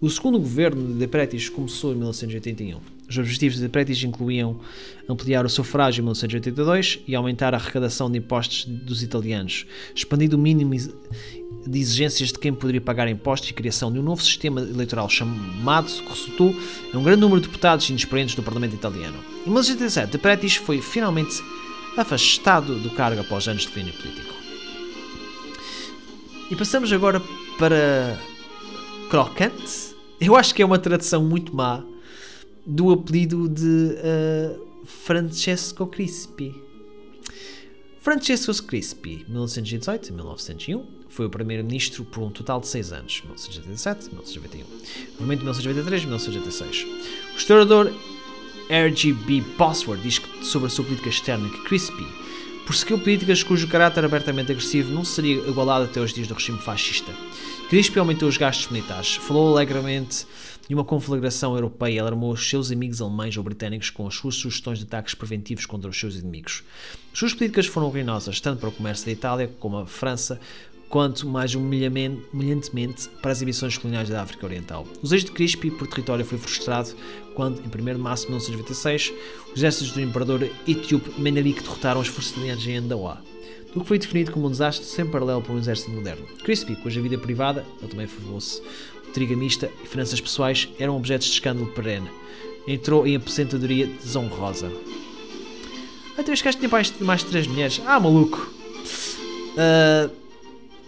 O 0.00 0.08
segundo 0.08 0.38
governo 0.38 0.86
de 0.86 0.94
Depretis 0.94 1.50
começou 1.50 1.92
em 1.92 1.96
1981. 1.96 2.80
Os 3.06 3.18
objetivos 3.18 3.56
de 3.56 3.62
Depretis 3.62 4.02
incluíam 4.02 4.58
ampliar 5.06 5.44
o 5.44 5.48
sufrágio 5.48 6.00
em 6.00 6.04
1982 6.04 7.00
e 7.06 7.14
aumentar 7.14 7.52
a 7.52 7.58
arrecadação 7.58 8.10
de 8.10 8.16
impostos 8.16 8.64
dos 8.64 9.02
italianos, 9.02 9.66
expandindo 9.94 10.36
o 10.36 10.38
mínimo 10.38 10.74
de 10.74 11.78
exigências 11.78 12.32
de 12.32 12.38
quem 12.38 12.54
poderia 12.54 12.80
pagar 12.80 13.08
impostos 13.08 13.50
e 13.50 13.52
criação 13.52 13.92
de 13.92 13.98
um 13.98 14.02
novo 14.02 14.22
sistema 14.22 14.62
eleitoral 14.62 15.06
chamado, 15.10 15.92
que 15.92 16.08
resultou 16.08 16.56
em 16.94 16.96
um 16.96 17.02
grande 17.02 17.20
número 17.20 17.42
de 17.42 17.48
deputados 17.48 17.90
inexperientes 17.90 18.34
do 18.34 18.42
Parlamento 18.42 18.74
italiano. 18.74 19.18
Em 19.42 19.50
1987, 19.50 20.12
Depretis 20.12 20.56
foi 20.56 20.80
finalmente 20.80 21.42
afastado 21.98 22.78
do 22.78 22.88
cargo 22.88 23.20
após 23.20 23.46
anos 23.46 23.62
de 23.62 23.68
declínio 23.68 23.92
político. 23.92 24.34
E 26.50 26.56
passamos 26.56 26.90
agora 26.90 27.20
para 27.58 28.18
Crocante, 29.10 29.89
eu 30.20 30.36
acho 30.36 30.54
que 30.54 30.62
é 30.62 30.64
uma 30.64 30.78
tradução 30.78 31.24
muito 31.24 31.54
má 31.54 31.82
do 32.66 32.92
apelido 32.92 33.48
de 33.48 33.96
uh, 33.96 34.86
Francesco 34.86 35.86
Crispi. 35.86 36.54
Francesco 38.00 38.66
Crispi, 38.66 39.24
1918 39.28 40.12
1901, 40.12 40.86
foi 41.08 41.26
o 41.26 41.30
primeiro-ministro 41.30 42.04
por 42.04 42.22
um 42.22 42.30
total 42.30 42.60
de 42.60 42.68
seis 42.68 42.92
anos, 42.92 43.20
1987 43.22 44.08
1991, 44.10 44.64
movimento 45.18 45.40
de 45.40 45.44
1993 45.44 46.04
1986. 46.04 46.86
O 47.34 47.36
historiador 47.36 47.92
R.G.B. 48.68 49.42
Bosworth 49.58 50.00
diz 50.00 50.22
sobre 50.42 50.68
a 50.68 50.70
sua 50.70 50.84
política 50.84 51.08
externa 51.08 51.48
que 51.48 51.64
Crispi 51.64 52.06
perseguiu 52.66 53.00
políticas 53.00 53.42
cujo 53.42 53.66
caráter 53.66 54.04
abertamente 54.04 54.52
agressivo 54.52 54.92
não 54.92 55.04
seria 55.04 55.36
igualado 55.48 55.86
até 55.86 56.00
os 56.00 56.12
dias 56.12 56.28
do 56.28 56.34
regime 56.34 56.58
fascista. 56.60 57.12
Crispi 57.70 58.00
aumentou 58.00 58.28
os 58.28 58.36
gastos 58.36 58.66
militares, 58.66 59.14
falou 59.14 59.56
alegremente 59.56 60.26
de 60.66 60.74
uma 60.74 60.84
conflagração 60.84 61.54
europeia 61.54 61.94
e 61.94 61.98
alarmou 62.00 62.32
os 62.32 62.50
seus 62.50 62.72
amigos 62.72 63.00
alemães 63.00 63.36
ou 63.36 63.44
britânicos 63.44 63.90
com 63.90 64.08
as 64.08 64.14
suas 64.16 64.34
sugestões 64.34 64.80
de 64.80 64.86
ataques 64.86 65.14
preventivos 65.14 65.66
contra 65.66 65.88
os 65.88 65.96
seus 65.96 66.16
inimigos. 66.16 66.64
As 67.12 67.18
suas 67.20 67.32
políticas 67.32 67.66
foram 67.66 67.88
ruinosas 67.88 68.40
tanto 68.40 68.58
para 68.58 68.70
o 68.70 68.72
comércio 68.72 69.06
da 69.06 69.12
Itália 69.12 69.54
como 69.60 69.76
a 69.76 69.86
França, 69.86 70.40
quanto 70.88 71.28
mais 71.28 71.54
humilhantemente 71.54 73.08
para 73.22 73.30
as 73.30 73.40
ambições 73.40 73.78
coloniais 73.78 74.08
da 74.08 74.20
África 74.20 74.46
Oriental. 74.46 74.84
O 74.98 75.02
desejo 75.02 75.26
de 75.26 75.30
Crispi 75.30 75.70
por 75.70 75.86
território 75.86 76.24
foi 76.24 76.38
frustrado 76.38 76.90
quando, 77.36 77.60
em 77.60 77.68
1 77.68 77.94
de 77.94 78.00
março 78.00 78.24
de 78.24 78.30
1926, 78.32 79.12
os 79.52 79.58
exércitos 79.58 79.92
do 79.92 80.00
imperador 80.00 80.50
etíope 80.66 81.20
Menelik 81.20 81.62
derrotaram 81.62 82.00
as 82.00 82.08
forças 82.08 82.32
italianas 82.32 82.66
em 82.66 82.78
Andawa 82.78 83.22
do 83.74 83.80
que 83.80 83.86
foi 83.86 83.98
definido 83.98 84.32
como 84.32 84.46
um 84.46 84.50
desastre 84.50 84.84
sem 84.84 85.06
paralelo 85.06 85.42
para 85.42 85.52
um 85.52 85.58
exército 85.58 85.90
moderno. 85.90 86.26
Crispy, 86.42 86.76
cuja 86.76 87.00
vida 87.00 87.18
privada, 87.18 87.64
ele 87.80 87.90
também 87.90 88.06
fosse 88.06 88.62
trigamista 89.12 89.70
e 89.82 89.86
finanças 89.86 90.20
pessoais, 90.20 90.68
eram 90.78 90.96
objetos 90.96 91.26
de 91.26 91.34
escândalo 91.34 91.66
perene. 91.68 92.08
Entrou 92.66 93.06
em 93.06 93.16
aposentadoria 93.16 93.86
desonrosa. 93.86 94.70
Até 96.16 96.32
este 96.32 96.44
gajo 96.44 96.58
tinha 96.58 96.68
mais, 96.68 96.92
mais 97.00 97.22
três 97.22 97.46
mulheres. 97.46 97.80
Ah, 97.86 97.98
maluco! 97.98 98.52
Uh, 99.50 100.10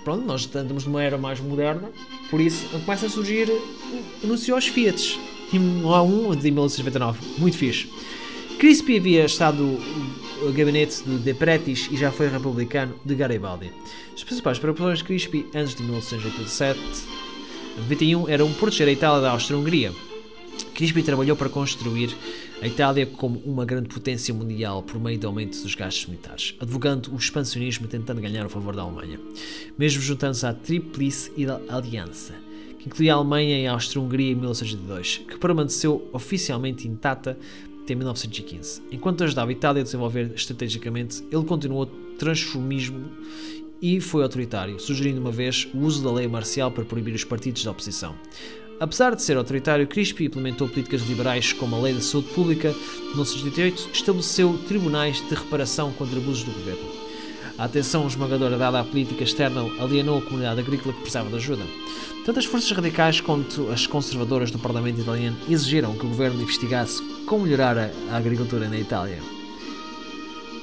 pronto, 0.05 0.25
nós 0.25 0.43
estamos 0.43 0.85
numa 0.85 1.03
era 1.03 1.17
mais 1.17 1.41
moderna, 1.41 1.91
por 2.31 2.41
isso 2.41 2.67
começa 2.85 3.07
a 3.07 3.09
surgir 3.09 3.49
anúncio 4.23 4.55
aos 4.55 4.67
Fiat. 4.67 5.19
E 5.53 5.57
há 5.57 6.03
um 6.03 6.35
de 6.35 6.51
1999, 6.51 7.21
muito 7.39 7.57
fixe. 7.59 7.89
Crispy 8.63 8.99
havia 8.99 9.25
estado 9.25 9.77
o 10.41 10.53
gabinete 10.53 11.03
de 11.03 11.19
De 11.19 11.35
Pretis 11.35 11.89
e 11.91 11.97
já 11.97 12.13
foi 12.13 12.29
republicano 12.29 12.95
de 13.05 13.13
Garibaldi. 13.17 13.73
As 14.15 14.23
principais 14.23 14.57
preocupações 14.57 14.99
de 14.99 15.05
Crispi 15.05 15.47
antes 15.53 15.75
de 15.75 15.83
1987 15.83 16.79
91 17.89 18.29
eram 18.29 18.53
proteger 18.53 18.87
a 18.87 18.93
Itália 18.93 19.21
da 19.21 19.33
Áustria-Hungria. 19.33 19.93
Crispi 20.77 21.03
trabalhou 21.03 21.37
para 21.37 21.49
construir 21.49 22.17
a 22.63 22.69
Itália 22.69 23.05
como 23.05 23.41
uma 23.41 23.65
grande 23.65 23.89
potência 23.89 24.33
mundial 24.33 24.81
por 24.81 25.01
meio 25.01 25.19
do 25.19 25.27
aumento 25.27 25.61
dos 25.61 25.75
gastos 25.75 26.07
militares, 26.07 26.55
advogando 26.61 27.13
o 27.13 27.17
expansionismo 27.17 27.87
e 27.87 27.89
tentando 27.89 28.21
ganhar 28.21 28.47
o 28.47 28.49
favor 28.49 28.77
da 28.77 28.83
Alemanha, 28.83 29.19
mesmo 29.77 30.01
juntando-se 30.01 30.47
à 30.47 30.55
Tríplice 30.55 31.33
Aliança, 31.69 32.37
que 32.79 32.87
incluía 32.87 33.15
a 33.15 33.17
Alemanha 33.17 33.59
e 33.59 33.67
a 33.67 33.73
Áustria-Hungria 33.73 34.31
em 34.31 34.37
1902, 34.37 35.23
que 35.29 35.37
permaneceu 35.37 36.09
oficialmente 36.13 36.87
intacta 36.87 37.37
até 37.83 37.95
1915. 37.95 38.83
Enquanto 38.91 39.25
ajudava 39.25 39.51
a 39.51 39.53
Itália 39.53 39.81
a 39.81 39.85
desenvolver 39.85 40.33
estrategicamente, 40.35 41.23
ele 41.31 41.45
continuou 41.45 41.87
transformismo 42.19 43.11
e 43.81 44.01
foi 44.01 44.23
autoritário, 44.23 44.79
sugerindo 44.79 45.21
uma 45.21 45.33
vez 45.33 45.69
o 45.75 45.79
uso 45.79 46.05
da 46.05 46.13
lei 46.13 46.29
marcial 46.29 46.71
para 46.71 46.85
proibir 46.85 47.15
os 47.15 47.25
partidos 47.25 47.65
da 47.65 47.73
oposição. 47.73 48.15
Apesar 48.79 49.15
de 49.15 49.23
ser 49.23 49.37
autoritário, 49.37 49.87
Crispi 49.87 50.25
implementou 50.25 50.69
políticas 50.69 51.03
liberais 51.03 51.53
como 51.53 51.77
a 51.77 51.81
Lei 51.81 51.95
da 51.95 52.01
Saúde 52.01 52.29
Pública 52.31 52.71
de 52.73 53.05
1978, 53.11 53.91
estabeleceu 53.93 54.59
tribunais 54.67 55.21
de 55.29 55.35
reparação 55.35 55.93
contra 55.93 56.19
abusos 56.19 56.43
do 56.43 56.53
governo. 56.53 56.92
A 57.63 57.67
atenção 57.67 58.09
esmagadora 58.09 58.59
dada 58.59 58.81
à 58.81 58.85
política 58.85 59.23
externa 59.23 59.61
alienou 59.81 60.19
a 60.19 60.23
comunidade 60.23 60.59
agrícola 60.59 60.93
que 60.93 61.03
precisava 61.03 61.29
de 61.29 61.37
ajuda. 61.37 61.63
Tanto 62.27 62.41
as 62.41 62.45
forças 62.45 62.69
radicais 62.73 63.21
quanto 63.21 63.71
as 63.71 63.87
conservadoras 63.87 64.51
do 64.51 64.59
Parlamento 64.59 65.01
italiano 65.01 65.37
exigiram 65.49 65.95
que 65.95 66.05
o 66.05 66.09
governo 66.09 66.43
investigasse 66.43 67.01
como 67.25 67.45
melhorar 67.45 67.79
a 67.79 68.17
agricultura 68.17 68.69
na 68.69 68.77
Itália. 68.77 69.21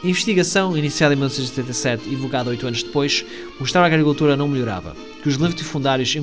A 0.04 0.06
investigação, 0.06 0.78
iniciada 0.78 1.14
em 1.14 1.16
1977 1.16 2.06
e 2.06 2.10
divulgada 2.10 2.50
oito 2.50 2.68
anos 2.68 2.84
depois, 2.84 3.26
mostrava 3.58 3.88
que 3.88 3.93
a 3.93 3.95
agricultura 3.95 4.36
não 4.36 4.50
melhorava, 4.50 4.93
que 5.24 5.30
os 5.30 5.38
latifundários 5.38 6.14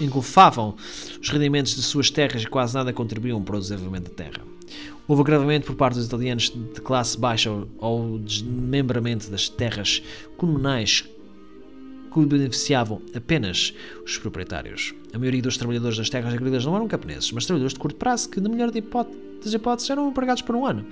engolfavam 0.00 0.76
os 1.20 1.28
rendimentos 1.28 1.76
de 1.76 1.82
suas 1.82 2.10
terras 2.10 2.42
e 2.42 2.46
quase 2.46 2.74
nada 2.74 2.90
contribuíam 2.90 3.42
para 3.42 3.58
o 3.58 3.60
desenvolvimento 3.60 4.08
da 4.08 4.14
terra. 4.24 4.55
Houve 5.08 5.22
agravamento 5.22 5.66
por 5.66 5.76
parte 5.76 5.96
dos 5.96 6.06
italianos 6.06 6.50
de 6.50 6.80
classe 6.80 7.16
baixa 7.16 7.50
ao 7.78 8.18
desmembramento 8.18 9.30
das 9.30 9.48
terras 9.48 10.02
comunais 10.36 11.04
que 12.12 12.26
beneficiavam 12.26 13.02
apenas 13.14 13.74
os 14.04 14.16
proprietários. 14.18 14.94
A 15.12 15.18
maioria 15.18 15.42
dos 15.42 15.56
trabalhadores 15.56 15.98
das 15.98 16.08
terras 16.08 16.32
agrícolas 16.32 16.64
não 16.64 16.74
eram 16.74 16.88
camponeses, 16.88 17.30
mas 17.30 17.44
trabalhadores 17.44 17.74
de 17.74 17.78
curto 17.78 17.96
prazo 17.96 18.30
que, 18.30 18.40
na 18.40 18.48
melhor 18.48 18.70
das 18.70 19.52
hipóteses, 19.52 19.90
eram 19.90 20.08
empregados 20.08 20.42
por 20.42 20.56
um 20.56 20.64
ano. 20.64 20.86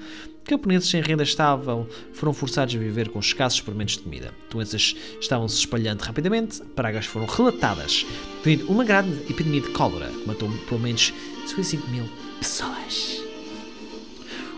Camponeses 0.44 0.88
sem 0.88 1.00
renda 1.00 1.22
estável 1.22 1.88
foram 2.12 2.32
forçados 2.32 2.74
a 2.74 2.78
viver 2.78 3.08
com 3.08 3.18
escassos 3.18 3.58
suplementos 3.58 3.96
de 3.96 4.02
comida. 4.02 4.32
Doenças 4.50 4.94
estavam 5.18 5.48
se 5.48 5.58
espalhando 5.58 6.02
rapidamente, 6.02 6.60
pragas 6.76 7.06
foram 7.06 7.26
relatadas, 7.26 8.06
incluindo 8.40 8.70
uma 8.70 8.84
grande 8.84 9.14
epidemia 9.30 9.62
de 9.62 9.70
cólera 9.70 10.08
que 10.08 10.28
matou 10.28 10.50
pelo 10.68 10.80
menos 10.80 11.12
55 11.46 11.90
mil 11.90 12.04
pessoas. 12.38 13.33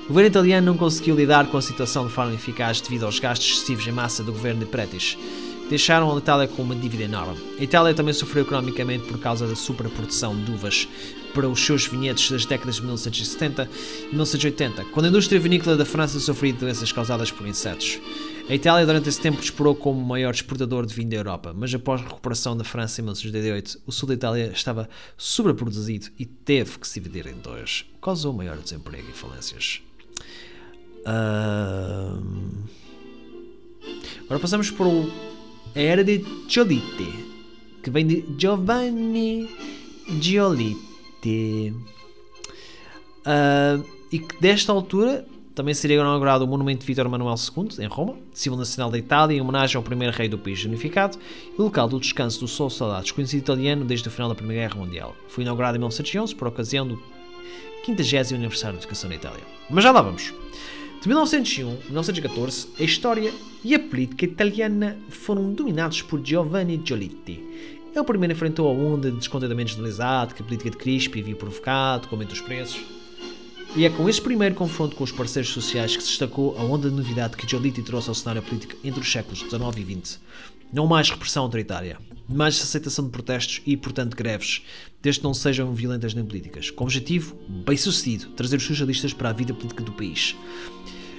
O 0.07 0.09
governo 0.09 0.29
italiano 0.29 0.67
não 0.67 0.77
conseguiu 0.77 1.17
lidar 1.17 1.49
com 1.49 1.57
a 1.57 1.63
situação 1.63 2.07
de 2.07 2.13
forma 2.13 2.33
eficaz 2.33 2.81
devido 2.81 3.05
aos 3.05 3.19
gastos 3.19 3.51
excessivos 3.51 3.87
em 3.89 3.93
massa 3.93 4.23
do 4.23 4.33
governo 4.33 4.61
de 4.61 4.67
Pretis 4.67 5.19
deixaram 5.69 6.15
a 6.15 6.19
Itália 6.19 6.49
com 6.49 6.63
uma 6.63 6.75
dívida 6.75 7.05
enorme. 7.05 7.41
A 7.59 7.63
Itália 7.63 7.95
também 7.95 8.15
sofreu 8.15 8.45
economicamente 8.45 9.07
por 9.07 9.19
causa 9.19 9.47
da 9.47 9.57
superprodução 9.57 10.37
de 10.45 10.53
uvas 10.53 10.89
para 11.35 11.49
os 11.49 11.65
seus 11.65 11.87
vinhedos 11.87 12.31
das 12.31 12.47
décadas 12.47 12.77
de 12.77 12.83
1970 12.83 13.69
e 14.05 14.07
1980, 14.07 14.85
quando 14.87 15.07
a 15.07 15.09
indústria 15.09 15.41
vinícola 15.41 15.77
da 15.77 15.85
França 15.85 16.19
sofreu 16.19 16.53
doenças 16.55 16.93
causadas 16.93 17.31
por 17.31 17.47
insetos. 17.47 17.99
A 18.49 18.55
Itália 18.55 18.87
durante 18.87 19.09
esse 19.09 19.21
tempo 19.21 19.43
explorou 19.43 19.75
como 19.75 20.01
o 20.01 20.07
maior 20.07 20.33
exportador 20.33 20.87
de 20.87 20.95
vinho 20.95 21.11
da 21.11 21.17
Europa, 21.17 21.53
mas 21.55 21.75
após 21.75 22.01
a 22.01 22.05
recuperação 22.05 22.57
da 22.57 22.65
França 22.65 23.01
em 23.01 23.05
1988, 23.05 23.83
o 23.85 23.93
sul 23.93 24.09
da 24.09 24.15
Itália 24.15 24.53
estava 24.55 24.89
sobreproduzido 25.17 26.07
e 26.19 26.25
teve 26.25 26.79
que 26.79 26.87
se 26.87 27.01
dividir 27.01 27.27
em 27.27 27.39
dois. 27.39 27.85
Causou 28.01 28.33
maior 28.33 28.57
desemprego 28.57 29.09
e 29.11 29.13
falências. 29.13 29.83
Agora 34.25 34.41
passamos 34.41 34.71
para 34.71 34.87
o 34.87 35.11
a 35.77 35.79
era 35.79 36.03
de 36.03 36.25
Giolitti, 36.49 37.13
que 37.83 37.91
vem 37.91 38.07
de 38.07 38.25
Giovanni 38.39 39.47
Giolitti. 40.21 41.75
Uh, 43.27 43.85
e 44.11 44.19
que 44.19 44.41
desta 44.41 44.73
altura 44.73 45.27
também 45.55 45.75
seria 45.75 45.97
inaugurado 45.97 46.45
o 46.45 46.49
monumento 46.49 46.81
de 46.81 46.87
Vítor 46.87 47.07
Manuel 47.11 47.35
II, 47.35 47.85
em 47.85 47.89
Roma, 47.89 48.17
símbolo 48.33 48.61
nacional 48.61 48.91
da 48.91 48.97
Itália, 48.97 49.37
em 49.37 49.41
homenagem 49.41 49.77
ao 49.77 49.83
primeiro 49.83 50.17
rei 50.17 50.31
do 50.31 50.39
país 50.39 50.65
unificado 50.65 51.19
e 51.53 51.61
local 51.61 51.89
do 51.89 52.01
descanso 52.01 52.41
do 52.41 52.49
Sol 52.49 52.71
Saudade, 52.71 53.03
desconhecido 53.03 53.41
italiano 53.41 53.85
desde 53.85 54.09
o 54.09 54.11
final 54.11 54.31
da 54.31 54.35
Primeira 54.35 54.67
Guerra 54.67 54.81
Mundial. 54.81 55.15
Foi 55.29 55.45
inaugurado 55.45 55.77
em 55.77 55.81
1911 55.81 56.35
por 56.35 56.49
ocasião 56.49 56.87
do 56.87 57.03
50 57.85 58.35
aniversário 58.35 58.77
da 58.77 58.83
educação 58.83 59.11
da 59.11 59.17
Itália. 59.17 59.43
Mas 59.69 59.85
já 59.85 59.93
lá 59.93 60.01
vamos. 60.01 60.33
De 61.07 61.11
1901 61.11 61.69
a 61.69 61.85
1914, 61.85 62.67
a 62.81 62.83
história 62.83 63.33
e 63.63 63.77
a 63.77 63.79
política 63.79 64.25
italiana 64.25 64.99
foram 65.09 65.53
dominados 65.53 66.03
por 66.03 66.21
Giovanni 66.21 66.83
Giolitti. 66.85 67.41
Ele 67.95 68.05
primeiro 68.05 68.33
enfrentou 68.33 68.69
a 68.69 68.73
onda 68.73 69.13
de 69.13 69.17
descontentamento 69.17 69.71
generalizado 69.71 70.35
que 70.35 70.43
a 70.43 70.45
política 70.45 70.69
de 70.69 70.77
Crispi 70.77 71.21
havia 71.21 71.37
provocado, 71.37 72.09
com 72.09 72.17
o 72.17 72.19
aumento 72.19 72.31
dos 72.31 72.41
preços. 72.41 72.85
E 73.77 73.85
é 73.85 73.89
com 73.89 74.09
esse 74.09 74.21
primeiro 74.21 74.57
confronto 74.57 74.97
com 74.97 75.05
os 75.05 75.13
parceiros 75.13 75.53
sociais 75.53 75.97
que 75.97 76.03
se 76.03 76.09
destacou 76.09 76.59
a 76.59 76.65
onda 76.65 76.91
de 76.91 76.97
novidade 76.97 77.37
que 77.37 77.49
Giolitti 77.49 77.83
trouxe 77.83 78.09
ao 78.09 78.15
cenário 78.17 78.43
político 78.43 78.75
entre 78.83 78.99
os 78.99 79.13
séculos 79.13 79.39
XIX 79.39 79.77
e 79.77 80.01
XX. 80.01 80.21
Não 80.73 80.89
mais 80.89 81.09
repressão 81.09 81.45
autoritária, 81.45 81.99
mais 82.29 82.61
aceitação 82.61 83.05
de 83.05 83.13
protestos 83.13 83.63
e, 83.65 83.77
portanto, 83.77 84.17
greves, 84.17 84.63
desde 85.01 85.21
que 85.21 85.25
não 85.25 85.33
sejam 85.33 85.73
violentas 85.73 86.15
nem 86.15 86.25
políticas. 86.25 86.69
Com 86.69 86.83
objetivo, 86.83 87.37
bem 87.65 87.77
sucedido, 87.77 88.31
trazer 88.31 88.57
os 88.57 88.65
socialistas 88.65 89.13
para 89.13 89.31
a 89.31 89.33
vida 89.33 89.55
política 89.55 89.85
do 89.85 89.93
país. 89.93 90.35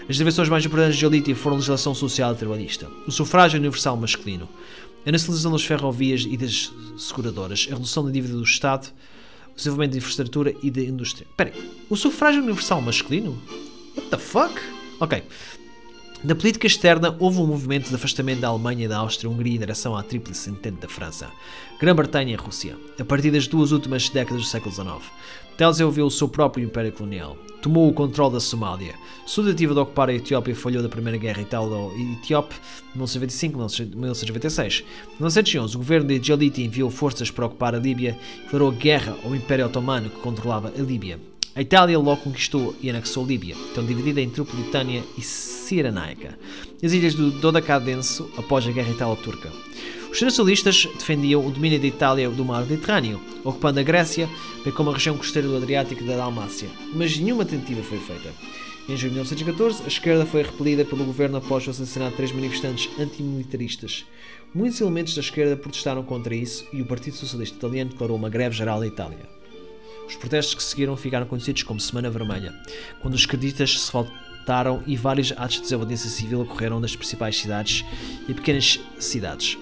As 0.09 0.15
intervenções 0.15 0.47
mais 0.47 0.65
importantes 0.65 0.95
de 0.95 1.01
Giolitti 1.01 1.35
foram 1.35 1.55
a 1.55 1.57
legislação 1.57 1.93
social 1.93 2.31
e 2.31 2.37
trabalhista, 2.37 2.87
o 3.05 3.11
sufrágio 3.11 3.59
universal 3.59 3.97
masculino, 3.97 4.47
a 5.05 5.11
nacionalização 5.11 5.51
das 5.51 5.65
ferrovias 5.65 6.25
e 6.25 6.37
das 6.37 6.71
seguradoras, 6.97 7.67
a 7.69 7.73
redução 7.73 8.05
da 8.05 8.11
dívida 8.11 8.33
do 8.33 8.43
Estado, 8.43 8.87
o 9.51 9.55
desenvolvimento 9.57 9.91
de 9.91 9.97
infraestrutura 9.97 10.53
e 10.63 10.71
da 10.71 10.81
indústria. 10.81 11.27
Espera 11.29 11.53
o 11.89 11.97
sufrágio 11.97 12.41
universal 12.41 12.81
masculino? 12.81 13.37
What 13.97 14.09
the 14.09 14.17
fuck? 14.17 14.53
Ok. 15.01 15.23
Na 16.23 16.33
política 16.33 16.67
externa, 16.67 17.13
houve 17.19 17.39
um 17.41 17.45
movimento 17.45 17.89
de 17.89 17.95
afastamento 17.95 18.39
da 18.39 18.47
Alemanha, 18.47 18.87
da 18.87 18.99
Áustria, 18.99 19.29
Hungria 19.29 19.55
em 19.55 19.59
direção 19.59 19.95
à 19.95 20.01
tríplice 20.01 20.49
entente 20.49 20.79
da 20.79 20.87
França, 20.87 21.29
Grã-Bretanha 21.81 22.31
e 22.31 22.35
Rússia, 22.35 22.77
a 22.97 23.03
partir 23.03 23.29
das 23.29 23.45
duas 23.45 23.73
últimas 23.73 24.07
décadas 24.07 24.41
do 24.41 24.47
século 24.47 24.73
XIX. 24.73 25.11
Desenvolveu 25.57 26.05
o 26.05 26.11
seu 26.11 26.27
próprio 26.27 26.63
império 26.63 26.91
colonial, 26.91 27.37
tomou 27.61 27.89
o 27.89 27.93
controle 27.93 28.33
da 28.33 28.39
Somália, 28.39 28.95
sua 29.25 29.43
tentativa 29.43 29.73
de 29.73 29.79
ocupar 29.81 30.09
a 30.09 30.13
Etiópia 30.13 30.55
falhou 30.55 30.81
da 30.81 30.87
Primeira 30.87 31.17
Guerra 31.17 31.41
Italo-Etíope 31.41 32.55
de 32.93 32.99
1925-1996. 32.99 34.83
Em 34.83 35.17
1911, 35.17 35.75
o 35.75 35.79
governo 35.79 36.07
de 36.07 36.25
Jaliti 36.25 36.63
enviou 36.63 36.89
forças 36.89 37.29
para 37.29 37.45
ocupar 37.45 37.75
a 37.75 37.79
Líbia 37.79 38.17
e 38.39 38.43
declarou 38.43 38.71
guerra 38.71 39.17
ao 39.23 39.35
Império 39.35 39.65
Otomano 39.65 40.09
que 40.09 40.21
controlava 40.21 40.71
a 40.77 40.81
Líbia. 40.81 41.19
A 41.55 41.61
Itália 41.61 41.99
logo 41.99 42.21
conquistou 42.21 42.75
e 42.81 42.89
anexou 42.89 43.25
Líbia, 43.25 43.55
tão 43.73 43.83
dividida 43.83 44.21
em 44.21 44.29
Tripolitânia 44.29 45.03
e 45.17 45.21
Cirenaica, 45.21 46.37
as 46.81 46.93
ilhas 46.93 47.15
do 47.15 47.31
Dodecadenso 47.31 48.29
após 48.37 48.65
a 48.65 48.71
Guerra 48.71 48.91
Italo-Turca. 48.91 49.51
Os 50.17 50.21
nacionalistas 50.23 50.87
defendiam 50.97 51.45
o 51.45 51.51
domínio 51.51 51.79
da 51.79 51.85
Itália 51.85 52.27
do 52.27 52.43
mar 52.43 52.65
Mediterrâneo, 52.65 53.21
ocupando 53.43 53.79
a 53.79 53.83
Grécia, 53.83 54.27
bem 54.63 54.73
como 54.73 54.89
a 54.89 54.93
região 54.93 55.15
costeira 55.15 55.47
do 55.47 55.55
Adriático 55.55 56.03
e 56.03 56.07
da 56.07 56.15
Dalmácia, 56.15 56.67
mas 56.95 57.19
nenhuma 57.19 57.45
tentativa 57.45 57.83
foi 57.83 57.99
feita. 57.99 58.33
Em 58.89 58.97
junho 58.97 59.11
de 59.11 59.19
1914, 59.19 59.83
a 59.83 59.87
esquerda 59.87 60.25
foi 60.25 60.41
repelida 60.41 60.83
pelo 60.83 61.05
governo 61.05 61.37
após 61.37 61.67
o 61.67 61.69
assassinato 61.69 62.09
de 62.09 62.17
três 62.17 62.31
manifestantes 62.31 62.89
antimilitaristas. 62.99 64.05
Muitos 64.55 64.81
elementos 64.81 65.13
da 65.13 65.21
esquerda 65.21 65.55
protestaram 65.55 66.01
contra 66.01 66.33
isso 66.33 66.65
e 66.73 66.81
o 66.81 66.85
Partido 66.87 67.15
Socialista 67.15 67.55
Italiano 67.55 67.91
declarou 67.91 68.17
uma 68.17 68.27
greve 68.27 68.55
geral 68.55 68.79
na 68.79 68.87
Itália. 68.87 69.29
Os 70.07 70.15
protestos 70.15 70.55
que 70.55 70.63
seguiram 70.63 70.97
ficaram 70.97 71.27
conhecidos 71.27 71.61
como 71.61 71.79
Semana 71.79 72.09
Vermelha, 72.09 72.55
quando 73.03 73.13
os 73.13 73.19
esquerdistas 73.19 73.81
se 73.81 73.91
e 74.85 74.95
vários 74.95 75.33
atos 75.33 75.57
de 75.57 75.61
desobediência 75.63 76.09
civil 76.09 76.41
ocorreram 76.41 76.79
nas 76.79 76.95
principais 76.95 77.37
cidades 77.37 77.83
e 78.27 78.33
pequenas 78.33 78.79
cidades, 78.97 79.57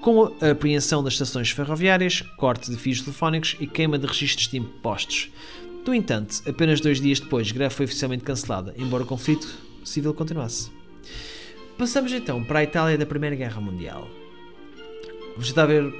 como 0.00 0.34
a 0.40 0.50
apreensão 0.50 1.04
das 1.04 1.12
estações 1.14 1.50
ferroviárias, 1.50 2.22
corte 2.36 2.70
de 2.70 2.76
fios 2.76 3.02
telefónicos 3.02 3.56
e 3.60 3.66
queima 3.66 3.98
de 3.98 4.06
registros 4.06 4.48
de 4.48 4.56
impostos. 4.56 5.30
No 5.86 5.94
entanto, 5.94 6.42
apenas 6.48 6.80
dois 6.80 7.00
dias 7.00 7.20
depois, 7.20 7.50
a 7.50 7.54
greve 7.54 7.74
foi 7.74 7.84
oficialmente 7.84 8.22
cancelada, 8.22 8.74
embora 8.78 9.02
o 9.02 9.06
conflito 9.06 9.48
civil 9.84 10.14
continuasse. 10.14 10.70
Passamos 11.76 12.12
então 12.12 12.44
para 12.44 12.60
a 12.60 12.62
Itália 12.62 12.96
da 12.96 13.06
Primeira 13.06 13.34
Guerra 13.34 13.60
Mundial. 13.60 14.08
Vamos 15.32 15.48
tentar 15.48 15.66
ver 15.66 15.92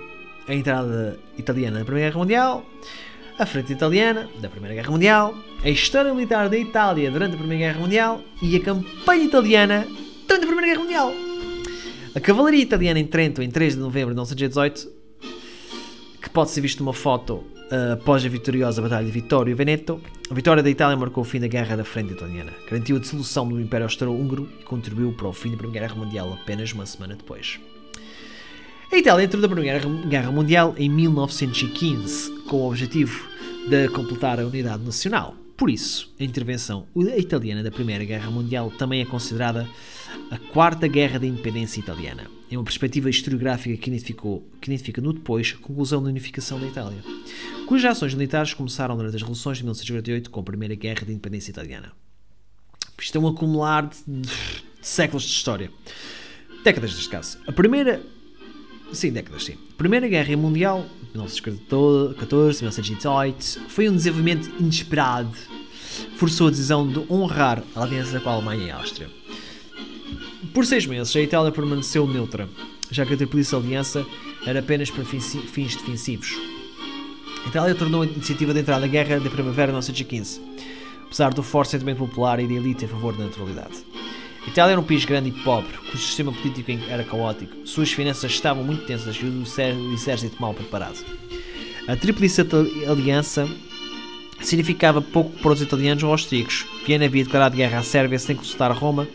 a 0.46 0.54
entrada 0.54 1.18
italiana 1.36 1.80
na 1.80 1.84
Primeira 1.84 2.08
Guerra 2.08 2.20
Mundial, 2.20 2.66
a 3.40 3.46
frente 3.46 3.72
italiana 3.72 4.28
da 4.38 4.50
Primeira 4.50 4.74
Guerra 4.74 4.90
Mundial, 4.90 5.34
a 5.64 5.70
história 5.70 6.12
militar 6.12 6.50
da 6.50 6.58
Itália 6.58 7.10
durante 7.10 7.36
a 7.36 7.38
Primeira 7.38 7.68
Guerra 7.68 7.80
Mundial 7.80 8.20
e 8.42 8.54
a 8.54 8.60
campanha 8.60 9.24
italiana 9.24 9.86
durante 10.28 10.44
a 10.44 10.46
Primeira 10.46 10.66
Guerra 10.66 10.80
Mundial. 10.80 11.12
A 12.14 12.20
cavalaria 12.20 12.62
italiana 12.62 13.00
em 13.00 13.06
Trento 13.06 13.40
em 13.40 13.50
3 13.50 13.76
de 13.76 13.80
novembro 13.80 14.10
de 14.10 14.16
1918, 14.16 14.88
que 16.20 16.28
pode 16.28 16.50
ser 16.50 16.60
visto 16.60 16.80
numa 16.80 16.92
foto 16.92 17.36
uh, 17.72 17.94
após 17.94 18.22
a 18.26 18.28
vitoriosa 18.28 18.82
Batalha 18.82 19.06
de 19.06 19.10
Vittorio 19.10 19.56
Veneto, 19.56 19.98
a 20.30 20.34
vitória 20.34 20.62
da 20.62 20.68
Itália 20.68 20.94
marcou 20.98 21.22
o 21.22 21.26
fim 21.26 21.40
da 21.40 21.48
Guerra 21.48 21.78
da 21.78 21.84
Frente 21.84 22.12
Italiana, 22.12 22.52
garantiu 22.68 22.98
a 22.98 23.00
dissolução 23.00 23.48
do 23.48 23.58
Império 23.58 23.86
Austro-Húngaro 23.86 24.50
e 24.60 24.64
contribuiu 24.64 25.14
para 25.14 25.28
o 25.28 25.32
fim 25.32 25.52
da 25.52 25.56
Primeira 25.56 25.88
Guerra 25.88 25.98
Mundial 25.98 26.30
apenas 26.42 26.74
uma 26.74 26.84
semana 26.84 27.14
depois. 27.14 27.58
A 28.92 28.98
Itália 28.98 29.24
entrou 29.24 29.40
na 29.40 29.48
Primeira 29.48 29.78
Guerra 29.78 30.30
Mundial 30.30 30.74
em 30.76 30.90
1915, 30.90 32.42
com 32.42 32.56
o 32.56 32.68
objetivo 32.68 33.29
de 33.68 33.88
completar 33.88 34.40
a 34.40 34.46
unidade 34.46 34.82
nacional. 34.82 35.34
Por 35.56 35.68
isso, 35.68 36.12
a 36.18 36.24
intervenção 36.24 36.86
italiana 37.16 37.62
da 37.62 37.70
Primeira 37.70 38.04
Guerra 38.04 38.30
Mundial 38.30 38.70
também 38.70 39.02
é 39.02 39.04
considerada 39.04 39.68
a 40.30 40.38
Quarta 40.38 40.88
Guerra 40.88 41.18
da 41.18 41.26
Independência 41.26 41.80
Italiana. 41.80 42.24
É 42.50 42.56
uma 42.56 42.64
perspectiva 42.64 43.10
historiográfica 43.10 43.76
que, 43.76 43.90
identificou, 43.90 44.48
que 44.60 44.70
identifica 44.70 45.00
no 45.02 45.12
depois 45.12 45.54
a 45.58 45.62
conclusão 45.62 46.02
da 46.02 46.08
unificação 46.08 46.58
da 46.58 46.66
Itália, 46.66 47.02
cujas 47.66 47.92
ações 47.92 48.14
militares 48.14 48.54
começaram 48.54 48.96
durante 48.96 49.16
as 49.16 49.20
revoluções 49.20 49.58
de 49.58 49.64
1948 49.64 50.30
com 50.30 50.40
a 50.40 50.42
Primeira 50.42 50.74
Guerra 50.74 51.04
da 51.04 51.12
Independência 51.12 51.50
Italiana. 51.50 51.92
Isto 52.98 53.18
é 53.18 53.20
um 53.20 53.28
acumular 53.28 53.88
de, 53.88 53.96
de, 54.06 54.20
de 54.22 54.86
séculos 54.86 55.24
de 55.24 55.30
história. 55.30 55.70
Décadas, 56.64 56.94
neste 56.94 57.08
caso. 57.08 57.38
A 57.46 57.52
primeira 57.52 58.02
Sim, 58.92 59.12
décadas, 59.12 59.44
sim. 59.44 59.56
Primeira 59.78 60.08
Guerra 60.08 60.36
Mundial, 60.36 60.84
1914, 61.14 62.62
1918, 62.62 63.68
foi 63.68 63.88
um 63.88 63.96
desenvolvimento 63.96 64.50
inesperado. 64.58 65.36
Forçou 66.16 66.48
a 66.48 66.50
decisão 66.50 66.86
de 66.86 67.04
honrar 67.10 67.62
a 67.74 67.82
aliança 67.82 68.20
com 68.20 68.28
a 68.28 68.32
Alemanha 68.32 68.66
e 68.66 68.70
a 68.70 68.76
Áustria. 68.76 69.10
Por 70.54 70.64
seis 70.66 70.86
meses, 70.86 71.14
a 71.14 71.20
Itália 71.20 71.52
permaneceu 71.52 72.06
neutra, 72.06 72.48
já 72.90 73.04
que 73.04 73.14
a 73.14 73.16
Tríplice 73.16 73.54
Aliança 73.54 74.04
era 74.46 74.60
apenas 74.60 74.90
para 74.90 75.04
fins 75.04 75.76
defensivos. 75.76 76.36
A 77.44 77.48
Itália 77.48 77.74
tornou 77.74 78.02
a 78.02 78.06
iniciativa 78.06 78.52
de 78.52 78.60
entrada 78.60 78.80
na 78.80 78.86
guerra 78.86 79.20
da 79.20 79.30
primavera 79.30 79.72
de 79.72 79.78
1915, 79.78 80.40
apesar 81.04 81.32
do 81.32 81.42
forte 81.42 81.70
sentimento 81.70 81.98
popular 81.98 82.40
e 82.40 82.46
da 82.46 82.54
elite 82.54 82.84
a 82.84 82.88
favor 82.88 83.12
da 83.12 83.24
neutralidade. 83.24 83.84
Itália 84.46 84.72
era 84.72 84.80
um 84.80 84.84
país 84.84 85.04
grande 85.04 85.28
e 85.28 85.32
pobre, 85.32 85.72
cujo 85.90 85.98
sistema 85.98 86.32
político 86.32 86.72
era 86.88 87.04
caótico, 87.04 87.66
suas 87.66 87.92
finanças 87.92 88.32
estavam 88.32 88.64
muito 88.64 88.84
tensas 88.86 89.16
e 89.16 89.24
o 89.24 89.92
exército 89.92 90.40
mal 90.40 90.54
preparado. 90.54 90.98
A 91.86 91.96
Tríplice 91.96 92.46
Aliança 92.88 93.48
significava 94.40 95.02
pouco 95.02 95.30
para 95.38 95.52
os 95.52 95.60
italianos 95.60 96.02
ou 96.02 96.10
austríacos. 96.10 96.66
Viena 96.86 97.04
havia 97.04 97.24
declarado 97.24 97.56
guerra 97.56 97.78
à 97.78 97.82
Sérvia 97.82 98.18
sem 98.18 98.36
consultar 98.36 98.70
Roma. 98.72 99.06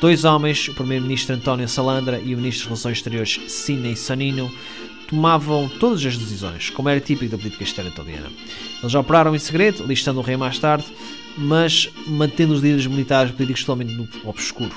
Dois 0.00 0.24
homens, 0.24 0.68
o 0.68 0.74
primeiro-ministro 0.74 1.34
António 1.34 1.68
Salandra 1.68 2.18
e 2.18 2.34
o 2.34 2.38
ministro 2.38 2.62
das 2.62 2.68
Relações 2.68 2.98
Exteriores 2.98 3.40
Sidney 3.48 3.96
Sonino, 3.96 4.50
tomavam 5.08 5.68
todas 5.78 6.04
as 6.04 6.16
decisões, 6.16 6.70
como 6.70 6.88
era 6.88 6.98
típico 6.98 7.30
da 7.30 7.38
política 7.38 7.64
externa 7.64 7.90
italiana. 7.90 8.30
Eles 8.82 8.94
operaram 8.94 9.34
em 9.34 9.38
segredo, 9.38 9.84
listando 9.84 10.20
o 10.20 10.22
rei 10.22 10.36
mais 10.36 10.58
tarde, 10.58 10.86
mas 11.36 11.90
mantendo 12.06 12.52
os 12.52 12.60
líderes 12.60 12.86
militares 12.86 13.32
políticos 13.32 13.64
totalmente 13.64 13.94
no 13.94 14.08
obscuro. 14.28 14.72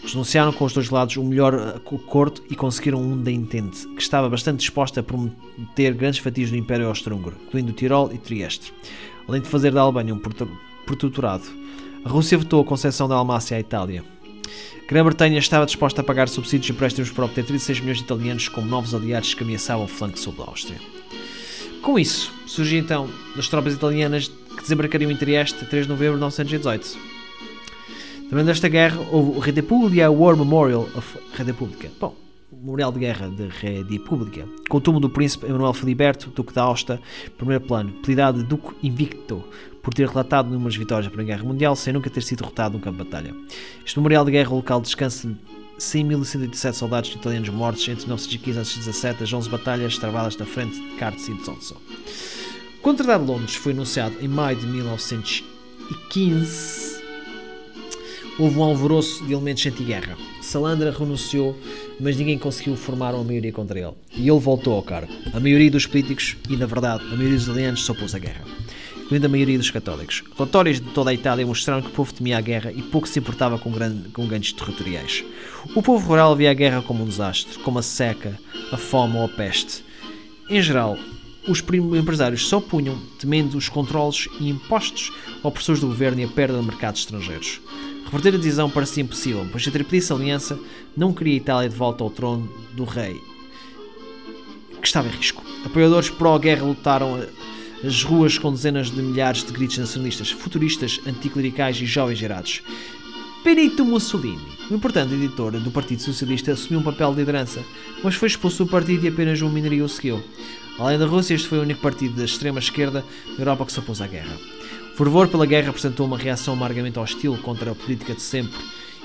Eles 0.00 0.14
negociaram 0.14 0.52
com 0.52 0.64
os 0.64 0.72
dois 0.72 0.88
lados 0.88 1.16
o 1.16 1.22
melhor 1.22 1.54
acordo 1.76 2.42
e 2.48 2.56
conseguiram 2.56 3.02
um 3.02 3.22
da 3.22 3.30
Entente, 3.30 3.86
que 3.88 4.00
estava 4.00 4.28
bastante 4.28 4.60
disposta 4.60 5.00
a 5.00 5.02
prometer 5.02 5.92
grandes 5.94 6.20
fatias 6.20 6.50
do 6.50 6.56
Império 6.56 6.88
Austro-Húngaro, 6.88 7.36
incluindo 7.46 7.72
Tirol 7.72 8.10
e 8.12 8.18
Trieste, 8.18 8.72
além 9.28 9.42
de 9.42 9.48
fazer 9.48 9.72
da 9.72 9.82
Albânia 9.82 10.14
um 10.14 10.20
protetorado. 10.86 11.44
A 12.02 12.08
Rússia 12.08 12.38
vetou 12.38 12.62
a 12.62 12.64
concessão 12.64 13.06
da 13.06 13.14
Almácia 13.14 13.56
à 13.56 13.60
Itália. 13.60 14.02
Grã-Bretanha 14.88 15.38
estava 15.38 15.66
disposta 15.66 16.00
a 16.00 16.04
pagar 16.04 16.28
subsídios 16.28 16.70
e 16.70 16.72
empréstimos 16.72 17.10
para 17.10 17.26
obter 17.26 17.44
36 17.44 17.80
milhões 17.80 17.98
de 17.98 18.04
italianos 18.04 18.48
como 18.48 18.66
novos 18.66 18.94
aliados 18.94 19.34
que 19.34 19.44
ameaçavam 19.44 19.84
o 19.84 19.88
flanco 19.88 20.18
sul 20.18 20.32
da 20.32 20.44
Áustria. 20.44 20.80
Com 21.82 21.98
isso, 21.98 22.32
surgiu 22.46 22.78
então 22.78 23.08
as 23.38 23.48
tropas 23.48 23.74
italianas 23.74 24.30
que 24.60 24.64
desembarcariam 24.64 25.10
em 25.10 25.16
Trieste 25.16 25.64
a 25.64 25.66
3 25.66 25.86
de 25.86 25.88
novembro 25.88 26.14
de 26.14 26.20
1918. 26.20 26.98
Durante 28.28 28.50
esta 28.50 28.68
guerra, 28.68 29.00
houve 29.10 29.38
o 29.38 29.40
República 29.40 30.10
War 30.10 30.36
Memorial 30.36 30.86
of 30.94 31.18
República. 31.34 31.90
Bom, 31.98 32.14
Memorial 32.52 32.92
de 32.92 33.00
Guerra 33.00 33.28
de 33.28 33.48
República, 33.48 34.46
com 34.68 34.76
o 34.76 34.80
túmulo 34.80 35.08
do 35.08 35.10
príncipe 35.10 35.46
Emanuel 35.46 35.72
Filiberto, 35.72 36.30
Duque 36.30 36.52
da 36.52 36.62
Aosta, 36.62 37.00
primeiro 37.38 37.64
plano, 37.64 37.94
apelidado 37.98 38.38
de 38.38 38.44
Duque 38.44 38.76
Invicto, 38.82 39.42
por 39.82 39.94
ter 39.94 40.06
relatado 40.06 40.50
inúmeras 40.50 40.76
vitórias 40.76 41.06
na 41.06 41.10
Primeira 41.10 41.36
Guerra 41.36 41.48
Mundial 41.48 41.74
sem 41.74 41.92
nunca 41.92 42.10
ter 42.10 42.22
sido 42.22 42.42
derrotado 42.42 42.74
num 42.74 42.80
campo 42.80 42.98
de 42.98 43.04
batalha. 43.04 43.34
Este 43.84 43.98
memorial 43.98 44.24
de 44.26 44.32
guerra 44.32 44.50
local 44.50 44.80
descansa 44.80 45.26
de 45.26 45.36
100.187 45.78 46.72
soldados 46.74 47.14
italianos 47.14 47.48
mortos 47.48 47.88
entre 47.88 48.04
1915 48.04 48.36
e 48.36 48.50
1917, 48.50 49.24
as 49.24 49.32
11 49.32 49.48
batalhas 49.48 49.98
travadas 49.98 50.36
na 50.36 50.44
frente 50.44 50.78
de 50.78 50.96
Cartes 50.96 51.26
e 51.28 51.34
de 51.34 51.44
Sonso. 51.44 51.76
O 52.82 52.94
Tratado 52.94 53.24
de 53.24 53.30
Londres 53.30 53.54
foi 53.54 53.72
anunciado 53.72 54.16
em 54.20 54.28
maio 54.28 54.56
de 54.56 54.66
1915, 54.66 57.02
houve 58.38 58.58
um 58.58 58.62
alvoroço 58.62 59.22
de 59.26 59.34
elementos 59.34 59.66
anti-guerra. 59.66 60.16
Salandra 60.40 60.90
renunciou, 60.90 61.54
mas 62.00 62.16
ninguém 62.16 62.38
conseguiu 62.38 62.74
formar 62.76 63.14
uma 63.14 63.22
maioria 63.22 63.52
contra 63.52 63.78
ele. 63.78 63.92
E 64.16 64.26
ele 64.28 64.40
voltou 64.40 64.72
ao 64.74 64.82
cargo. 64.82 65.12
A 65.32 65.38
maioria 65.38 65.70
dos 65.70 65.86
políticos 65.86 66.36
e, 66.48 66.56
na 66.56 66.66
verdade, 66.66 67.04
a 67.04 67.16
maioria 67.16 67.36
dos 67.36 67.44
italianos 67.44 67.84
se 67.84 67.92
opôs 67.92 68.12
à 68.14 68.18
guerra 68.18 68.44
incluindo 69.10 69.26
a 69.26 69.30
maioria 69.30 69.58
dos 69.58 69.72
católicos. 69.72 70.22
Relatórios 70.36 70.80
de 70.80 70.86
toda 70.90 71.10
a 71.10 71.14
Itália 71.14 71.44
mostraram 71.44 71.82
que 71.82 71.88
o 71.88 71.92
povo 71.92 72.14
temia 72.14 72.38
a 72.38 72.40
guerra 72.40 72.70
e 72.70 72.80
pouco 72.80 73.08
se 73.08 73.18
importava 73.18 73.58
com, 73.58 73.72
grande, 73.72 74.08
com 74.10 74.24
ganhos 74.24 74.52
territoriais. 74.52 75.24
O 75.74 75.82
povo 75.82 76.06
rural 76.06 76.36
via 76.36 76.52
a 76.52 76.54
guerra 76.54 76.80
como 76.80 77.02
um 77.02 77.08
desastre, 77.08 77.58
como 77.58 77.80
a 77.80 77.82
seca, 77.82 78.38
a 78.70 78.76
fome 78.76 79.16
ou 79.16 79.24
a 79.24 79.28
peste. 79.28 79.84
Em 80.48 80.62
geral, 80.62 80.96
os 81.50 81.62
empresários 81.98 82.48
se 82.48 82.54
opunham, 82.54 82.98
temendo 83.18 83.56
os 83.56 83.68
controles 83.68 84.28
e 84.38 84.48
impostos 84.48 85.12
opressores 85.42 85.80
do 85.80 85.88
governo 85.88 86.20
e 86.20 86.24
a 86.24 86.28
perda 86.28 86.58
de 86.58 86.64
mercados 86.64 87.00
estrangeiros. 87.00 87.60
Reverter 88.04 88.34
a 88.34 88.38
decisão 88.38 88.70
parecia 88.70 89.02
impossível, 89.02 89.46
pois 89.50 89.66
a 89.66 89.70
Tríplice 89.70 90.12
Aliança 90.12 90.58
não 90.96 91.12
queria 91.12 91.34
a 91.34 91.36
Itália 91.36 91.68
de 91.68 91.76
volta 91.76 92.04
ao 92.04 92.10
trono 92.10 92.48
do 92.72 92.84
rei, 92.84 93.20
que 94.80 94.86
estava 94.86 95.08
em 95.08 95.12
risco. 95.12 95.42
Apoiadores 95.64 96.10
pró-guerra 96.10 96.64
lutaram 96.64 97.24
as 97.84 98.02
ruas 98.02 98.38
com 98.38 98.52
dezenas 98.52 98.90
de 98.90 99.00
milhares 99.00 99.44
de 99.44 99.52
gritos 99.52 99.78
nacionalistas, 99.78 100.30
futuristas, 100.30 101.00
anticlericais 101.06 101.80
e 101.80 101.86
jovens 101.86 102.18
gerados. 102.18 102.62
Benito 103.42 103.86
Mussolini, 103.86 104.38
o 104.70 104.74
importante 104.74 105.14
editor 105.14 105.52
do 105.52 105.70
Partido 105.70 106.02
Socialista, 106.02 106.52
assumiu 106.52 106.80
um 106.80 106.82
papel 106.82 107.10
de 107.12 107.20
liderança, 107.20 107.64
mas 108.04 108.14
foi 108.14 108.28
expulso 108.28 108.64
do 108.64 108.70
partido 108.70 109.04
e 109.04 109.08
apenas 109.08 109.40
uma 109.40 109.50
minoria 109.50 109.82
o 109.82 109.88
seguiu. 109.88 110.22
Além 110.80 110.98
da 110.98 111.04
Rússia, 111.04 111.34
este 111.34 111.46
foi 111.46 111.58
o 111.58 111.62
único 111.62 111.82
partido 111.82 112.16
da 112.16 112.24
extrema-esquerda 112.24 113.04
na 113.34 113.38
Europa 113.38 113.66
que 113.66 113.72
se 113.72 113.78
opôs 113.78 114.00
à 114.00 114.06
guerra. 114.06 114.34
O 114.94 114.96
fervor 114.96 115.28
pela 115.28 115.44
guerra 115.44 115.68
apresentou 115.68 116.06
uma 116.06 116.16
reação 116.16 116.54
amargamente 116.54 116.98
hostil 116.98 117.36
contra 117.42 117.72
a 117.72 117.74
política 117.74 118.14
de 118.14 118.22
sempre 118.22 118.58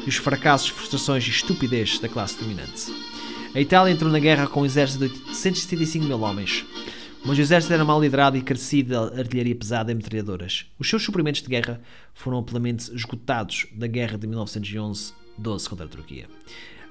e 0.05 0.07
os 0.07 0.15
fracassos, 0.15 0.69
frustrações 0.69 1.27
e 1.27 1.31
estupidez 1.31 1.99
da 1.99 2.07
classe 2.07 2.39
dominante. 2.39 2.93
A 3.53 3.59
Itália 3.59 3.91
entrou 3.91 4.09
na 4.09 4.19
guerra 4.19 4.47
com 4.47 4.61
um 4.61 4.65
exército 4.65 5.09
de 5.09 5.35
175 5.35 6.05
mil 6.05 6.21
homens. 6.21 6.63
Mas 7.25 7.37
o 7.37 7.41
exército 7.41 7.73
era 7.73 7.83
mal 7.83 7.99
liderado 7.99 8.37
e 8.37 8.41
carecia 8.41 8.81
de 8.81 8.95
artilharia 8.95 9.55
pesada 9.55 9.91
e 9.91 9.95
metralhadoras. 9.95 10.67
Os 10.79 10.89
seus 10.89 11.03
suprimentos 11.03 11.41
de 11.41 11.49
guerra 11.49 11.81
foram 12.13 12.37
amplamente 12.37 12.89
esgotados 12.95 13.67
da 13.73 13.87
guerra 13.87 14.17
de 14.17 14.25
1911-12 14.27 15.11
contra 15.67 15.85
a 15.85 15.89
Turquia. 15.89 16.27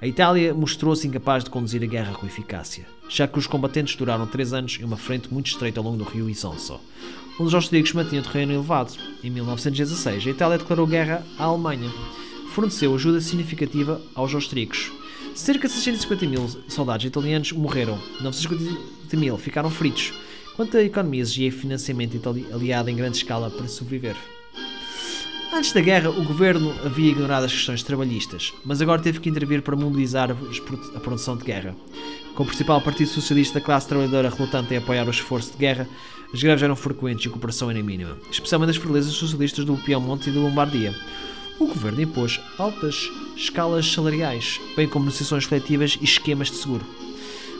A 0.04 0.06
Itália 0.06 0.52
mostrou-se 0.52 1.08
incapaz 1.08 1.44
de 1.44 1.48
conduzir 1.48 1.82
a 1.82 1.86
guerra 1.86 2.12
com 2.12 2.26
eficácia, 2.26 2.84
já 3.08 3.26
que 3.26 3.38
os 3.38 3.46
combatentes 3.46 3.96
duraram 3.96 4.26
três 4.26 4.52
anos 4.52 4.76
em 4.78 4.84
uma 4.84 4.98
frente 4.98 5.32
muito 5.32 5.46
estreita 5.46 5.80
ao 5.80 5.84
longo 5.84 5.96
do 5.96 6.04
rio 6.04 6.28
Isonzo, 6.28 6.78
onde 7.40 7.48
os 7.48 7.54
austríacos 7.54 7.94
mantinham 7.94 8.22
terreno 8.22 8.52
elevado. 8.52 8.92
Em 9.22 9.30
1916, 9.30 10.26
a 10.26 10.30
Itália 10.30 10.58
declarou 10.58 10.86
guerra 10.86 11.24
à 11.38 11.44
Alemanha. 11.44 11.90
Forneceu 12.52 12.94
ajuda 12.94 13.18
significativa 13.22 13.98
aos 14.14 14.34
austríacos, 14.34 14.92
Cerca 15.34 15.68
de 15.68 15.72
650 15.72 16.26
mil 16.26 16.48
soldados 16.68 17.06
italianos 17.06 17.52
morreram, 17.52 17.98
950 18.20 19.16
mil 19.16 19.38
ficaram 19.38 19.70
feridos, 19.70 20.12
quanto 20.54 20.76
a 20.76 20.82
economia 20.82 21.22
exigia 21.22 21.50
financiamento 21.50 22.20
aliado 22.52 22.90
em 22.90 22.94
grande 22.96 23.16
escala 23.16 23.50
para 23.50 23.66
sobreviver. 23.68 24.16
Antes 25.54 25.72
da 25.72 25.80
guerra, 25.80 26.10
o 26.10 26.24
governo 26.24 26.74
havia 26.84 27.12
ignorado 27.12 27.46
as 27.46 27.52
questões 27.52 27.80
trabalhistas, 27.80 28.52
mas 28.64 28.82
agora 28.82 29.00
teve 29.00 29.20
que 29.20 29.28
intervir 29.28 29.62
para 29.62 29.76
mobilizar 29.76 30.28
a 30.32 31.00
produção 31.00 31.36
de 31.36 31.44
guerra. 31.44 31.76
Com 32.34 32.42
o 32.42 32.46
principal 32.46 32.80
partido 32.80 33.08
socialista 33.08 33.60
da 33.60 33.64
classe 33.64 33.86
trabalhadora 33.86 34.28
relutante 34.28 34.74
em 34.74 34.78
apoiar 34.78 35.06
o 35.06 35.10
esforço 35.10 35.52
de 35.52 35.58
guerra, 35.58 35.88
as 36.32 36.42
greves 36.42 36.62
eram 36.62 36.74
frequentes 36.74 37.24
e 37.24 37.28
a 37.28 37.30
cooperação 37.30 37.70
era 37.70 37.80
mínima, 37.80 38.18
especialmente 38.32 38.66
das 38.66 38.76
fortalezas 38.76 39.12
socialistas 39.12 39.64
do 39.64 39.76
Piemonte 39.76 40.28
e 40.28 40.32
da 40.32 40.40
Lombardia 40.40 40.92
o 41.58 41.66
governo 41.66 42.02
impôs 42.02 42.40
altas 42.58 43.10
escalas 43.36 43.86
salariais, 43.92 44.60
bem 44.76 44.88
como 44.88 45.04
negociações 45.04 45.46
coletivas 45.46 45.96
e 46.00 46.04
esquemas 46.04 46.50
de 46.50 46.56
seguro. 46.56 46.84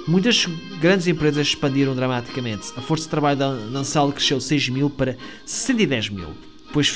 Muitas 0.07 0.47
grandes 0.80 1.07
empresas 1.07 1.47
expandiram 1.47 1.95
dramaticamente. 1.95 2.72
A 2.76 2.80
força 2.80 3.05
de 3.05 3.11
trabalho 3.11 3.38
da 3.38 3.53
Nansal 3.53 4.12
cresceu 4.12 4.38
de 4.38 4.45
6 4.45 4.68
mil 4.70 4.90
para 4.90 5.16
110 5.47 6.11
mil, 6.11 6.28
pois 6.72 6.88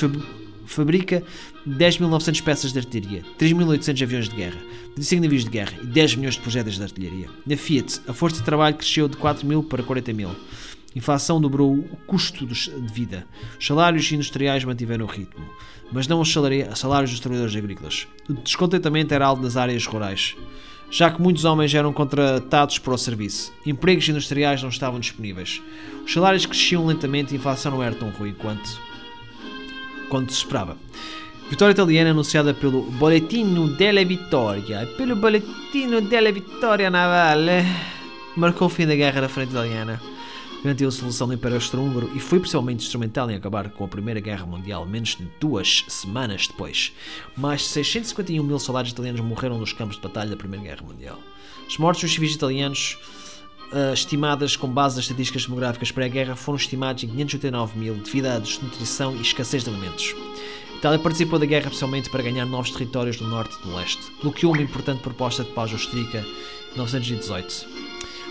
fabrica 0.69 1.23
10.900 1.67 2.43
peças 2.43 2.71
de 2.71 2.79
artilharia, 2.79 3.23
3.800 3.37 4.03
aviões 4.03 4.29
de 4.29 4.35
guerra, 4.35 4.59
25 4.95 5.23
navios 5.23 5.43
de 5.43 5.49
guerra 5.49 5.73
e 5.81 5.85
10 5.87 6.15
milhões 6.15 6.35
de 6.35 6.41
projéteis 6.41 6.75
de 6.75 6.83
artilharia. 6.83 7.29
Na 7.45 7.57
Fiat, 7.57 8.01
a 8.07 8.13
força 8.13 8.37
de 8.37 8.43
trabalho 8.43 8.75
cresceu 8.75 9.07
de 9.07 9.17
4 9.17 9.45
mil 9.45 9.63
para 9.63 9.83
40 9.83 10.13
mil. 10.13 10.29
A 10.29 10.35
inflação 10.95 11.39
dobrou 11.39 11.73
o 11.73 11.97
custo 12.07 12.45
de 12.45 12.93
vida. 12.93 13.25
Os 13.59 13.65
salários 13.65 14.11
industriais 14.11 14.63
mantiveram 14.63 15.05
o 15.05 15.09
ritmo, 15.09 15.45
mas 15.91 16.07
não 16.07 16.19
os 16.21 16.31
salários 16.31 17.11
dos 17.11 17.19
trabalhadores 17.19 17.55
agrícolas. 17.55 18.07
O 18.27 18.33
descontentamento 18.33 19.13
era 19.13 19.25
alto 19.25 19.41
nas 19.41 19.57
áreas 19.57 19.85
rurais, 19.85 20.35
já 20.91 21.11
que 21.11 21.21
muitos 21.21 21.45
homens 21.45 21.73
eram 21.73 21.93
contratados 21.93 22.79
para 22.79 22.93
o 22.93 22.97
serviço. 22.97 23.53
Empregos 23.65 24.09
industriais 24.09 24.61
não 24.61 24.69
estavam 24.69 24.99
disponíveis. 24.99 25.61
Os 26.05 26.11
salários 26.11 26.45
cresciam 26.45 26.85
lentamente 26.85 27.33
e 27.33 27.37
a 27.37 27.39
inflação 27.39 27.71
não 27.71 27.83
era 27.83 27.95
tão 27.95 28.09
ruim 28.09 28.33
quanto, 28.33 28.88
quanto 30.09 30.33
se 30.33 30.39
esperava. 30.39 30.77
Vitória 31.49 31.71
italiana 31.71 32.11
anunciada 32.11 32.53
pelo 32.53 32.81
Boletino 32.91 33.69
della 33.69 34.03
Vittoria 34.03 34.87
pelo 34.97 35.15
Boletino 35.15 35.99
della 36.01 36.31
Vittoria 36.31 36.91
Navale 36.91 37.65
marcou 38.35 38.67
o 38.67 38.69
fim 38.69 38.85
da 38.85 38.95
guerra 38.95 39.21
da 39.21 39.29
frente 39.29 39.49
italiana 39.49 39.99
garantiu 40.63 40.89
a 40.89 40.91
solução 40.91 41.27
do 41.27 41.33
Império 41.33 41.55
Austro-Húngaro 41.55 42.11
e 42.13 42.19
foi 42.19 42.39
principalmente 42.39 42.83
instrumental 42.83 43.31
em 43.31 43.35
acabar 43.35 43.69
com 43.69 43.85
a 43.85 43.87
Primeira 43.87 44.19
Guerra 44.19 44.45
Mundial 44.45 44.85
menos 44.85 45.15
de 45.15 45.25
duas 45.39 45.85
semanas 45.87 46.47
depois. 46.47 46.93
Mais 47.37 47.61
de 47.61 47.67
651 47.67 48.43
mil 48.43 48.59
soldados 48.59 48.91
italianos 48.91 49.21
morreram 49.21 49.57
nos 49.57 49.71
campos 49.71 49.95
de 49.95 50.01
batalha 50.01 50.29
da 50.29 50.35
Primeira 50.35 50.65
Guerra 50.65 50.85
Mundial. 50.85 51.17
As 51.65 51.77
mortes 51.77 52.03
dos 52.03 52.13
civis 52.13 52.35
italianos, 52.35 52.97
uh, 53.71 53.93
estimadas 53.93 54.55
com 54.55 54.67
base 54.67 54.95
nas 54.95 55.05
estatísticas 55.05 55.45
demográficas 55.45 55.91
pré-guerra, 55.91 56.35
foram 56.35 56.57
estimadas 56.57 57.03
em 57.03 57.07
589 57.07 57.77
mil 57.77 57.95
devido 57.95 58.27
à 58.27 58.39
desnutrição 58.39 59.15
e 59.15 59.21
escassez 59.21 59.63
de 59.63 59.69
alimentos. 59.69 60.15
Itália 60.77 60.99
participou 60.99 61.37
da 61.37 61.45
guerra 61.45 61.65
especialmente 61.65 62.09
para 62.09 62.23
ganhar 62.23 62.45
novos 62.45 62.71
territórios 62.71 63.19
no 63.19 63.27
norte 63.27 63.57
e 63.61 63.67
no 63.67 63.75
leste, 63.75 64.01
bloqueou 64.21 64.53
uma 64.53 64.61
importante 64.61 65.01
proposta 65.01 65.43
de 65.43 65.51
paz 65.51 65.71
austríaca 65.73 66.19
em 66.19 66.71
1918. 66.71 67.67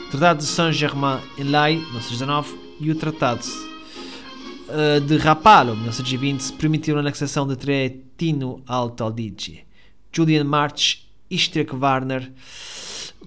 O 0.07 0.11
Tratado 0.11 0.39
de 0.39 0.47
Saint-Germain-en-Laye, 0.47 1.76
1919, 1.76 2.59
e 2.80 2.91
o 2.91 2.95
Tratado 2.95 3.45
uh, 3.45 5.01
de 5.01 5.18
Rapallo, 5.18 5.76
1920, 5.76 6.53
permitiram 6.55 6.97
a 6.97 7.01
anexação 7.01 7.47
de 7.47 7.57
Trentino 7.57 8.62
Alto 8.66 9.05
Adige, 9.05 9.66
Julian 10.11 10.45
March, 10.45 11.07
Istria 11.30 11.66
Warner, 11.70 12.32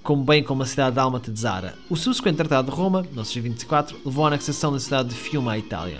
como 0.03 0.23
bem 0.23 0.43
como 0.43 0.63
a 0.63 0.65
cidade 0.65 0.95
dálmata 0.95 1.31
de 1.31 1.39
Zara. 1.39 1.75
O 1.89 1.95
subsequente 1.95 2.37
Tratado 2.37 2.71
de 2.71 2.75
Roma, 2.75 3.01
1924, 3.01 3.97
levou 4.05 4.25
à 4.25 4.27
anexação 4.27 4.71
da 4.71 4.79
cidade 4.79 5.09
de 5.09 5.15
Fiume 5.15 5.49
à 5.49 5.57
Itália. 5.57 5.99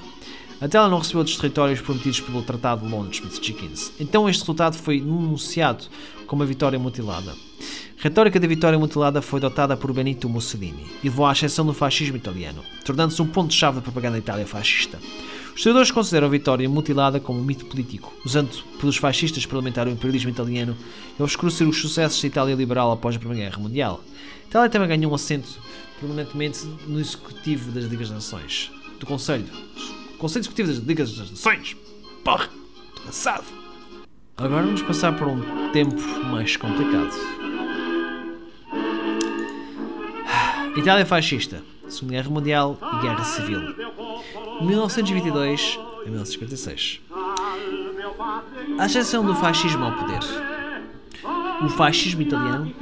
Até 0.60 0.78
ela 0.78 0.90
não 0.90 1.00
recebeu 1.00 1.24
dos 1.24 1.36
territórios 1.38 1.82
prometidos 1.82 2.20
pelo 2.20 2.44
Tratado 2.44 2.86
de 2.86 2.92
Londres, 2.92 3.20
1915. 3.20 3.94
Então 4.00 4.30
este 4.30 4.42
resultado 4.42 4.78
foi 4.78 5.00
denunciado 5.00 5.86
como 6.28 6.42
uma 6.42 6.48
vitória 6.48 6.78
mutilada. 6.78 7.32
A 7.32 8.04
retórica 8.04 8.40
da 8.40 8.48
vitória 8.48 8.80
mutilada 8.80 9.22
foi 9.22 9.40
adotada 9.40 9.76
por 9.76 9.92
Benito 9.94 10.30
Mussolini 10.30 10.86
e 11.04 11.10
levou 11.10 11.26
à 11.26 11.32
ascensão 11.32 11.66
do 11.66 11.74
fascismo 11.74 12.16
italiano, 12.18 12.64
tornando-se 12.86 13.22
um 13.22 13.28
ponto-chave 13.28 13.78
da 13.78 13.82
propaganda 13.82 14.14
da 14.14 14.20
Itália 14.20 14.48
fascista. 14.48 15.00
Os 15.52 15.58
historiadores 15.58 15.92
consideram 15.92 16.28
a 16.28 16.30
vitória 16.30 16.68
mutilada 16.68 17.20
como 17.20 17.40
um 17.40 17.44
mito 17.44 17.66
político, 17.66 18.14
usando 18.26 18.64
pelos 18.80 18.98
fascistas 18.98 19.46
para 19.46 19.58
alimentar 19.58 19.88
o 19.88 19.92
imperialismo 19.92 20.30
italiano 20.30 20.76
e 21.20 21.22
obscurecer 21.22 21.68
os 21.68 21.80
sucessos 21.80 22.22
da 22.22 22.28
Itália 22.28 22.56
liberal 22.56 22.92
após 22.92 23.16
a 23.16 23.20
Primeira 23.20 23.50
Guerra 23.50 23.62
Mundial. 23.62 24.02
A 24.46 24.48
Itália 24.48 24.70
também 24.70 24.88
ganhou 24.88 25.12
um 25.12 25.16
assento 25.16 25.60
permanentemente 26.00 26.66
no 26.88 27.00
Executivo 27.00 27.72
das 27.72 27.86
Ligas 27.86 28.10
das 28.10 28.16
Nações, 28.16 28.72
do 29.00 29.06
Conselho. 29.06 29.46
Conselho 30.18 30.42
Executivo 30.42 30.70
das 30.70 30.78
Ligas 30.78 31.12
das 31.16 31.30
Nações! 31.30 31.76
Porra! 32.24 32.50
Estou 32.90 33.06
cansado! 33.06 33.46
Agora 34.38 34.64
vamos 34.64 34.82
passar 34.82 35.16
por 35.16 35.28
um 35.28 35.72
tempo 35.72 36.02
mais 36.26 36.58
complicado. 36.58 37.14
Itália 40.76 41.06
fascista, 41.06 41.62
Segunda 41.88 42.14
Guerra 42.14 42.30
Mundial 42.30 42.80
e 42.82 43.02
Guerra 43.02 43.24
Civil. 43.24 43.60
1922 44.66 45.80
a 46.02 46.10
1956. 46.10 47.02
A 48.78 48.84
ascensão 48.84 49.26
do 49.26 49.34
fascismo 49.36 49.86
ao 49.86 49.94
poder. 49.94 50.20
O 51.64 51.70
fascismo 51.70 52.22
italiano. 52.22 52.74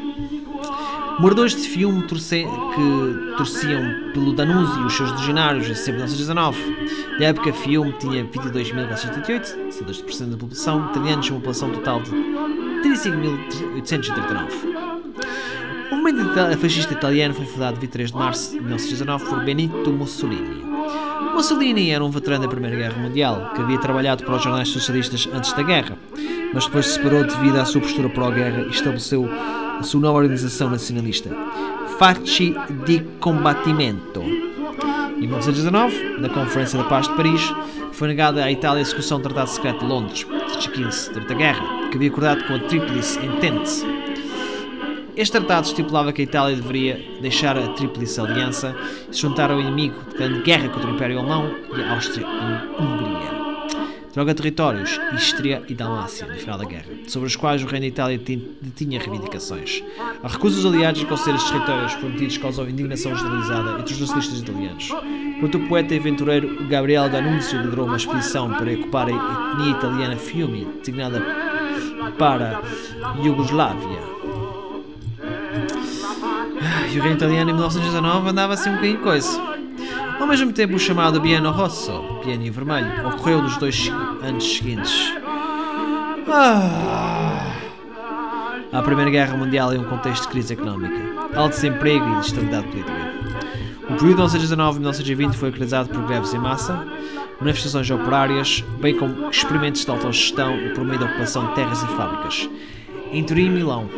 Moradores 1.20 1.54
de 1.54 1.68
Fiume 1.68 2.08
torce, 2.08 2.46
que 2.46 3.36
torciam 3.36 4.12
pelo 4.14 4.32
Danúzio 4.34 4.84
e 4.84 4.86
os 4.86 4.94
seus 4.94 5.12
legionários 5.12 5.70
em 5.70 5.76
setembro 5.76 6.06
de 6.06 6.14
1919. 6.14 7.18
Na 7.20 7.26
época, 7.26 7.52
Fiume 7.52 7.92
tinha 7.94 8.24
22.478, 8.24 9.70
62% 9.70 10.30
da 10.30 10.38
população, 10.38 10.90
italianos, 10.90 11.30
uma 11.30 11.40
população 11.40 11.72
total 11.72 12.02
de 12.02 12.12
35.839. 12.12 14.80
O 15.92 15.98
movimento 15.98 16.58
fascista 16.58 16.94
italiano 16.94 17.34
foi 17.34 17.46
fundado 17.46 17.78
23 17.82 18.12
de 18.12 18.18
março 18.18 18.52
de 18.52 18.62
1919 18.62 19.26
por 19.26 19.44
Benito 19.44 19.92
Mussolini. 19.92 20.69
Mussolini 21.34 21.92
era 21.92 22.04
um 22.04 22.10
veterano 22.10 22.44
da 22.44 22.50
Primeira 22.50 22.76
Guerra 22.76 23.02
Mundial, 23.02 23.52
que 23.54 23.62
havia 23.62 23.78
trabalhado 23.78 24.24
para 24.24 24.36
os 24.36 24.44
jornais 24.44 24.70
socialistas 24.70 25.28
antes 25.34 25.54
da 25.54 25.64
guerra, 25.64 25.98
mas 26.54 26.66
depois 26.66 26.88
se 26.88 26.94
separou 26.94 27.24
devido 27.24 27.58
à 27.58 27.66
sua 27.66 27.82
postura 27.82 28.10
pró-guerra 28.10 28.62
e 28.62 28.70
estabeleceu 28.70 29.30
a 29.80 29.84
sua 29.84 30.02
nova 30.02 30.20
organização 30.20 30.70
nacionalista, 30.70 31.30
Facci 31.98 32.56
di 32.86 33.00
Combattimento. 33.20 34.22
Em 34.22 35.28
1919, 35.28 36.20
na 36.20 36.30
Conferência 36.30 36.78
da 36.78 36.86
Paz 36.86 37.08
de 37.08 37.16
Paris, 37.16 37.54
foi 37.92 38.08
negada 38.08 38.44
à 38.44 38.52
Itália 38.52 38.80
a 38.80 38.82
execução 38.82 39.20
do 39.20 39.24
Tratado 39.24 39.50
Secreto 39.50 39.80
de 39.80 39.86
Londres, 39.86 40.26
de 40.60 40.70
15, 40.70 41.14
durante 41.14 41.34
a 41.34 41.36
guerra, 41.36 41.90
que 41.90 41.98
havia 41.98 42.10
acordado 42.10 42.48
com 42.48 42.56
a 42.56 42.60
Tríplice 42.60 43.20
Entente, 43.20 43.86
este 45.22 45.34
tratado 45.34 45.68
estipulava 45.68 46.14
que 46.14 46.22
a 46.22 46.24
Itália 46.24 46.56
deveria 46.56 46.98
deixar 47.20 47.58
a 47.58 47.68
Tríplice 47.74 48.22
Aliança 48.22 48.74
e 49.12 49.14
se 49.14 49.22
juntar 49.22 49.52
ao 49.52 49.60
inimigo, 49.60 50.02
declarando 50.10 50.42
guerra 50.44 50.70
contra 50.70 50.90
o 50.90 50.96
Império 50.96 51.20
Alemão 51.20 51.54
e 51.76 51.82
a 51.82 51.94
Áustria 51.94 52.26
e 52.26 52.82
Hungria. 52.82 53.40
Troca 54.14 54.34
territórios, 54.34 54.98
Istria 55.14 55.62
e 55.68 55.76
Dalmácia, 55.76 56.26
no 56.26 56.36
final 56.36 56.58
da 56.58 56.64
guerra, 56.64 56.86
sobre 57.06 57.28
os 57.28 57.36
quais 57.36 57.62
o 57.62 57.66
Reino 57.66 57.82
da 57.82 57.88
Itália 57.88 58.18
tinha 58.76 58.98
reivindicações. 58.98 59.84
A 60.24 60.30
recusa 60.30 60.56
dos 60.56 60.66
aliados 60.66 61.02
em 61.02 61.06
conceder 61.06 61.36
estes 61.36 61.52
territórios 61.52 61.96
prometidos 61.96 62.38
causou 62.38 62.70
indignação 62.70 63.14
generalizada 63.14 63.72
entre 63.78 63.94
os 63.94 64.00
nacionalistas 64.00 64.40
italianos. 64.40 64.90
Quanto 65.42 65.58
o 65.58 65.68
poeta 65.68 65.94
e 65.94 66.00
aventureiro 66.00 66.66
Gabriel 66.70 67.10
D'Annunzio 67.10 67.62
liderou 67.62 67.88
uma 67.88 67.98
expedição 67.98 68.54
para 68.54 68.72
ocupar 68.72 69.10
a 69.10 69.12
etnia 69.12 69.72
italiana 69.72 70.16
Fiume, 70.16 70.66
designada 70.80 71.22
para 72.18 72.62
Iugoslávia, 73.22 74.19
e 76.94 77.00
o 77.00 77.02
reino 77.02 77.18
italiano 77.18 77.50
em 77.52 77.54
1919 77.54 78.30
andava 78.30 78.54
assim 78.54 78.70
um 78.70 78.74
bocadinho 78.74 79.00
coisa. 79.00 79.42
Ao 80.20 80.28
mesmo 80.28 80.52
tempo, 80.52 80.76
o 80.76 80.80
chamado 80.80 81.22
Bienno 81.22 81.52
Rosso, 81.52 81.92
Bienio 82.24 82.52
Vermelho, 82.52 83.08
ocorreu 83.08 83.42
nos 83.42 83.58
dois 83.58 83.92
anos 84.22 84.58
seguintes. 84.58 85.14
Ah. 86.28 87.56
A 88.72 88.82
Primeira 88.82 89.10
Guerra 89.10 89.38
Mundial 89.38 89.74
em 89.74 89.80
um 89.80 89.84
contexto 89.84 90.24
de 90.24 90.30
crise 90.30 90.54
económica, 90.54 90.96
alto 91.36 91.56
desemprego 91.56 92.06
e 92.06 92.20
de 92.20 92.26
estabilidade 92.26 92.68
política. 92.68 93.10
O 93.84 93.96
período 93.96 94.28
de 94.28 94.38
1919 94.38 94.78
e 94.78 94.80
1920 94.80 95.38
foi 95.38 95.50
caracterizado 95.50 95.90
por 95.90 96.04
greves 96.04 96.34
em 96.34 96.40
massa, 96.40 96.86
manifestações 97.40 97.90
operárias, 97.90 98.64
bem 98.80 98.96
como 98.98 99.30
experimentos 99.30 99.86
de 99.86 99.92
autogestão 99.92 100.56
por 100.76 100.84
meio 100.84 101.00
da 101.00 101.06
ocupação 101.06 101.48
de 101.48 101.56
terras 101.56 101.82
e 101.82 101.88
fábricas. 101.88 102.50
Em 103.12 103.24
Turim 103.24 103.48
e 103.48 103.50
Milão, 103.50 103.90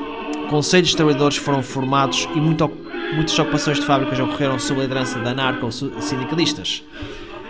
conselhos 0.52 0.90
de 0.90 0.98
trabalhadores 0.98 1.38
foram 1.38 1.64
formados 1.64 2.28
e 2.36 2.42
muito, 2.42 2.70
muitas 3.16 3.40
ocupações 3.40 3.80
de 3.80 3.86
fábricas 3.86 4.20
ocorreram 4.20 4.60
sob 4.60 4.82
a 4.82 4.84
liderança 4.84 5.18
de 5.18 5.28
anarco-sindicalistas. 5.28 6.84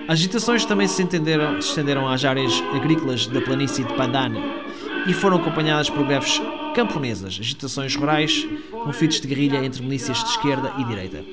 As 0.07 0.19
agitações 0.19 0.65
também 0.65 0.87
se, 0.87 0.95
se 0.95 1.19
estenderam 1.59 2.07
às 2.07 2.23
áreas 2.23 2.53
agrícolas 2.75 3.25
da 3.25 3.41
planície 3.41 3.83
de 3.83 3.93
Padane 3.95 4.39
e 5.07 5.13
foram 5.13 5.37
acompanhadas 5.37 5.89
por 5.89 6.05
greves 6.05 6.39
camponesas, 6.75 7.37
agitações 7.39 7.95
rurais, 7.95 8.47
conflitos 8.71 9.19
de 9.19 9.27
guerrilha 9.27 9.65
entre 9.65 9.81
milícias 9.81 10.19
de 10.19 10.29
esquerda 10.29 10.71
e 10.77 10.83
direita. 10.83 11.23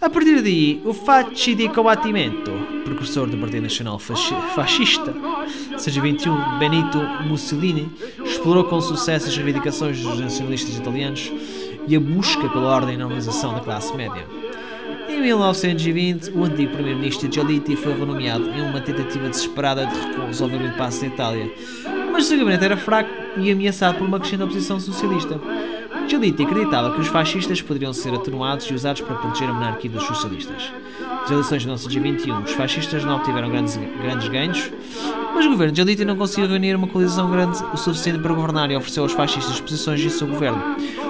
A 0.00 0.08
partir 0.08 0.40
daí, 0.40 0.80
o 0.86 0.94
Facci 0.94 1.54
di 1.54 1.68
Combattimento, 1.68 2.50
precursor 2.86 3.28
do 3.28 3.36
Partido 3.36 3.64
Nacional 3.64 3.98
Fascista, 3.98 5.14
seja 5.76 6.00
21, 6.00 6.58
Benito 6.58 6.98
Mussolini, 7.26 7.92
explorou 8.24 8.64
com 8.64 8.80
sucesso 8.80 9.28
as 9.28 9.36
reivindicações 9.36 10.00
dos 10.00 10.18
nacionalistas 10.18 10.78
italianos 10.78 11.30
e 11.86 11.94
a 11.94 12.00
busca 12.00 12.48
pela 12.48 12.74
ordem 12.74 12.94
e 12.94 12.96
normalização 12.96 13.52
da 13.52 13.60
classe 13.60 13.94
média. 13.94 14.26
Em 15.06 15.20
1920, 15.20 16.30
o 16.30 16.44
antigo 16.44 16.72
primeiro-ministro 16.72 17.30
Giolitti 17.30 17.76
foi 17.76 17.92
renomeado 17.92 18.48
em 18.48 18.62
uma 18.62 18.80
tentativa 18.80 19.28
desesperada 19.28 19.84
de 19.84 20.18
resolver 20.26 20.56
o 20.56 20.66
impasse 20.66 21.02
da 21.02 21.06
Itália, 21.08 21.52
mas 22.10 22.24
o 22.24 22.28
seu 22.28 22.38
gabinete 22.38 22.64
era 22.64 22.76
fraco 22.78 23.10
e 23.36 23.50
ameaçado 23.50 23.98
por 23.98 24.06
uma 24.06 24.18
crescente 24.18 24.44
oposição 24.44 24.80
socialista. 24.80 25.38
Giolitti 26.10 26.42
acreditava 26.42 26.92
que 26.92 27.00
os 27.00 27.06
fascistas 27.06 27.62
poderiam 27.62 27.92
ser 27.92 28.12
atenuados 28.12 28.66
e 28.66 28.74
usados 28.74 29.00
para 29.00 29.14
proteger 29.14 29.48
a 29.48 29.52
monarquia 29.52 29.88
dos 29.88 30.02
socialistas. 30.02 30.72
Nas 31.20 31.30
eleições 31.30 31.62
de 31.62 31.68
1921, 31.68 32.42
os 32.42 32.50
fascistas 32.50 33.04
não 33.04 33.14
obtiveram 33.14 33.48
grandes, 33.48 33.76
grandes 33.76 34.28
ganhos, 34.28 34.72
mas 35.32 35.46
o 35.46 35.50
governo 35.50 35.72
de 35.72 35.76
Giolitti 35.76 36.04
não 36.04 36.16
conseguiu 36.16 36.50
reunir 36.50 36.74
uma 36.74 36.88
coalizão 36.88 37.30
grande 37.30 37.62
o 37.72 37.76
suficiente 37.76 38.18
para 38.18 38.34
governar 38.34 38.72
e 38.72 38.76
ofereceu 38.76 39.04
aos 39.04 39.12
fascistas 39.12 39.60
posições 39.60 40.00
em 40.00 40.08
seu 40.08 40.26
governo. 40.26 40.60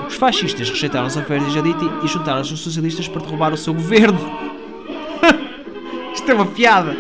Os 0.07 0.17
fascistas 0.17 0.69
rejeitaram 0.69 1.07
as 1.07 1.17
ofertas 1.17 1.47
de 1.47 1.55
Giolitti 1.55 1.91
e 2.05 2.07
juntaram-se 2.07 2.51
aos 2.51 2.61
socialistas 2.61 3.09
para 3.09 3.23
derrubar 3.23 3.55
o 3.55 3.57
seu 3.57 3.73
governo. 3.73 4.19
Isto 6.13 6.31
é 6.31 6.35
uma 6.35 6.47
piada! 6.47 6.95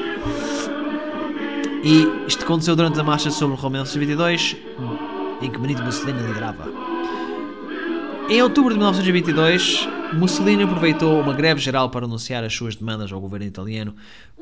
E 1.82 2.06
isto 2.26 2.44
aconteceu 2.44 2.76
durante 2.76 3.00
a 3.00 3.02
marcha 3.02 3.30
sobre 3.30 3.56
Roma 3.56 3.78
em 3.78 3.84
1922, 3.84 4.56
em 5.40 5.50
que 5.50 5.58
Benito 5.58 5.82
Mussolini 5.82 6.20
liderava. 6.26 6.89
Em 8.30 8.40
outubro 8.42 8.72
de 8.72 8.78
1922, 8.78 9.88
Mussolini 10.12 10.62
aproveitou 10.62 11.20
uma 11.20 11.34
greve 11.34 11.60
geral 11.60 11.90
para 11.90 12.04
anunciar 12.06 12.44
as 12.44 12.54
suas 12.54 12.76
demandas 12.76 13.12
ao 13.12 13.20
governo 13.20 13.44
italiano 13.44 13.92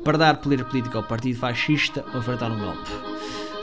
para 0.03 0.15
dar 0.15 0.37
poder 0.37 0.63
político 0.63 0.95
ao 0.95 1.03
partido 1.03 1.39
fascista 1.39 2.05
ou 2.13 2.19
enfrentar 2.19 2.51
um 2.51 2.59
golpe. 2.59 2.87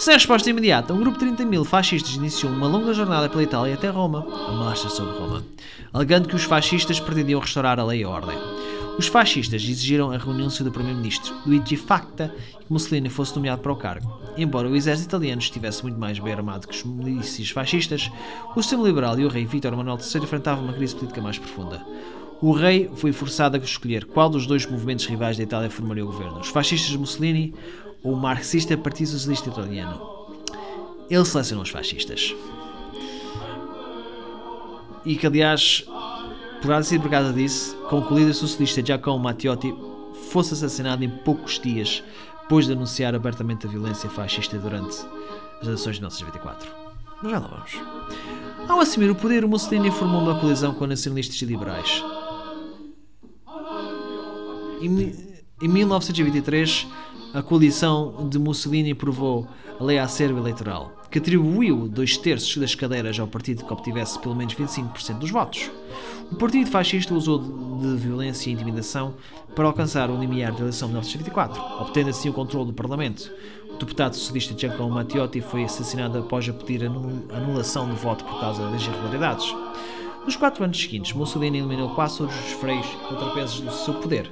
Sem 0.01 0.15
resposta 0.15 0.51
imediata, 0.51 0.93
um 0.93 0.99
grupo 0.99 1.17
de 1.17 1.27
30 1.27 1.45
mil 1.45 1.65
fascistas 1.65 2.17
iniciou 2.17 2.51
uma 2.51 2.67
longa 2.67 2.93
jornada 2.93 3.29
pela 3.29 3.45
Itália 3.45 3.75
até 3.75 3.89
Roma, 3.89 4.27
a 4.49 4.51
marcha 4.51 4.89
sobre 4.89 5.17
Roma, 5.17 5.45
alegando 5.95 6.29
que 6.29 6.35
os 6.35 6.43
fascistas 6.43 6.99
pretendiam 6.99 7.39
restaurar 7.39 7.79
a 7.79 7.85
lei 7.85 8.01
e 8.01 8.05
a 8.05 8.09
ordem. 8.09 8.37
Os 8.99 9.09
fascistas 9.09 9.63
exigiram 9.63 10.11
a 10.11 10.17
renúncia 10.17 10.65
do 10.65 10.73
primeiro-ministro, 10.73 11.35
Luigi 11.45 11.77
Facta, 11.77 12.35
e 12.59 12.65
que 12.65 12.73
Mussolini 12.73 13.11
fosse 13.11 13.37
nomeado 13.37 13.61
para 13.61 13.73
o 13.73 13.77
cargo. 13.77 14.21
Embora 14.39 14.69
o 14.69 14.75
exército 14.75 15.09
italiano 15.09 15.41
estivesse 15.41 15.83
muito 15.83 15.99
mais 15.99 16.19
bem 16.19 16.33
armado 16.33 16.67
que 16.67 16.75
os 16.75 16.83
milícias 16.83 17.51
fascistas, 17.51 18.11
o 18.55 18.63
sistema 18.63 18.85
liberal 18.85 19.19
e 19.21 19.25
o 19.27 19.29
rei 19.29 19.45
Vítor 19.45 19.77
Manuel 19.77 19.99
III 19.99 20.23
enfrentavam 20.23 20.65
uma 20.65 20.73
crise 20.73 20.97
política 20.97 21.21
mais 21.21 21.39
profunda. 21.39 21.85
O 22.41 22.53
rei 22.53 22.91
foi 22.95 23.13
forçado 23.13 23.57
a 23.57 23.61
escolher 23.61 24.07
qual 24.07 24.31
dos 24.31 24.47
dois 24.47 24.65
movimentos 24.65 25.05
rivais 25.05 25.37
da 25.37 25.43
Itália 25.43 25.71
formaria 25.71 26.05
o 26.05 26.07
governo, 26.07 26.41
os 26.41 26.49
fascistas 26.49 26.91
de 26.91 26.99
Mussolini 26.99 27.55
ou 28.03 28.15
o 28.15 28.17
marxista 28.17 28.77
Partido 28.79 29.09
Socialista 29.09 29.51
Italiano. 29.51 30.01
ele 31.11 31.25
selecionou 31.25 31.65
os 31.65 31.71
fascistas. 31.71 32.35
E 35.05 35.17
que, 35.17 35.27
aliás, 35.27 35.87
ter 36.63 36.85
sido 36.85 37.03
por 37.03 37.11
causa 37.11 37.33
disso, 37.33 37.77
que 37.89 37.95
o 37.95 38.35
socialista 38.35 38.85
Giacomo 38.85 39.23
Matteotti 39.23 39.75
fosse 40.31 40.55
assassinado 40.55 41.05
em 41.05 41.11
poucos 41.11 41.59
dias 41.59 42.03
depois 42.43 42.67
de 42.67 42.73
anunciar 42.73 43.15
abertamente 43.15 43.67
a 43.67 43.71
violência 43.71 44.09
fascista 44.09 44.57
durante 44.57 45.05
as 45.61 45.67
eleições 45.67 45.97
de 45.97 46.03
1994. 46.03 46.71
Mas 47.23 47.33
já 47.33 47.39
lá 47.39 47.49
vamos. 47.49 47.73
Ao 48.69 48.81
assumir 48.81 49.11
o 49.11 49.15
poder, 49.15 49.45
o 49.45 49.49
Mussolini 49.49 49.91
formou 49.91 50.21
uma 50.21 50.39
colisão 50.39 50.73
com 50.75 50.87
nacionalistas 50.87 51.41
e 51.43 51.45
liberais. 51.45 52.05
Em, 54.81 55.37
em 55.63 55.69
1923, 55.69 56.87
a 57.35 57.43
coalição 57.43 58.29
de 58.29 58.39
Mussolini 58.39 58.93
aprovou 58.93 59.49
a 59.81 59.83
Lei 59.83 59.99
Acervo 59.99 60.39
Eleitoral, 60.39 60.93
que 61.11 61.19
atribuiu 61.19 61.89
dois 61.89 62.17
terços 62.17 62.57
das 62.57 62.75
cadeiras 62.75 63.19
ao 63.19 63.27
partido 63.27 63.65
que 63.65 63.73
obtivesse 63.73 64.19
pelo 64.19 64.35
menos 64.35 64.55
25% 64.55 65.19
dos 65.19 65.31
votos. 65.31 65.71
O 66.31 66.37
partido 66.37 66.71
fascista 66.71 67.15
usou 67.15 67.39
de 67.39 67.97
violência 67.97 68.51
e 68.51 68.53
intimidação 68.53 69.15
para 69.55 69.67
alcançar 69.67 70.11
o 70.11 70.19
limiar 70.19 70.53
da 70.53 70.61
eleição 70.61 70.89
de 70.89 70.95
1924, 70.95 71.63
obtendo 71.81 72.11
assim 72.11 72.29
o 72.29 72.33
controle 72.33 72.67
do 72.67 72.73
Parlamento. 72.73 73.33
O 73.71 73.79
deputado 73.79 74.15
socialista 74.15 74.59
Giacomo 74.59 74.91
Matteotti 74.91 75.41
foi 75.41 75.65
assassinado 75.65 76.19
após 76.19 76.49
a 76.49 76.53
pedir 76.53 76.85
anulação 76.87 77.89
do 77.89 77.95
voto 77.95 78.25
por 78.25 78.41
causa 78.41 78.69
das 78.71 78.83
irregularidades. 78.83 79.55
Nos 80.27 80.35
quatro 80.35 80.65
anos 80.65 80.83
seguintes, 80.83 81.13
Mussolini 81.13 81.59
eliminou 81.59 81.95
quase 81.95 82.19
todos 82.19 82.35
os 82.35 82.53
freios 82.55 82.85
contrapesos 83.09 83.61
do 83.61 83.71
seu 83.71 83.95
poder. 83.95 84.29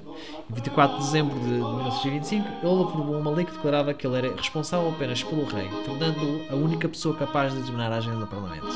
Em 0.51 0.55
24 0.55 0.99
de 0.99 1.05
dezembro 1.05 1.38
de 1.38 1.47
1925, 1.47 2.49
ele 2.66 2.82
aprovou 2.82 3.20
uma 3.20 3.30
lei 3.30 3.45
que 3.45 3.53
declarava 3.53 3.95
que 3.95 4.05
ele 4.05 4.16
era 4.16 4.34
responsável 4.34 4.88
apenas 4.88 5.22
pelo 5.22 5.45
rei, 5.45 5.68
tornando-o 5.84 6.53
a 6.53 6.57
única 6.57 6.88
pessoa 6.88 7.14
capaz 7.14 7.53
de 7.53 7.61
determinar 7.61 7.92
a 7.92 7.99
agenda 7.99 8.16
do 8.16 8.26
Parlamento. 8.26 8.66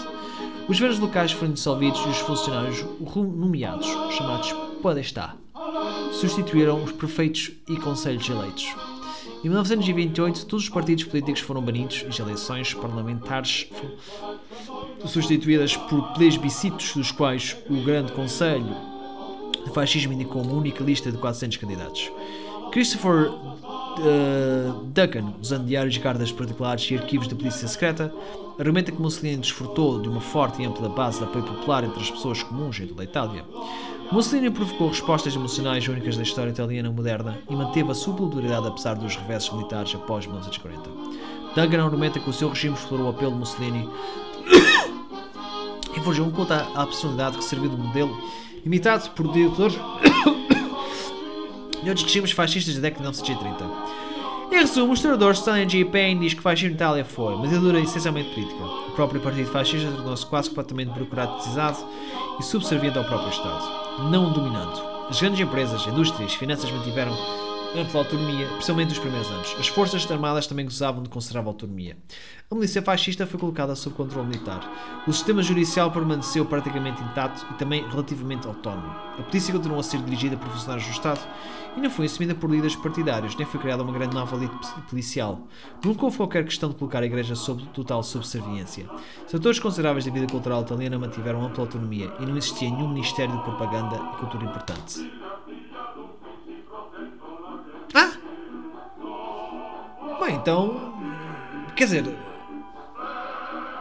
Os 0.69 0.79
governos 0.79 1.01
locais 1.01 1.33
foram 1.33 1.53
dissolvidos 1.55 2.01
e 2.07 2.09
os 2.09 2.19
funcionários 2.19 2.87
nomeados, 3.17 3.89
chamados 4.17 4.53
podestá, 4.81 5.35
substituíram 6.13 6.85
os 6.85 6.93
prefeitos 6.93 7.51
e 7.69 7.77
conselhos 7.79 8.29
eleitos. 8.29 8.73
Em 9.45 9.49
1928, 9.49 10.47
todos 10.47 10.65
os 10.65 10.69
partidos 10.69 11.05
políticos 11.05 11.41
foram 11.41 11.63
banidos 11.63 12.03
e 12.05 12.09
as 12.09 12.19
eleições 12.19 12.75
parlamentares 12.75 13.69
foram 13.71 15.09
substituídas 15.09 15.77
por 15.77 16.13
plebiscitos, 16.15 16.95
dos 16.95 17.13
quais 17.13 17.57
o 17.71 17.77
Grande 17.85 18.13
Conselho 18.13 18.67
de 19.65 19.73
Fascismo 19.73 20.13
indicou 20.13 20.43
uma 20.43 20.55
única 20.55 20.83
lista 20.83 21.13
de 21.13 21.19
400 21.19 21.57
candidatos. 21.57 22.11
Christopher 22.73 23.31
uh, 23.31 24.85
Duncan, 24.87 25.35
usando 25.41 25.67
diários 25.67 25.95
de 25.95 26.01
cartas 26.01 26.33
particulares 26.33 26.91
e 26.91 26.97
arquivos 26.97 27.29
da 27.29 27.37
polícia 27.37 27.67
secreta, 27.69 28.13
argumenta 28.59 28.91
que 28.91 29.01
Mussolini 29.01 29.37
desfrutou 29.37 30.01
de 30.01 30.09
uma 30.09 30.21
forte 30.21 30.63
e 30.63 30.67
ampla 30.67 30.89
base 30.89 31.19
de 31.19 31.25
apoio 31.25 31.45
popular 31.45 31.85
entre 31.85 32.01
as 32.01 32.11
pessoas 32.11 32.43
comuns 32.43 32.81
em 32.81 32.87
toda 32.89 33.03
a 33.03 33.05
Itália. 33.05 33.45
Mussolini 34.11 34.51
provocou 34.51 34.89
respostas 34.89 35.37
emocionais 35.37 35.87
únicas 35.87 36.17
da 36.17 36.23
história 36.23 36.51
italiana 36.51 36.91
moderna 36.91 37.39
e 37.49 37.55
manteve 37.55 37.91
a 37.91 37.95
sua 37.95 38.15
popularidade 38.15 38.67
apesar 38.67 38.95
dos 38.95 39.17
reversos 39.17 39.53
militares 39.53 39.95
após 39.95 40.25
1940. 40.25 40.91
Duncan 41.55 41.85
argumenta 41.85 42.19
que 42.19 42.31
o 42.31 42.33
seu 42.33 42.49
regime 42.49 42.75
explorou 42.75 43.07
o 43.07 43.11
apelo 43.11 43.33
de 43.33 43.39
Mussolini 43.39 43.89
e 45.95 46.01
forjou 46.01 46.27
um 46.27 46.31
culto 46.31 46.55
à 46.55 46.87
personalidade 46.87 47.37
que 47.37 47.45
serviu 47.45 47.69
de 47.69 47.77
modelo, 47.77 48.19
imitado 48.65 49.11
por 49.11 49.31
ditadores 49.31 49.77
e 51.85 51.89
outros 51.89 52.07
regimes 52.07 52.33
fascistas 52.33 52.77
da 52.77 52.81
década 52.81 53.11
de 53.11 53.23
1930. 53.23 53.99
Em 54.51 54.61
resumo, 54.61 54.93
o 54.93 54.95
historiador 54.95 55.35
Stanley 55.35 55.69
G. 55.69 55.85
Payne 55.85 56.23
diz 56.23 56.33
que 56.33 56.41
o 56.41 56.43
fascismo 56.43 56.71
na 56.71 56.77
Itália 56.77 57.05
foi 57.05 57.35
uma 57.35 57.47
ditadura 57.47 57.79
essencialmente 57.79 58.31
política. 58.31 58.65
O 58.65 58.93
próprio 58.93 59.21
partido 59.21 59.51
fascista 59.51 59.91
tornou-se 59.91 60.25
quase 60.25 60.49
completamente 60.49 60.93
burocratizado 60.93 61.77
e 62.39 62.43
subserviente 62.43 62.99
ao 62.99 63.05
próprio 63.05 63.31
Estado, 63.31 63.65
não 64.11 64.33
dominando. 64.33 64.83
As 65.09 65.21
grandes 65.21 65.41
empresas, 65.41 65.87
indústrias 65.87 66.35
finanças 66.35 66.71
mantiveram 66.71 67.17
ampla 67.77 68.01
autonomia, 68.01 68.47
principalmente 68.47 68.91
nos 68.91 68.99
primeiros 68.99 69.31
anos. 69.31 69.57
As 69.59 69.69
forças 69.69 70.11
armadas 70.11 70.47
também 70.47 70.65
gozavam 70.65 71.03
de 71.03 71.09
considerável 71.09 71.51
autonomia. 71.51 71.97
A 72.51 72.55
milícia 72.55 72.81
fascista 72.81 73.27
foi 73.27 73.39
colocada 73.39 73.75
sob 73.75 73.95
controle 73.95 74.29
militar. 74.29 75.03
O 75.07 75.13
sistema 75.13 75.43
judicial 75.43 75.91
permaneceu 75.91 76.47
praticamente 76.47 77.03
intacto 77.03 77.47
e 77.51 77.55
também 77.55 77.87
relativamente 77.89 78.47
autónomo. 78.47 78.89
A 79.19 79.23
polícia 79.23 79.53
continuou 79.53 79.81
a 79.81 79.83
ser 79.83 80.01
dirigida 80.01 80.37
por 80.37 80.49
funcionários 80.49 80.87
do 80.87 80.93
Estado 80.93 81.21
e 81.77 81.81
não 81.81 81.91
foi 81.91 82.07
assumida 82.07 82.35
por 82.35 82.51
líderes 82.51 82.75
partidários, 82.75 83.37
nem 83.37 83.47
foi 83.47 83.61
criada 83.61 83.83
uma 83.83 83.93
grande 83.93 84.15
nova 84.15 84.37
elite 84.37 84.73
policial. 84.89 85.47
Nunca 85.85 86.05
houve 86.05 86.17
qualquer 86.17 86.45
questão 86.45 86.71
de 86.71 86.77
colocar 86.77 87.03
a 87.03 87.07
Igreja 87.07 87.35
sob 87.35 87.63
total 87.75 88.03
subserviência. 88.03 88.89
Setores 89.27 89.59
consideráveis 89.59 90.07
da 90.07 90.11
vida 90.11 90.27
cultural 90.27 90.63
italiana 90.63 90.99
mantiveram 90.99 91.45
ampla 91.45 91.65
autonomia 91.65 92.13
e 92.19 92.25
não 92.25 92.37
existia 92.37 92.71
nenhum 92.71 92.89
ministério 92.89 93.37
de 93.37 93.43
propaganda 93.43 93.97
e 93.97 94.17
cultura 94.17 94.45
importante. 94.45 95.11
Bem, 100.21 100.35
então. 100.35 100.95
Quer 101.77 101.85
dizer. 101.85 102.05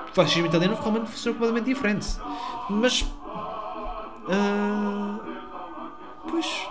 O 0.08 0.14
fascismo 0.14 0.48
italiano 0.48 0.76
realmente 0.76 1.08
funcionou 1.08 1.40
completamente 1.40 1.66
diferente. 1.66 2.08
Mas. 2.70 3.02
Uh, 4.28 5.20
pois. 6.30 6.68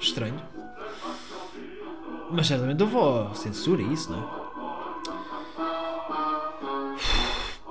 Estranho. 0.00 0.40
Mas 2.30 2.46
certamente 2.46 2.82
houve 2.82 3.38
censura 3.38 3.82
e 3.82 3.92
isso, 3.92 4.10
não 4.10 4.18
é? 4.18 4.22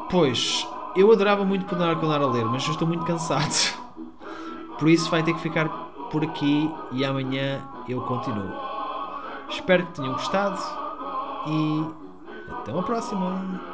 Pois. 0.09 0.67
Eu 0.95 1.11
adorava 1.11 1.43
muito 1.43 1.65
continuar 1.65 2.21
a 2.21 2.27
ler, 2.27 2.45
mas 2.45 2.63
eu 2.65 2.71
estou 2.73 2.87
muito 2.87 3.03
cansado. 3.03 3.51
Por 4.77 4.87
isso 4.87 5.09
vai 5.09 5.23
ter 5.23 5.33
que 5.33 5.39
ficar 5.39 5.67
por 6.11 6.23
aqui 6.23 6.71
e 6.91 7.03
amanhã 7.03 7.67
eu 7.89 7.99
continuo. 8.01 8.53
Espero 9.49 9.87
que 9.87 9.93
tenham 9.93 10.13
gostado 10.13 10.82
e 11.47 11.85
até 12.51 12.71
uma 12.71 12.83
próxima! 12.83 13.72